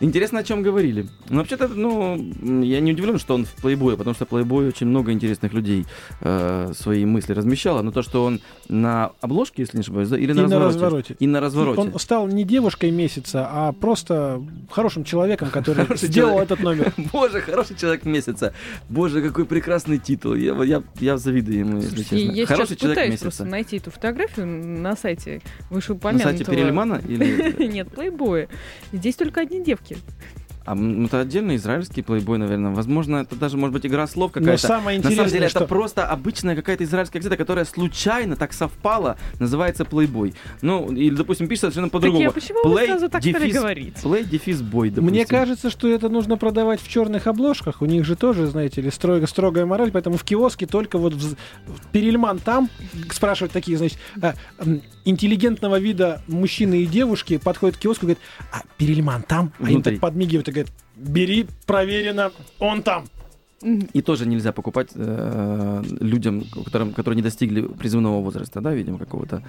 Интересно, 0.00 0.38
о 0.40 0.42
чем 0.44 0.62
говорили. 0.62 1.06
Ну, 1.28 1.38
вообще-то, 1.38 1.68
ну, 1.68 2.16
я 2.62 2.80
не 2.80 2.92
удивлен, 2.92 3.18
что 3.18 3.34
он 3.34 3.44
в 3.44 3.52
плейбое, 3.60 3.96
потому 3.96 4.14
что 4.14 4.24
плейбой 4.24 4.68
очень 4.68 4.86
много 4.86 5.12
интересных 5.12 5.52
людей 5.52 5.84
э, 6.20 6.72
свои 6.74 7.04
мысли 7.04 7.34
размещало. 7.34 7.82
Но 7.82 7.90
то, 7.92 8.02
что 8.02 8.24
он 8.24 8.40
на 8.68 9.12
обложке, 9.20 9.62
если 9.62 9.76
не 9.76 9.82
ошибаюсь, 9.82 10.08
да, 10.08 10.16
или 10.18 10.30
И 10.32 10.34
на, 10.34 10.42
на 10.48 10.58
развороте? 10.58 10.74
развороте. 10.74 11.16
И 11.18 11.26
на 11.26 11.40
развороте. 11.40 11.80
Он 11.80 11.98
стал 11.98 12.26
не 12.28 12.44
девушкой 12.44 12.90
месяца, 12.90 13.46
а 13.50 13.72
просто 13.72 14.42
хорошим 14.70 15.04
человеком, 15.04 15.50
который 15.50 15.84
Хороший 15.84 16.08
сделал 16.08 16.30
человек. 16.30 16.50
этот 16.50 16.64
номер. 16.64 16.94
Боже, 17.12 17.40
хороший 17.42 17.76
человек 17.76 18.04
месяца. 18.06 18.54
Боже, 18.88 19.20
какой 19.22 19.44
прекрасный 19.44 19.98
титул. 19.98 20.34
Я, 20.34 20.54
я, 20.64 20.82
я 20.98 21.18
завидую 21.18 21.58
ему, 21.58 21.76
если 21.76 22.02
честно. 22.02 22.16
я 22.16 22.46
хороший 22.46 22.68
сейчас 22.70 22.78
человек 22.80 22.98
пытаюсь 22.98 23.20
просто 23.20 23.42
месяца. 23.44 23.50
найти 23.50 23.76
эту 23.76 23.90
фотографию 23.90 24.46
на 24.46 24.96
сайте 24.96 25.42
На 25.68 25.76
вышеупомянутого. 25.76 26.30
сайте 26.30 26.44
Перельмана 26.46 27.02
или... 27.06 27.66
Нет, 27.70 27.90
плейбоя. 27.90 28.48
Здесь 28.92 29.16
только 29.16 29.42
одни 29.42 29.62
девки. 29.62 29.89
kul. 29.90 30.39
А 30.66 30.72
м, 30.72 31.06
это 31.06 31.20
отдельно 31.20 31.56
израильский 31.56 32.02
плейбой, 32.02 32.38
наверное. 32.38 32.70
Возможно, 32.72 33.16
это 33.16 33.34
даже 33.34 33.56
может 33.56 33.72
быть 33.72 33.86
игра 33.86 34.06
слов 34.06 34.30
Но 34.34 34.40
какая-то. 34.40 34.66
самое 34.66 34.98
На 34.98 35.04
самом 35.04 35.14
деле 35.16 35.22
интересное, 35.28 35.46
это 35.48 35.58
что 35.60 35.66
просто 35.66 36.06
обычная 36.06 36.54
какая-то 36.54 36.84
израильская 36.84 37.18
газета, 37.18 37.36
которая 37.36 37.64
случайно 37.64 38.36
так 38.36 38.52
совпала, 38.52 39.16
называется 39.38 39.84
Playboy. 39.84 40.34
Ну, 40.62 40.92
или, 40.92 41.14
допустим, 41.14 41.48
пишется 41.48 41.66
совершенно 41.70 41.86
Так 41.86 41.92
по-другому. 41.92 42.22
я 42.22 42.30
почему 42.30 42.58
вы 42.68 42.74
Play, 42.82 42.86
сразу 42.86 43.08
так 43.08 43.22
стали 43.22 43.48
дефис- 43.48 43.52
говорить? 43.54 43.94
Play, 44.02 44.24
дефис, 44.28 44.60
бой, 44.60 44.90
допустим. 44.90 45.10
Мне 45.14 45.24
кажется, 45.26 45.70
что 45.70 45.88
это 45.88 46.08
нужно 46.10 46.36
продавать 46.36 46.80
в 46.82 46.88
черных 46.88 47.26
обложках. 47.26 47.80
У 47.80 47.86
них 47.86 48.04
же 48.04 48.14
тоже, 48.14 48.46
знаете 48.46 48.82
ли, 48.82 48.90
строго, 48.90 49.26
строгая 49.26 49.64
мораль, 49.64 49.90
поэтому 49.90 50.18
в 50.18 50.24
киоске 50.24 50.66
только 50.66 50.98
вот 50.98 51.14
в- 51.14 51.36
Перельман 51.92 52.38
там 52.38 52.68
спрашивают 53.10 53.52
такие, 53.52 53.78
значит, 53.78 53.98
а, 54.20 54.34
интеллигентного 55.04 55.78
вида 55.80 56.22
мужчины 56.28 56.82
и 56.82 56.86
девушки 56.86 57.38
подходят 57.38 57.76
к 57.76 57.80
киоску 57.80 58.04
и 58.06 58.08
говорят, 58.08 58.22
а 58.52 58.60
Перельман 58.76 59.22
там? 59.22 59.52
А 59.58 59.62
им 59.64 59.74
Внутри. 59.76 59.94
так 59.94 60.00
подмигивают 60.00 60.46
и 60.50 60.52
говорят, 60.52 60.72
бери, 60.96 61.46
проверено, 61.66 62.32
он 62.58 62.82
там. 62.82 63.04
И 63.92 64.00
тоже 64.00 64.26
нельзя 64.26 64.52
покупать 64.52 64.90
э, 64.94 65.82
людям, 66.00 66.44
которым, 66.64 66.92
которые 66.92 67.16
не 67.16 67.22
достигли 67.22 67.60
призывного 67.62 68.22
возраста, 68.22 68.60
да, 68.60 68.72
видимо, 68.72 68.98
какого-то 68.98 69.42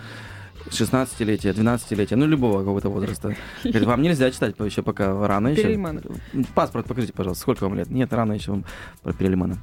16-летия, 0.67 1.54
12-летия, 1.54 2.17
ну, 2.17 2.27
любого 2.27 2.60
какого-то 2.60 2.89
возраста. 2.89 3.35
Говорит, 3.63 3.87
вам 3.87 4.02
нельзя 4.02 4.29
читать 4.31 4.56
еще 4.60 4.83
пока 4.83 5.27
рано 5.27 5.49
еще. 5.49 5.63
Перельмана. 5.63 6.02
Паспорт 6.54 6.87
покажите, 6.87 7.13
пожалуйста, 7.13 7.41
сколько 7.41 7.63
вам 7.63 7.75
лет? 7.75 7.89
Нет, 7.89 8.12
рано 8.13 8.33
еще 8.33 8.52
вам 8.52 8.65
про 9.02 9.13
Перельмана. 9.13 9.58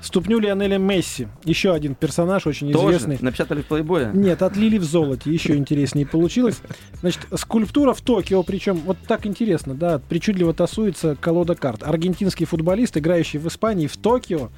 Ступню 0.00 0.38
Лионеля 0.38 0.78
Месси. 0.78 1.28
Еще 1.44 1.72
один 1.72 1.94
персонаж, 1.94 2.46
очень 2.46 2.70
известный. 2.70 3.16
Тоже 3.16 3.24
напечатали 3.24 3.62
в 3.62 3.66
плейбое? 3.66 4.12
Нет, 4.12 4.42
отлили 4.42 4.78
в 4.78 4.84
золоте, 4.84 5.32
еще 5.32 5.56
интереснее 5.56 6.06
получилось. 6.06 6.60
Значит, 7.00 7.20
скульптура 7.34 7.94
в 7.94 8.00
Токио, 8.00 8.42
причем 8.42 8.76
вот 8.78 8.96
так 9.06 9.26
интересно, 9.26 9.74
да, 9.74 9.98
причудливо 9.98 10.54
тасуется 10.54 11.16
колода 11.20 11.54
карт. 11.54 11.82
Аргентинский 11.82 12.44
футболист, 12.44 12.96
играющий 12.96 13.38
в 13.38 13.48
Испании, 13.48 13.86
в 13.86 13.96
Токио, 13.96 14.50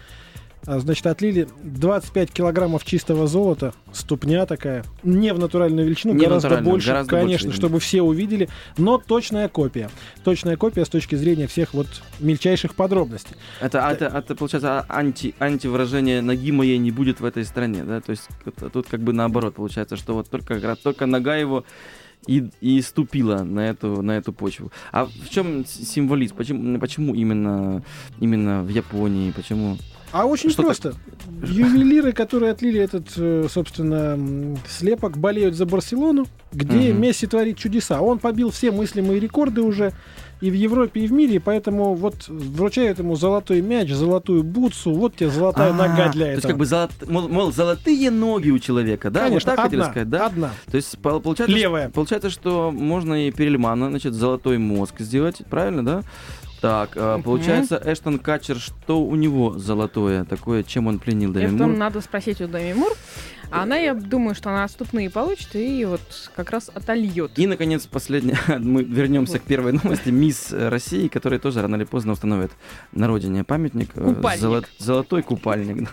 значит, 0.64 1.06
отлили 1.06 1.48
25 1.62 2.30
килограммов 2.30 2.84
чистого 2.84 3.26
золота, 3.26 3.72
ступня 3.92 4.46
такая, 4.46 4.84
не 5.02 5.32
в 5.32 5.38
натуральную 5.38 5.86
величину, 5.86 6.14
Не 6.14 6.26
гораздо 6.26 6.60
больше, 6.60 6.88
гораздо 6.88 7.16
конечно, 7.16 7.48
больше, 7.48 7.58
чтобы 7.58 7.80
все 7.80 8.02
увидели, 8.02 8.48
но 8.76 8.98
точная 8.98 9.48
копия. 9.48 9.90
Точная 10.24 10.56
копия 10.56 10.84
с 10.84 10.88
точки 10.88 11.14
зрения 11.14 11.46
всех 11.46 11.74
вот 11.74 11.86
мельчайших 12.18 12.74
подробностей. 12.74 13.36
Это, 13.60 13.86
а 13.86 13.92
это, 13.92 14.06
это 14.06 14.34
получается, 14.34 14.80
а, 14.80 14.86
анти, 14.88 15.34
антивыражение 15.38 16.20
ноги 16.20 16.52
моей 16.52 16.78
не 16.78 16.90
будет 16.90 17.20
в 17.20 17.24
этой 17.24 17.44
стране, 17.44 17.84
да? 17.84 18.00
То 18.00 18.10
есть 18.10 18.28
тут 18.72 18.86
как 18.86 19.00
бы 19.00 19.12
наоборот 19.12 19.54
получается, 19.54 19.96
что 19.96 20.14
вот 20.14 20.28
только, 20.28 20.76
только 20.76 21.06
нога 21.06 21.36
его 21.36 21.64
и, 22.26 22.50
и 22.60 22.80
ступила 22.82 23.42
на 23.42 23.68
эту, 23.68 24.02
на 24.02 24.12
эту 24.12 24.32
почву. 24.32 24.70
А 24.92 25.06
в 25.06 25.28
чем 25.30 25.64
символизм? 25.64 26.36
Почему, 26.36 26.78
почему 26.78 27.14
именно, 27.14 27.82
именно 28.18 28.62
в 28.62 28.68
Японии? 28.68 29.30
Почему? 29.30 29.78
А 30.12 30.26
очень 30.26 30.50
Что 30.50 30.62
просто. 30.64 30.94
Ювелиры, 31.42 32.12
которые 32.12 32.52
отлили 32.52 32.80
этот, 32.80 33.06
э, 33.16 33.46
собственно, 33.50 34.18
слепок, 34.68 35.16
болеют 35.16 35.54
за 35.54 35.66
Барселону. 35.66 36.26
где 36.52 36.92
Мгм. 36.92 37.00
Месси 37.02 37.28
творит 37.28 37.56
чудеса. 37.58 38.00
Он 38.00 38.18
побил 38.18 38.50
все 38.50 38.72
мыслимые 38.72 39.20
рекорды 39.20 39.62
уже 39.62 39.92
и 40.40 40.50
в 40.50 40.54
Европе, 40.54 41.02
и 41.02 41.06
в 41.06 41.12
мире, 41.12 41.38
поэтому 41.38 41.94
вот 41.94 42.26
вручают 42.26 42.98
ему 42.98 43.14
золотой 43.14 43.60
мяч, 43.60 43.88
золотую 43.90 44.42
бутсу, 44.42 44.90
вот 44.92 45.14
тебе 45.14 45.30
золотая 45.30 45.70
А, 45.70 45.74
нога 45.74 46.08
для 46.08 46.24
То 46.24 46.30
есть, 46.32 46.38
этого. 46.40 46.50
как 46.52 46.58
бы, 46.58 46.64
золот- 46.64 46.90
мол, 47.08 47.28
мол, 47.28 47.52
золотые 47.52 48.10
ноги 48.10 48.50
у 48.50 48.58
человека, 48.58 49.10
да? 49.10 49.26
Конечно, 49.28 49.50
вот 49.52 49.56
так 49.56 49.64
хотели 49.66 49.80
одна, 49.82 49.90
сказать, 49.92 50.10
да? 50.10 50.26
одна. 50.26 50.50
То 50.70 50.76
есть, 50.76 50.98
пол- 50.98 51.20
получается, 51.20 51.54
Левая. 51.56 51.84
что- 51.84 51.92
получается, 51.94 52.30
что 52.30 52.72
можно 52.72 53.28
и 53.28 53.30
Перельмана, 53.30 53.90
значит, 53.90 54.14
золотой 54.14 54.58
мозг 54.58 54.96
сделать, 54.98 55.42
правильно, 55.48 55.84
да? 55.84 56.02
Так, 56.60 56.94
Мгм. 56.94 57.22
получается, 57.22 57.80
Эштон 57.84 58.18
Катчер, 58.18 58.58
что 58.58 59.00
у 59.02 59.14
него 59.16 59.58
золотое 59.58 60.24
такое, 60.24 60.62
чем 60.62 60.88
он 60.88 60.98
пленил 60.98 61.34
Это 61.34 61.48
Мур? 61.52 61.68
надо 61.76 62.00
спросить 62.02 62.40
у 62.42 62.48
Дами 62.48 62.74
Мур. 62.74 62.92
А 63.50 63.62
она, 63.64 63.76
я 63.76 63.94
думаю, 63.94 64.34
что 64.34 64.50
она 64.50 64.64
отступные 64.64 65.10
получит 65.10 65.54
и 65.56 65.84
вот 65.84 66.00
как 66.36 66.50
раз 66.50 66.70
отольет. 66.72 67.32
И, 67.36 67.46
наконец, 67.46 67.86
последнее, 67.86 68.38
мы 68.58 68.82
вернемся 68.84 69.38
к 69.38 69.42
первой 69.42 69.72
новости. 69.72 70.10
Мисс 70.10 70.52
России, 70.52 71.08
которая 71.08 71.40
тоже 71.40 71.60
рано 71.62 71.76
или 71.76 71.84
поздно 71.84 72.12
установит 72.12 72.52
на 72.92 73.08
родине 73.08 73.42
памятник. 73.44 73.90
э, 73.96 74.14
Купальник. 74.14 74.40
золо- 74.42 74.64
Золотой 74.78 75.22
купальник. 75.22 75.88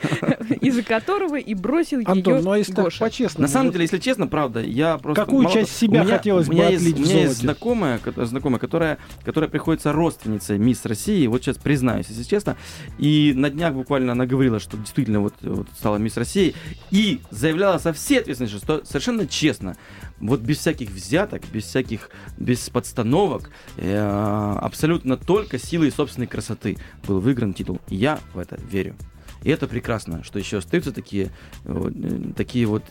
Из-за 0.62 0.84
которого 0.84 1.36
и 1.38 1.54
бросил 1.56 2.00
Антон, 2.06 2.36
ее 2.36 2.42
ну 2.44 2.52
а 2.52 2.58
если 2.60 2.74
так 2.74 2.94
по-честному? 3.00 3.48
На 3.48 3.52
самом 3.52 3.68
вот 3.68 3.74
деле, 3.74 3.84
если 3.86 3.98
честно, 3.98 4.28
правда, 4.28 4.62
я 4.62 4.98
просто... 4.98 5.26
Какую 5.26 5.50
часть 5.50 5.76
себя 5.76 6.02
у 6.02 6.06
меня- 6.06 6.18
хотелось 6.18 6.48
бы 6.48 6.54
есть, 6.56 6.76
отлить 6.76 6.98
У 6.98 7.02
меня 7.02 7.22
есть 7.22 7.38
знакомая, 7.38 7.98
ко- 7.98 8.26
знакомая 8.26 8.60
которая, 8.60 8.98
которая 9.26 9.50
приходится 9.50 9.92
родственницей 9.94 10.58
мисс 10.60 10.86
России. 10.86 11.26
Вот 11.28 11.42
сейчас 11.44 11.58
признаюсь, 11.58 12.06
если 12.10 12.24
честно. 12.24 12.56
И 13.00 13.34
на 13.36 13.50
днях 13.50 13.74
буквально 13.74 14.12
она 14.12 14.26
говорила, 14.26 14.60
что 14.60 14.78
действительно 14.78 15.22
вот, 15.22 15.34
вот 15.42 15.68
стала 15.78 15.98
мисс 15.98 16.18
России. 16.18 16.54
И 16.92 17.20
заявляла 17.48 17.78
со 17.78 17.94
всей 17.94 18.20
ответственностью, 18.20 18.60
что 18.60 18.84
совершенно 18.84 19.26
честно, 19.26 19.78
вот 20.20 20.42
без 20.42 20.58
всяких 20.58 20.90
взяток, 20.90 21.44
без 21.54 21.64
всяких, 21.64 22.10
без 22.38 22.70
подстановок, 22.70 23.50
э, 23.78 24.58
абсолютно 24.62 25.16
только 25.16 25.58
силой 25.58 25.92
собственной 25.92 26.28
красоты 26.28 26.78
был 27.08 27.22
выигран 27.22 27.54
титул. 27.54 27.80
Я 27.88 28.20
в 28.34 28.40
это 28.40 28.58
верю. 28.70 28.96
И 29.44 29.50
это 29.50 29.68
прекрасно, 29.68 30.26
что 30.26 30.40
еще 30.40 30.58
остаются 30.58 30.92
такие, 30.92 31.30
вот, 31.64 31.94
э, 31.96 32.34
такие 32.36 32.66
вот 32.66 32.84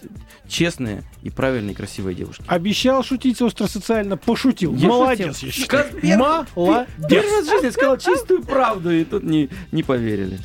честные 0.48 1.02
и 1.22 1.28
правильные, 1.28 1.74
красивые 1.74 2.14
девушки. 2.14 2.44
Обещал 2.46 3.02
шутить 3.04 3.42
остро-социально, 3.42 4.16
пошутил. 4.16 4.74
Я 4.74 4.88
Молодец, 4.88 5.34
шутил. 5.34 5.48
я 5.48 5.52
считаю. 5.52 5.84
Как 5.92 6.02
Молодец. 6.56 6.88
Первый 7.10 7.30
раз 7.30 7.46
в 7.46 7.50
жизни 7.50 7.70
сказал 7.70 7.98
чистую 7.98 8.42
правду, 8.42 8.90
и 8.90 9.04
тут 9.04 9.22
не, 9.22 9.50
не 9.70 9.82
поверили. 9.82 10.38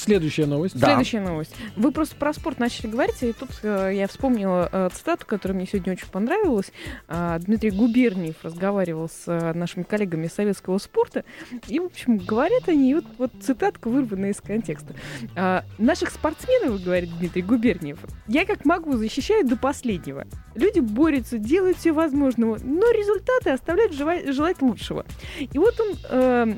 Следующая 0.00 0.46
новость. 0.46 0.78
Да. 0.78 0.86
Следующая 0.86 1.20
новость. 1.20 1.54
Вы 1.76 1.92
просто 1.92 2.16
про 2.16 2.32
спорт 2.32 2.58
начали 2.58 2.86
говорить, 2.86 3.22
и 3.22 3.32
тут 3.34 3.50
э, 3.62 3.92
я 3.94 4.08
вспомнила 4.08 4.66
э, 4.72 4.88
цитату, 4.94 5.26
которая 5.26 5.56
мне 5.56 5.66
сегодня 5.66 5.92
очень 5.92 6.08
понравилась. 6.08 6.72
А, 7.06 7.38
Дмитрий 7.38 7.70
Губерниев 7.70 8.36
разговаривал 8.42 9.10
с 9.10 9.24
э, 9.26 9.52
нашими 9.52 9.82
коллегами 9.82 10.26
из 10.26 10.32
советского 10.32 10.78
спорта, 10.78 11.24
и, 11.68 11.78
в 11.78 11.84
общем, 11.84 12.16
говорят 12.16 12.66
они, 12.68 12.92
и 12.92 12.94
вот, 12.94 13.04
вот 13.18 13.32
цитатка 13.42 13.90
вырванная 13.90 14.30
из 14.30 14.40
контекста. 14.40 14.94
А, 15.36 15.64
наших 15.76 16.10
спортсменов, 16.10 16.82
говорит 16.82 17.10
Дмитрий 17.18 17.42
Губерниев, 17.42 17.98
я 18.26 18.46
как 18.46 18.64
могу 18.64 18.96
защищаю 18.96 19.46
до 19.46 19.56
последнего. 19.56 20.24
Люди 20.54 20.80
борются, 20.80 21.36
делают 21.36 21.76
все 21.76 21.92
возможное, 21.92 22.58
но 22.62 22.90
результаты 22.90 23.50
оставляют 23.50 23.92
желать 23.92 24.62
лучшего. 24.62 25.04
И 25.38 25.58
вот 25.58 25.78
он 25.78 25.96
э, 26.08 26.54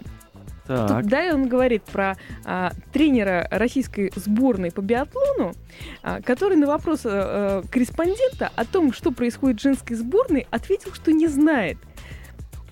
Так. 0.67 0.89
Тут 0.89 1.07
далее 1.11 1.35
он 1.35 1.49
говорит 1.49 1.83
про 1.85 2.17
а, 2.45 2.73
тренера 2.93 3.49
российской 3.51 4.13
сборной 4.15 4.71
по 4.71 4.81
биатлону, 4.81 5.55
а, 6.03 6.21
который 6.23 6.57
на 6.57 6.67
вопрос 6.67 7.01
а, 7.05 7.63
корреспондента 7.71 8.51
о 8.55 8.65
том, 8.65 8.93
что 8.93 9.11
происходит 9.11 9.59
в 9.59 9.63
женской 9.63 9.97
сборной, 9.97 10.47
ответил, 10.51 10.93
что 10.95 11.13
не 11.13 11.27
знает. 11.27 11.79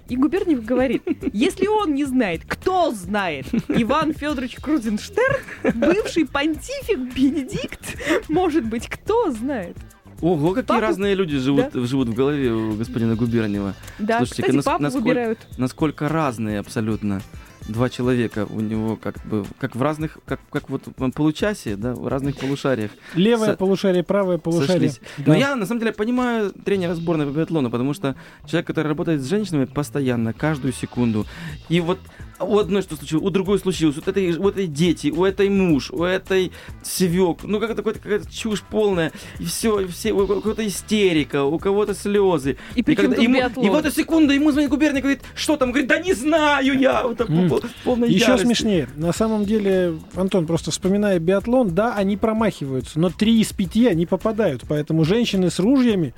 И 0.09 0.17
Губерниев 0.17 0.65
говорит, 0.65 1.03
если 1.33 1.67
он 1.69 1.95
не 1.95 2.05
знает, 2.05 2.43
кто 2.47 2.91
знает? 2.91 3.47
Иван 3.69 4.13
Федорович 4.13 4.57
Крузенштерн, 4.57 5.37
бывший 5.75 6.27
понтифик 6.27 6.99
Бенедикт, 7.15 7.97
может 8.29 8.65
быть, 8.65 8.89
кто 8.89 9.31
знает? 9.31 9.77
Ого, 10.21 10.51
какие 10.53 10.67
Папу- 10.67 10.81
разные 10.81 11.15
люди 11.15 11.39
живут, 11.39 11.73
живут 11.73 12.09
в 12.09 12.15
голове 12.15 12.53
у 12.53 12.73
господина 12.75 13.15
Губерниева. 13.15 13.75
Да, 13.99 14.19
Слушайте-ка, 14.19 14.43
кстати, 14.49 14.57
нас- 14.57 14.65
папу 14.65 14.83
насколько- 14.83 15.05
выбирают. 15.09 15.39
Насколько 15.57 16.09
разные 16.09 16.59
абсолютно 16.59 17.23
два 17.71 17.89
человека 17.89 18.47
у 18.49 18.61
него 18.61 18.97
как 18.97 19.25
бы 19.27 19.45
как 19.59 19.75
в 19.77 19.83
разных 19.83 20.19
как 20.27 20.41
как 20.51 20.69
вот 20.71 20.83
в 20.87 21.11
получасии 21.13 21.75
да 21.75 21.95
в 21.95 22.07
разных 22.09 22.37
полушариях 22.37 22.91
Левое 23.15 23.53
Со- 23.53 23.57
полушарие, 23.57 24.03
правое 24.03 24.39
полушарие. 24.39 24.91
сошлись. 24.91 25.09
Да. 25.19 25.33
Но 25.33 25.35
я 25.35 25.57
на 25.57 25.67
самом 25.67 25.81
деле 25.81 25.93
понимаю 25.93 26.53
тренера 26.53 26.95
сборной 26.95 27.27
по 27.27 27.31
биатлону, 27.31 27.71
потому 27.71 27.95
что 27.95 28.17
человек, 28.47 28.67
который 28.67 28.89
работает 28.89 29.23
с 29.23 29.27
женщинами 29.27 29.65
постоянно, 29.65 30.33
каждую 30.33 30.73
секунду. 30.73 31.27
И 31.69 31.81
вот 31.81 31.99
у 32.41 32.59
одной 32.59 32.83
что 32.83 32.97
случилось, 32.97 33.25
у 33.25 33.31
другой 33.31 33.59
случилось, 33.59 33.97
вот 33.97 34.09
этой, 34.09 34.35
у 34.37 34.49
этой 34.49 34.67
дети, 34.67 35.09
у 35.11 35.25
этой 35.25 35.49
муж, 35.49 35.91
у 35.91 36.03
этой 36.05 36.53
севек, 36.83 37.39
ну 37.45 37.61
как 37.61 37.75
такая 37.77 37.95
какая-то 37.95 38.31
чушь 38.33 38.63
полная, 38.63 39.13
и 39.39 39.45
все, 39.45 39.81
и 39.81 39.87
все, 39.87 40.13
у 40.13 40.27
кого-то 40.27 40.67
истерика, 40.67 41.45
у 41.45 41.59
кого-то 41.59 41.95
слезы. 41.95 42.57
И 42.75 42.83
причем 42.83 43.03
когда 43.11 43.23
ему- 43.23 43.35
биатлон. 43.37 43.67
и 43.67 43.69
в 43.71 43.75
эту 43.75 43.91
секунду 43.91 44.33
ему 44.33 44.51
звонит 44.53 44.71
губерник, 44.71 45.03
говорит, 45.03 45.21
что 45.35 45.57
там? 45.57 45.71
Говорит, 45.71 45.89
да 45.89 45.99
не 45.99 46.13
знаю 46.15 46.79
я. 46.79 47.03
Вот 47.07 47.17
так 47.19 47.29
М. 47.31 47.49
пол- 47.49 47.63
полной 47.85 48.11
Еще 48.11 48.27
ярости. 48.27 48.47
смешнее. 48.47 48.89
На 48.97 49.13
самом 49.13 49.45
деле, 49.45 49.95
Антон, 50.15 50.47
просто 50.47 50.71
вспоминая 50.71 51.19
биатлон, 51.19 51.75
да, 51.75 51.95
они 51.95 52.17
промахиваются, 52.17 52.99
но 52.99 53.11
три 53.11 53.41
из 53.41 53.53
пяти 53.53 53.87
они 53.87 54.07
попадают. 54.07 54.63
Поэтому 54.69 55.05
женщины 55.05 55.51
с 55.51 55.59
ружьями, 55.59 56.15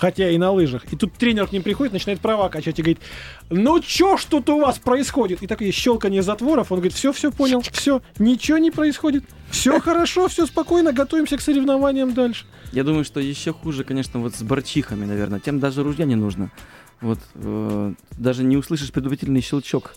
хотя 0.00 0.30
и 0.30 0.38
на 0.38 0.50
лыжах, 0.50 0.90
и 0.90 0.96
тут 0.96 1.12
тренер 1.12 1.46
к 1.46 1.52
ним 1.52 1.62
приходит, 1.62 1.92
начинает 1.92 2.20
права 2.20 2.48
качать 2.48 2.78
и 2.78 2.82
говорит, 2.82 3.00
ну 3.50 3.80
чё 3.80 4.16
ж 4.16 4.24
тут 4.24 4.48
у 4.48 4.58
вас 4.58 4.78
происходит? 4.78 5.42
И 5.42 5.46
такое 5.46 5.70
щелканье 5.72 6.22
затворов, 6.22 6.72
он 6.72 6.78
говорит, 6.78 6.94
все, 6.94 7.12
все 7.12 7.30
понял, 7.30 7.62
все, 7.72 8.00
ничего 8.18 8.56
не 8.56 8.70
происходит, 8.70 9.24
все 9.50 9.78
хорошо, 9.86 10.28
все 10.28 10.46
спокойно, 10.46 10.94
готовимся 10.94 11.36
к 11.36 11.42
соревнованиям 11.42 12.14
дальше. 12.14 12.46
Я 12.72 12.82
думаю, 12.82 13.04
что 13.04 13.20
еще 13.20 13.52
хуже, 13.52 13.84
конечно, 13.84 14.20
вот 14.20 14.34
с 14.34 14.42
борчихами, 14.42 15.04
наверное. 15.04 15.38
Тем 15.38 15.60
даже 15.60 15.82
ружья 15.82 16.06
не 16.06 16.16
нужно. 16.16 16.50
Вот 17.02 17.18
э, 17.34 17.94
даже 18.18 18.42
не 18.42 18.56
услышишь 18.56 18.92
предупредительный 18.92 19.42
щелчок. 19.42 19.94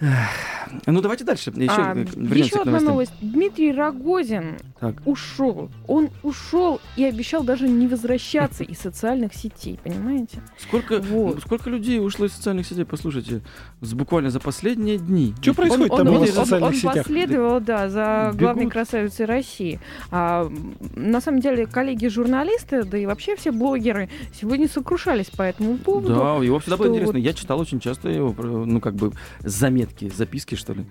Ну, 0.00 1.00
давайте 1.00 1.24
дальше. 1.24 1.50
Еще, 1.56 1.70
А, 1.72 1.94
еще 1.96 2.60
одна 2.60 2.80
новость. 2.80 3.12
Дмитрий 3.20 3.72
Рогозин 3.72 4.56
Так. 4.80 4.96
ушел. 5.06 5.70
Он 5.86 6.10
ушел 6.22 6.80
и 6.96 7.04
обещал 7.04 7.44
даже 7.44 7.68
не 7.68 7.86
возвращаться 7.86 8.62
из 8.64 8.78
социальных 8.78 9.32
сетей, 9.34 9.78
понимаете? 9.82 10.38
Сколько, 10.58 11.00
Вот. 11.00 11.40
сколько 11.40 11.70
людей 11.70 11.98
ушло 12.04 12.26
из 12.26 12.32
социальных 12.32 12.66
сетей, 12.66 12.84
послушайте, 12.84 13.40
с, 13.80 13.94
буквально 13.94 14.30
за 14.30 14.40
последние 14.40 14.98
дни. 14.98 15.34
Что 15.40 15.54
происходит 15.54 15.92
он, 15.92 15.98
там 15.98 16.08
он- 16.08 16.14
в 16.18 16.20
он- 16.22 16.26
социальных 16.26 16.68
он 16.70 16.74
сетях? 16.74 16.94
последовал, 17.06 17.60
да, 17.60 17.88
за 17.88 18.24
Бегут. 18.32 18.40
главной 18.40 18.68
красавицей 18.70 19.24
России. 19.24 19.80
А, 20.10 20.50
на 20.94 21.20
самом 21.20 21.40
деле, 21.40 21.66
коллеги-журналисты, 21.66 22.82
да 22.84 22.98
и 22.98 23.06
вообще 23.06 23.36
все 23.36 23.50
блогеры 23.52 24.10
сегодня 24.38 24.68
сокрушались 24.68 25.30
по 25.30 25.42
этому 25.42 25.78
поводу. 25.78 26.08
Да, 26.14 26.36
его 26.44 26.58
всегда 26.58 26.76
было 26.76 26.88
интересно. 26.88 27.12
вот- 27.14 27.22
Я 27.22 27.32
читал 27.32 27.60
очень 27.60 27.80
часто 27.80 28.08
его, 28.08 28.34
ну, 28.42 28.80
как 28.80 28.94
бы, 28.94 29.12
заметки, 29.40 29.85
записки, 30.14 30.54
что 30.54 30.74
ли. 30.74 30.84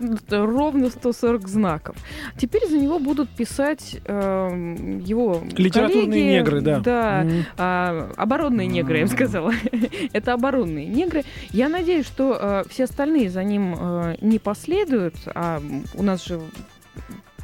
Это 0.00 0.44
Ровно 0.46 0.90
140 0.90 1.48
знаков. 1.48 1.96
Теперь 2.36 2.66
за 2.68 2.78
него 2.78 2.98
будут 2.98 3.28
писать 3.30 3.98
эм, 4.04 4.98
его 5.00 5.42
Литературные 5.56 6.06
коллеги, 6.06 6.30
негры, 6.30 6.60
да. 6.60 6.80
Да, 6.80 7.22
М. 7.22 7.44
а, 7.56 8.12
оборонные 8.16 8.66
негры, 8.66 8.98
я 8.98 9.04
бы 9.06 9.10
сказала. 9.10 9.52
Это 10.12 10.32
оборонные 10.32 10.86
негры. 10.86 11.24
Я 11.50 11.68
надеюсь, 11.68 12.06
что 12.06 12.36
э, 12.40 12.64
все 12.68 12.84
остальные 12.84 13.30
за 13.30 13.42
ним 13.44 13.74
э, 13.78 14.16
не 14.20 14.38
последуют. 14.38 15.14
А 15.34 15.62
у 15.94 16.02
нас 16.02 16.24
же 16.24 16.40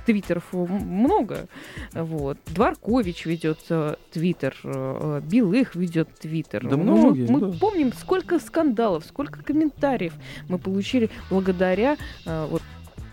твиттеров 0.07 0.45
много. 0.53 1.47
Вот. 1.93 2.39
Дворкович 2.47 3.27
ведет 3.27 3.59
э, 3.71 3.95
твиттер, 4.13 4.57
э, 4.65 5.21
Белых 5.25 5.75
ведет 5.75 6.09
твиттер. 6.19 6.67
Да 6.69 6.77
Мы- 6.77 6.83
многие, 6.85 7.31
Мы, 7.31 7.41
да. 7.41 7.59
помним, 7.59 7.93
сколько 7.93 8.39
скандалов, 8.39 9.05
сколько 9.05 9.43
комментариев 9.43 10.13
мы 10.49 10.59
получили 10.59 11.11
благодаря 11.31 11.97
э, 12.27 12.47
вот 12.51 12.63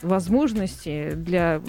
возможности 0.02 1.12
для 1.14 1.62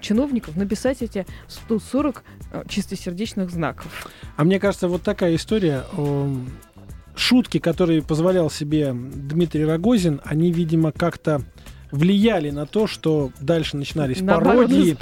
чиновников 0.00 0.56
написать 0.56 1.02
эти 1.02 1.26
140 1.48 2.22
э, 2.52 2.62
чистосердечных 2.68 3.50
знаков. 3.50 4.08
А 4.36 4.44
мне 4.44 4.60
кажется, 4.60 4.88
вот 4.88 5.02
такая 5.02 5.34
история. 5.36 5.84
эм, 5.96 6.50
Шутки, 7.16 7.58
которые 7.60 8.02
позволял 8.02 8.50
себе 8.50 8.92
Дмитрий 8.92 9.64
Рогозин, 9.64 10.20
они, 10.24 10.50
видимо, 10.50 10.90
как-то 10.90 11.42
влияли 11.94 12.50
на 12.50 12.66
то, 12.66 12.86
что 12.86 13.30
дальше 13.40 13.76
начинались 13.76 14.20
На 14.20 14.34
пародии, 14.34 14.96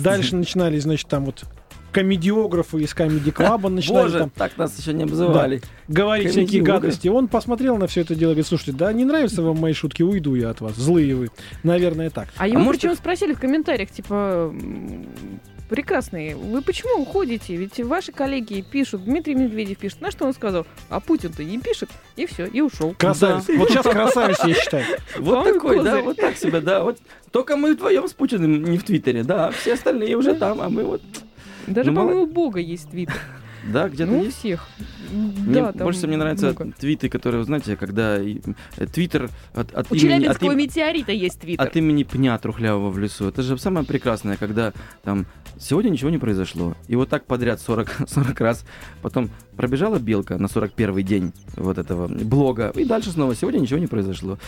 дальше 0.00 0.36
начинались, 0.36 0.84
значит, 0.84 1.08
там 1.08 1.26
вот 1.26 1.44
комедиографы 1.90 2.82
из 2.82 2.94
Comedy 2.94 3.32
Club 3.32 3.68
начинали 3.70 4.02
Боже, 4.04 4.18
там 4.18 4.30
так 4.30 4.56
нас 4.56 4.78
еще 4.78 4.92
не 4.92 5.02
обзывали. 5.04 5.62
говорить 5.88 6.30
всякие 6.30 6.62
гадости. 6.62 7.08
Он 7.08 7.28
посмотрел 7.28 7.76
на 7.76 7.86
все 7.86 8.02
это 8.02 8.14
дело 8.14 8.30
и 8.30 8.34
говорит, 8.34 8.46
слушайте, 8.46 8.72
да 8.72 8.92
не 8.92 9.04
нравятся 9.04 9.42
вам 9.42 9.58
мои 9.58 9.72
шутки, 9.72 10.02
уйду 10.02 10.34
я 10.34 10.50
от 10.50 10.60
вас, 10.60 10.76
злые 10.76 11.14
вы. 11.14 11.28
Наверное, 11.62 12.10
так. 12.10 12.28
А 12.36 12.46
ему 12.46 12.60
может, 12.60 12.82
причем 12.82 12.94
спросили 12.94 13.32
в 13.32 13.40
комментариях, 13.40 13.90
типа, 13.90 14.54
м, 15.68 15.74
прекрасные, 15.76 16.36
вы 16.36 16.62
почему 16.62 17.02
уходите? 17.02 17.56
Ведь 17.56 17.78
ваши 17.80 18.12
коллеги 18.12 18.62
пишут, 18.62 19.04
Дмитрий 19.04 19.34
Медведев 19.34 19.78
пишет. 19.78 20.00
На 20.00 20.10
что 20.10 20.26
он 20.26 20.32
сказал? 20.32 20.66
А 20.88 21.00
Путин-то 21.00 21.44
не 21.44 21.58
пишет. 21.58 21.90
И 22.16 22.26
все, 22.26 22.46
и 22.46 22.60
ушел. 22.60 22.94
Красавец. 22.98 23.44
Вот 23.48 23.68
сейчас 23.70 23.84
красавец, 23.86 24.38
я 24.44 24.54
считаю. 24.54 24.84
Вот 25.18 25.44
Самый 25.44 25.52
такой, 25.54 25.84
да, 25.84 26.00
вот 26.00 26.16
так 26.16 26.36
себе, 26.36 26.60
да. 26.60 26.82
Вот 26.82 26.98
только 27.30 27.56
мы 27.56 27.74
вдвоем 27.74 28.08
с 28.08 28.12
Путиным 28.12 28.64
не 28.64 28.78
в 28.78 28.84
Твиттере, 28.84 29.22
да, 29.24 29.48
а 29.48 29.50
все 29.50 29.74
остальные 29.74 30.16
уже 30.16 30.34
там, 30.34 30.60
а 30.60 30.68
мы 30.68 30.84
вот, 30.84 31.02
Даже, 31.66 31.90
Ну, 31.90 31.96
по-моему, 31.96 32.22
у 32.22 32.26
Бога 32.26 32.60
есть 32.60 32.90
твиттер. 32.90 33.16
Да, 33.72 33.88
где-то 33.88 34.10
Ну, 34.10 34.20
у 34.20 34.24
есть. 34.24 34.38
всех. 34.38 34.66
Мне 35.10 35.62
Да, 35.72 35.72
больше 35.84 36.06
мне 36.06 36.16
нравятся 36.16 36.46
много. 36.46 36.72
твиты, 36.78 37.08
которые, 37.08 37.44
знаете, 37.44 37.76
когда 37.76 38.18
э, 38.18 38.36
твиттер 38.92 39.30
от, 39.54 39.72
от 39.74 39.90
У 39.90 39.94
имени, 39.94 40.06
от, 40.06 40.18
Челябинского 40.18 40.52
им- 40.52 40.58
метеорита 40.58 41.12
есть 41.12 41.40
твиттер. 41.40 41.66
от 41.66 41.76
имени 41.76 42.02
пня 42.02 42.36
трухлявого 42.38 42.90
в 42.90 42.98
лесу. 42.98 43.28
Это 43.28 43.42
же 43.42 43.56
самое 43.58 43.86
прекрасное, 43.86 44.36
когда 44.36 44.72
там 45.02 45.26
сегодня 45.58 45.90
ничего 45.90 46.10
не 46.10 46.18
произошло. 46.18 46.74
И 46.88 46.96
вот 46.96 47.08
так 47.08 47.24
подряд 47.24 47.60
40, 47.60 48.08
40 48.08 48.40
раз. 48.40 48.64
Потом 49.02 49.30
пробежала 49.56 49.98
белка 49.98 50.38
на 50.38 50.48
41 50.48 51.04
день 51.04 51.32
вот 51.56 51.78
этого 51.78 52.08
блога. 52.08 52.72
И 52.76 52.84
дальше 52.84 53.10
снова 53.10 53.34
сегодня 53.34 53.58
ничего 53.60 53.78
не 53.78 53.86
произошло. 53.86 54.38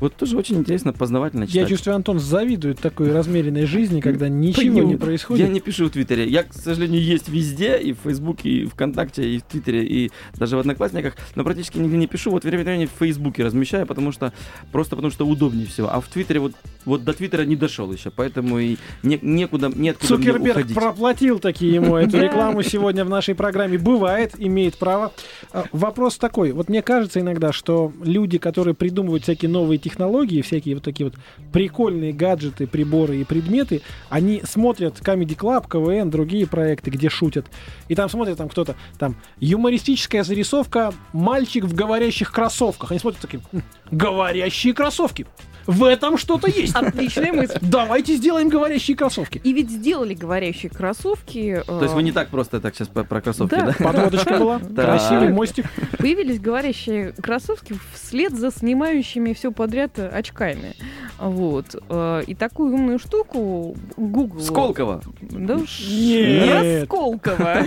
Вот 0.00 0.14
тоже 0.14 0.36
очень 0.36 0.56
интересно, 0.56 0.92
познавательно 0.92 1.46
читать. 1.46 1.62
Я 1.62 1.66
чувствую, 1.66 1.96
Антон 1.96 2.18
завидует 2.18 2.78
такой 2.80 3.10
размеренной 3.12 3.64
жизни, 3.66 4.00
когда 4.00 4.28
ничего 4.28 4.82
Ну, 4.82 4.88
не 4.88 4.96
происходит. 4.96 5.46
Я 5.46 5.52
не 5.52 5.60
пишу 5.60 5.86
в 5.86 5.90
Твиттере. 5.90 6.28
Я, 6.28 6.42
к 6.42 6.52
сожалению, 6.52 7.02
есть 7.02 7.28
везде, 7.28 7.78
и 7.78 7.92
в 7.92 7.98
Фейсбуке, 8.04 8.48
и 8.48 8.66
ВКонтакте, 8.66 9.28
и 9.28 9.38
в 9.38 9.42
Твиттере, 9.44 9.84
и 9.86 10.10
даже 10.38 10.56
в 10.56 10.58
Одноклассниках, 10.60 11.14
но 11.34 11.44
практически 11.44 11.78
нигде 11.78 11.96
не 11.96 12.06
пишу. 12.06 12.30
Вот 12.30 12.44
время 12.44 12.60
от 12.60 12.66
времени 12.66 12.86
в 12.86 12.98
Фейсбуке 12.98 13.42
размещаю, 13.44 13.86
потому 13.86 14.12
что 14.12 14.32
просто 14.70 14.96
потому 14.96 15.10
что 15.10 15.26
удобнее 15.26 15.66
всего. 15.66 15.88
А 15.90 16.00
в 16.00 16.08
Твиттере 16.08 16.40
вот, 16.40 16.52
вот 16.84 17.04
до 17.04 17.12
Твиттера 17.14 17.42
не 17.42 17.56
дошел 17.56 17.90
еще, 17.90 18.10
поэтому 18.10 18.58
и 18.58 18.76
не, 19.02 19.18
некуда, 19.22 19.68
неоткуда 19.68 19.68
мне 19.78 19.94
Цукерберг 19.94 20.56
уходить. 20.56 20.74
проплатил 20.76 21.38
таки 21.38 21.66
ему 21.66 21.96
эту 21.96 22.18
рекламу 22.20 22.62
сегодня 22.62 23.04
в 23.04 23.08
нашей 23.08 23.34
программе. 23.34 23.78
Бывает, 23.78 24.34
имеет 24.38 24.76
право. 24.76 25.12
А, 25.52 25.64
Вопрос 25.72 26.18
такой. 26.18 26.52
Вот 26.52 26.68
мне 26.68 26.82
кажется 26.82 27.20
иногда, 27.20 27.52
что 27.52 27.92
люди, 28.02 28.38
которые 28.38 28.74
придумывают 28.74 29.22
всякие 29.22 29.50
новые 29.50 29.78
технологии, 29.86 30.42
всякие 30.42 30.74
вот 30.74 30.84
такие 30.84 31.06
вот 31.06 31.14
прикольные 31.52 32.12
гаджеты, 32.12 32.66
приборы 32.66 33.18
и 33.18 33.24
предметы, 33.24 33.82
они 34.08 34.42
смотрят 34.44 34.98
Comedy 34.98 35.36
Club, 35.36 35.68
КВН, 35.70 36.10
другие 36.10 36.46
проекты, 36.46 36.90
где 36.90 37.08
шутят. 37.08 37.46
И 37.86 37.94
там 37.94 38.08
смотрят 38.08 38.36
там 38.36 38.48
кто-то, 38.48 38.74
там, 38.98 39.16
юмористическая 39.38 40.24
зарисовка 40.24 40.92
«Мальчик 41.12 41.64
в 41.64 41.74
говорящих 41.74 42.32
кроссовках». 42.32 42.90
Они 42.90 42.98
смотрят 42.98 43.22
такие, 43.22 43.40
«М, 43.52 43.62
говорящие 43.92 44.74
кроссовки. 44.74 45.26
В 45.66 45.84
этом 45.84 46.16
что-то 46.18 46.48
есть. 46.48 46.74
Отличная 46.74 47.32
мысль. 47.32 47.58
Давайте 47.60 48.14
сделаем 48.16 48.48
говорящие 48.48 48.96
кроссовки. 48.96 49.40
И 49.42 49.52
ведь 49.52 49.70
сделали 49.70 50.14
говорящие 50.14 50.70
кроссовки. 50.70 51.62
То 51.66 51.82
есть 51.82 51.94
вы 51.94 52.02
не 52.02 52.12
так 52.12 52.28
просто 52.28 52.60
так 52.60 52.74
сейчас 52.74 52.88
про, 52.88 53.04
кроссовки, 53.20 53.54
Да. 53.54 53.74
Подводочка 53.78 54.38
была. 54.38 54.58
Красивый 54.76 55.28
мостик. 55.30 55.66
Появились 55.98 56.40
говорящие 56.40 57.12
кроссовки 57.12 57.74
вслед 57.94 58.32
за 58.32 58.50
снимающими 58.50 59.32
все 59.32 59.50
подряд 59.52 59.98
очками. 59.98 60.74
Вот. 61.18 61.74
Э, 61.88 62.22
И 62.26 62.34
такую 62.34 62.74
умную 62.74 62.98
штуку 62.98 63.76
Google... 63.96 64.40
Сколково. 64.40 65.02
Да 65.20 65.56
уж... 65.56 65.80
Нет. 65.88 66.82
Расколково. 66.82 67.56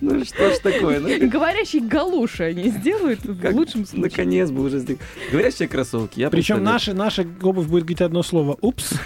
Ну 0.00 0.24
что 0.24 0.50
ж 0.50 0.58
такое? 0.58 1.00
Ну, 1.00 1.28
Говорящие 1.28 1.82
галуши 1.82 2.44
они 2.44 2.70
сделают 2.70 3.20
в 3.24 3.50
лучшем 3.52 3.84
случае. 3.86 4.02
Наконец 4.10 4.50
бы 4.50 4.62
уже 4.62 4.78
сделали. 4.78 5.02
Говорящие 5.30 5.68
кроссовки. 5.68 6.20
Я 6.20 6.30
Причем 6.30 6.56
представляю. 6.56 6.78
Наша, 7.00 7.26
обувь 7.42 7.66
будет 7.66 7.82
говорить 7.82 8.02
одно 8.02 8.22
слово. 8.22 8.56
Упс. 8.60 8.92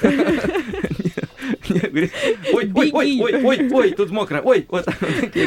Ой, 2.53 2.70
ой, 2.74 2.90
ой, 2.92 3.20
ой, 3.20 3.42
ой, 3.42 3.70
ой, 3.72 3.90
тут 3.92 4.11
мокро, 4.11 4.40
ой, 4.42 4.66
вот. 4.68 4.86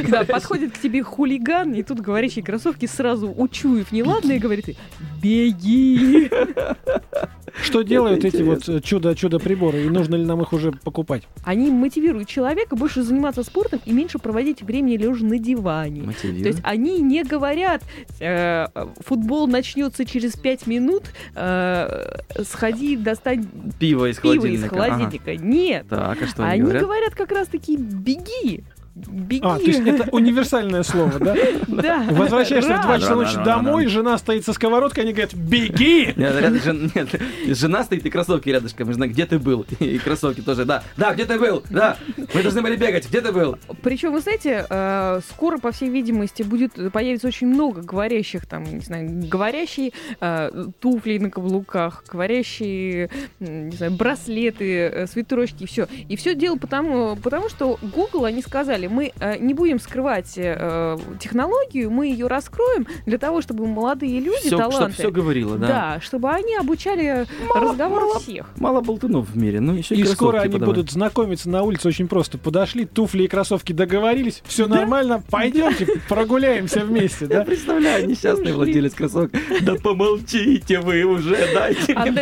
Да, 0.07 0.23
подходит 0.23 0.73
к 0.73 0.79
тебе 0.79 1.03
хулиган, 1.03 1.73
и 1.73 1.83
тут 1.83 2.01
говорящие 2.01 2.43
кроссовки 2.43 2.85
сразу 2.87 3.31
учуяв 3.31 3.91
неладное, 3.91 4.39
говорит, 4.39 4.77
беги. 5.21 6.29
Что 7.61 7.81
делают 7.81 8.23
эти 8.25 8.41
вот 8.41 8.67
э, 8.69 8.79
чудо-чудо 8.81 9.39
приборы? 9.39 9.83
И 9.85 9.89
нужно 9.89 10.15
ли 10.15 10.25
нам 10.25 10.41
их 10.41 10.53
уже 10.53 10.71
покупать? 10.71 11.23
Они 11.43 11.69
мотивируют 11.71 12.27
человека 12.27 12.75
больше 12.75 13.01
заниматься 13.03 13.43
спортом 13.43 13.79
и 13.85 13.91
меньше 13.91 14.19
проводить 14.19 14.61
времени 14.61 14.97
лежа 14.97 15.25
на 15.25 15.39
диване. 15.39 16.01
То 16.01 16.07
Мотивирует. 16.07 16.45
есть 16.45 16.59
они 16.63 16.99
не 17.01 17.23
говорят, 17.23 17.81
э, 18.19 18.67
футбол 19.03 19.47
начнется 19.47 20.05
через 20.05 20.33
пять 20.35 20.67
минут, 20.67 21.03
э, 21.35 22.17
сходи, 22.43 22.95
достань 22.95 23.47
Пиво 23.79 24.09
из 24.09 24.17
пиво 24.17 24.35
холодильника. 24.35 24.65
из 24.65 24.69
холодильника. 24.69 25.35
Нет. 25.35 25.85
Ага. 25.89 26.15
Так, 26.15 26.21
а 26.23 26.27
что 26.27 26.43
они, 26.43 26.51
Они 26.53 26.61
говорят? 26.63 26.83
говорят 26.83 27.15
как 27.15 27.31
раз-таки 27.31 27.75
беги. 27.77 28.63
Беги. 29.07 29.41
А, 29.43 29.57
то 29.57 29.63
есть 29.63 29.79
это 29.85 30.09
универсальное 30.11 30.83
слово, 30.83 31.19
да? 31.19 31.35
Да. 31.67 32.05
Возвращаешься 32.09 32.77
в 32.77 32.81
2 32.81 32.83
Рано. 32.83 32.99
часа 32.99 33.15
ночи 33.15 33.35
домой, 33.43 33.87
жена 33.87 34.17
стоит 34.17 34.45
со 34.45 34.53
сковородкой, 34.53 35.03
они 35.03 35.13
говорят, 35.13 35.33
беги! 35.33 36.13
Нет, 36.15 37.21
жена 37.47 37.83
стоит 37.83 38.05
и 38.05 38.09
кроссовки 38.09 38.49
рядышком. 38.49 38.91
Жена, 38.91 39.07
где 39.07 39.25
ты 39.25 39.39
был? 39.39 39.65
И 39.79 39.97
кроссовки 39.99 40.41
тоже. 40.41 40.65
Да, 40.65 40.83
да, 40.95 41.13
где 41.13 41.25
ты 41.25 41.37
был? 41.39 41.63
Да, 41.69 41.97
мы 42.33 42.41
должны 42.41 42.61
были 42.61 42.75
бегать. 42.75 43.07
Где 43.07 43.21
ты 43.21 43.31
был? 43.31 43.57
Причем, 43.83 44.13
вы 44.13 44.19
знаете, 44.21 44.65
э, 44.69 45.19
скоро, 45.29 45.57
по 45.57 45.71
всей 45.71 45.89
видимости, 45.89 46.43
будет 46.43 46.73
появится 46.91 47.27
очень 47.27 47.47
много 47.47 47.81
говорящих, 47.81 48.45
там, 48.45 48.63
не 48.63 48.79
знаю, 48.79 49.09
говорящие 49.27 49.91
э, 50.19 50.65
туфли 50.79 51.17
на 51.17 51.29
каблуках, 51.29 52.03
говорящие, 52.11 53.09
не 53.39 53.75
знаю, 53.75 53.91
браслеты, 53.93 54.79
э, 54.79 55.07
свитерочки, 55.07 55.63
и 55.63 55.65
все. 55.65 55.87
И 56.09 56.15
все 56.15 56.35
дело 56.35 56.57
потому, 56.57 57.15
потому, 57.15 57.49
что 57.49 57.77
Google, 57.81 58.25
они 58.25 58.41
сказали, 58.41 58.86
мы 58.89 59.11
э, 59.19 59.37
не 59.39 59.53
будем 59.53 59.79
скрывать 59.79 60.33
э, 60.37 60.97
технологию, 61.19 61.89
мы 61.91 62.07
ее 62.07 62.27
раскроем 62.27 62.87
для 63.05 63.17
того, 63.17 63.41
чтобы 63.41 63.67
молодые 63.67 64.19
люди, 64.19 64.39
Все, 64.39 64.47
чтобы 64.57 64.71
таланты, 64.71 64.93
все 64.97 65.11
говорило, 65.11 65.57
да. 65.57 65.67
да, 65.67 65.99
чтобы 66.01 66.29
они 66.29 66.55
обучали 66.55 67.25
разговор 67.53 68.01
мало. 68.01 68.19
всех. 68.19 68.49
Мало 68.57 68.81
болтунов 68.81 69.29
в 69.29 69.37
мире, 69.37 69.59
ну 69.59 69.73
еще 69.73 69.95
и, 69.95 70.01
И 70.01 70.05
скоро 70.05 70.39
они 70.39 70.53
подавай. 70.53 70.75
будут 70.75 70.91
знакомиться 70.91 71.49
на 71.49 71.63
улице 71.63 71.87
очень 71.87 72.07
просто. 72.07 72.37
Подошли, 72.37 72.85
туфли 72.85 73.23
и 73.23 73.27
кроссовки 73.27 73.73
договорились, 73.73 74.41
все 74.45 74.67
нормально, 74.67 75.23
пойдемте 75.29 75.87
прогуляемся 76.07 76.81
вместе, 76.81 77.25
Я 77.25 77.39
да? 77.39 77.45
представляю, 77.45 78.07
несчастный 78.07 78.51
владелец 78.53 78.93
кроссовок. 78.93 79.31
Да 79.61 79.75
помолчите 79.75 80.79
вы 80.79 81.03
уже, 81.03 81.37
дайте 81.53 81.93
А 81.93 82.05
мне 82.05 82.21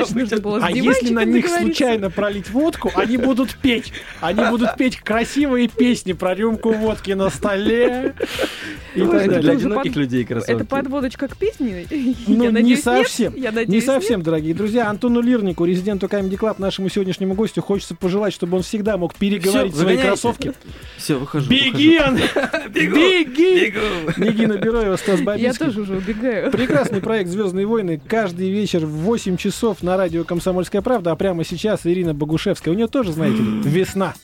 А 0.62 0.72
если 0.72 1.14
на 1.14 1.26
них 1.26 1.48
случайно 1.48 2.10
пролить 2.10 2.50
водку, 2.50 2.92
они 2.96 3.18
будут 3.18 3.56
петь. 3.62 3.92
Они 4.22 4.44
будут 4.50 4.76
петь 4.78 4.98
красивые 4.98 5.68
песни 5.68 6.14
про 6.14 6.34
рюмку 6.36 6.55
водки 6.64 7.12
на 7.12 7.30
столе 7.30 8.14
и 8.96 9.00
так 9.00 9.10
Для 9.10 9.20
далее. 9.20 9.36
тоже 9.42 9.52
одиноких 9.52 9.94
под- 9.94 9.96
людей 10.02 10.24
кроссовки. 10.26 10.52
Это 10.54 10.66
подводочка 10.66 11.28
к 11.28 11.38
песне? 11.38 11.86
Ну, 12.28 12.44
Я 12.44 12.50
не 12.50 12.50
надеюсь, 12.50 12.82
совсем. 12.84 13.34
нет? 13.36 13.54
Я 13.56 13.66
Не 13.66 13.82
совсем, 13.82 14.22
дорогие 14.22 14.54
друзья. 14.54 14.90
Антону 14.90 15.22
Лирнику, 15.22 15.66
резиденту 15.66 16.08
Comedy 16.08 16.38
Club, 16.38 16.56
нашему 16.60 16.90
сегодняшнему 16.90 17.34
гостю, 17.34 17.62
хочется 17.62 17.96
пожелать, 17.96 18.34
чтобы 18.34 18.58
он 18.58 18.64
всегда 18.64 18.98
мог 18.98 19.16
переговорить 19.16 19.74
Всё, 19.74 19.82
свои 19.84 19.98
кроссовки. 19.98 20.54
Все, 20.98 21.16
выхожу. 21.20 21.50
Беги, 21.50 22.00
Беги! 22.70 23.72
Бегу. 23.72 23.80
Нигина 24.18 24.54
Бероева, 24.58 24.96
Стас 24.98 25.20
нет. 25.20 25.20
Я 25.20 25.26
Бабицкий. 25.26 25.66
тоже 25.66 25.82
уже 25.82 25.98
убегаю. 25.98 26.52
Прекрасный 26.52 27.02
проект 27.02 27.30
«Звездные 27.30 27.66
войны» 27.66 28.02
каждый 28.08 28.50
вечер 28.50 28.86
в 28.86 28.90
8 28.90 29.38
часов 29.38 29.84
на 29.84 29.98
радио 29.98 30.24
«Комсомольская 30.24 30.82
правда», 30.82 31.12
а 31.12 31.16
прямо 31.16 31.44
сейчас 31.46 31.82
Ирина 31.86 32.14
Богушевская. 32.14 32.74
У 32.74 32.78
нее 32.78 32.88
тоже, 32.88 33.12
знаете 33.12 33.38
ли, 33.38 33.62
весна. 33.64 34.16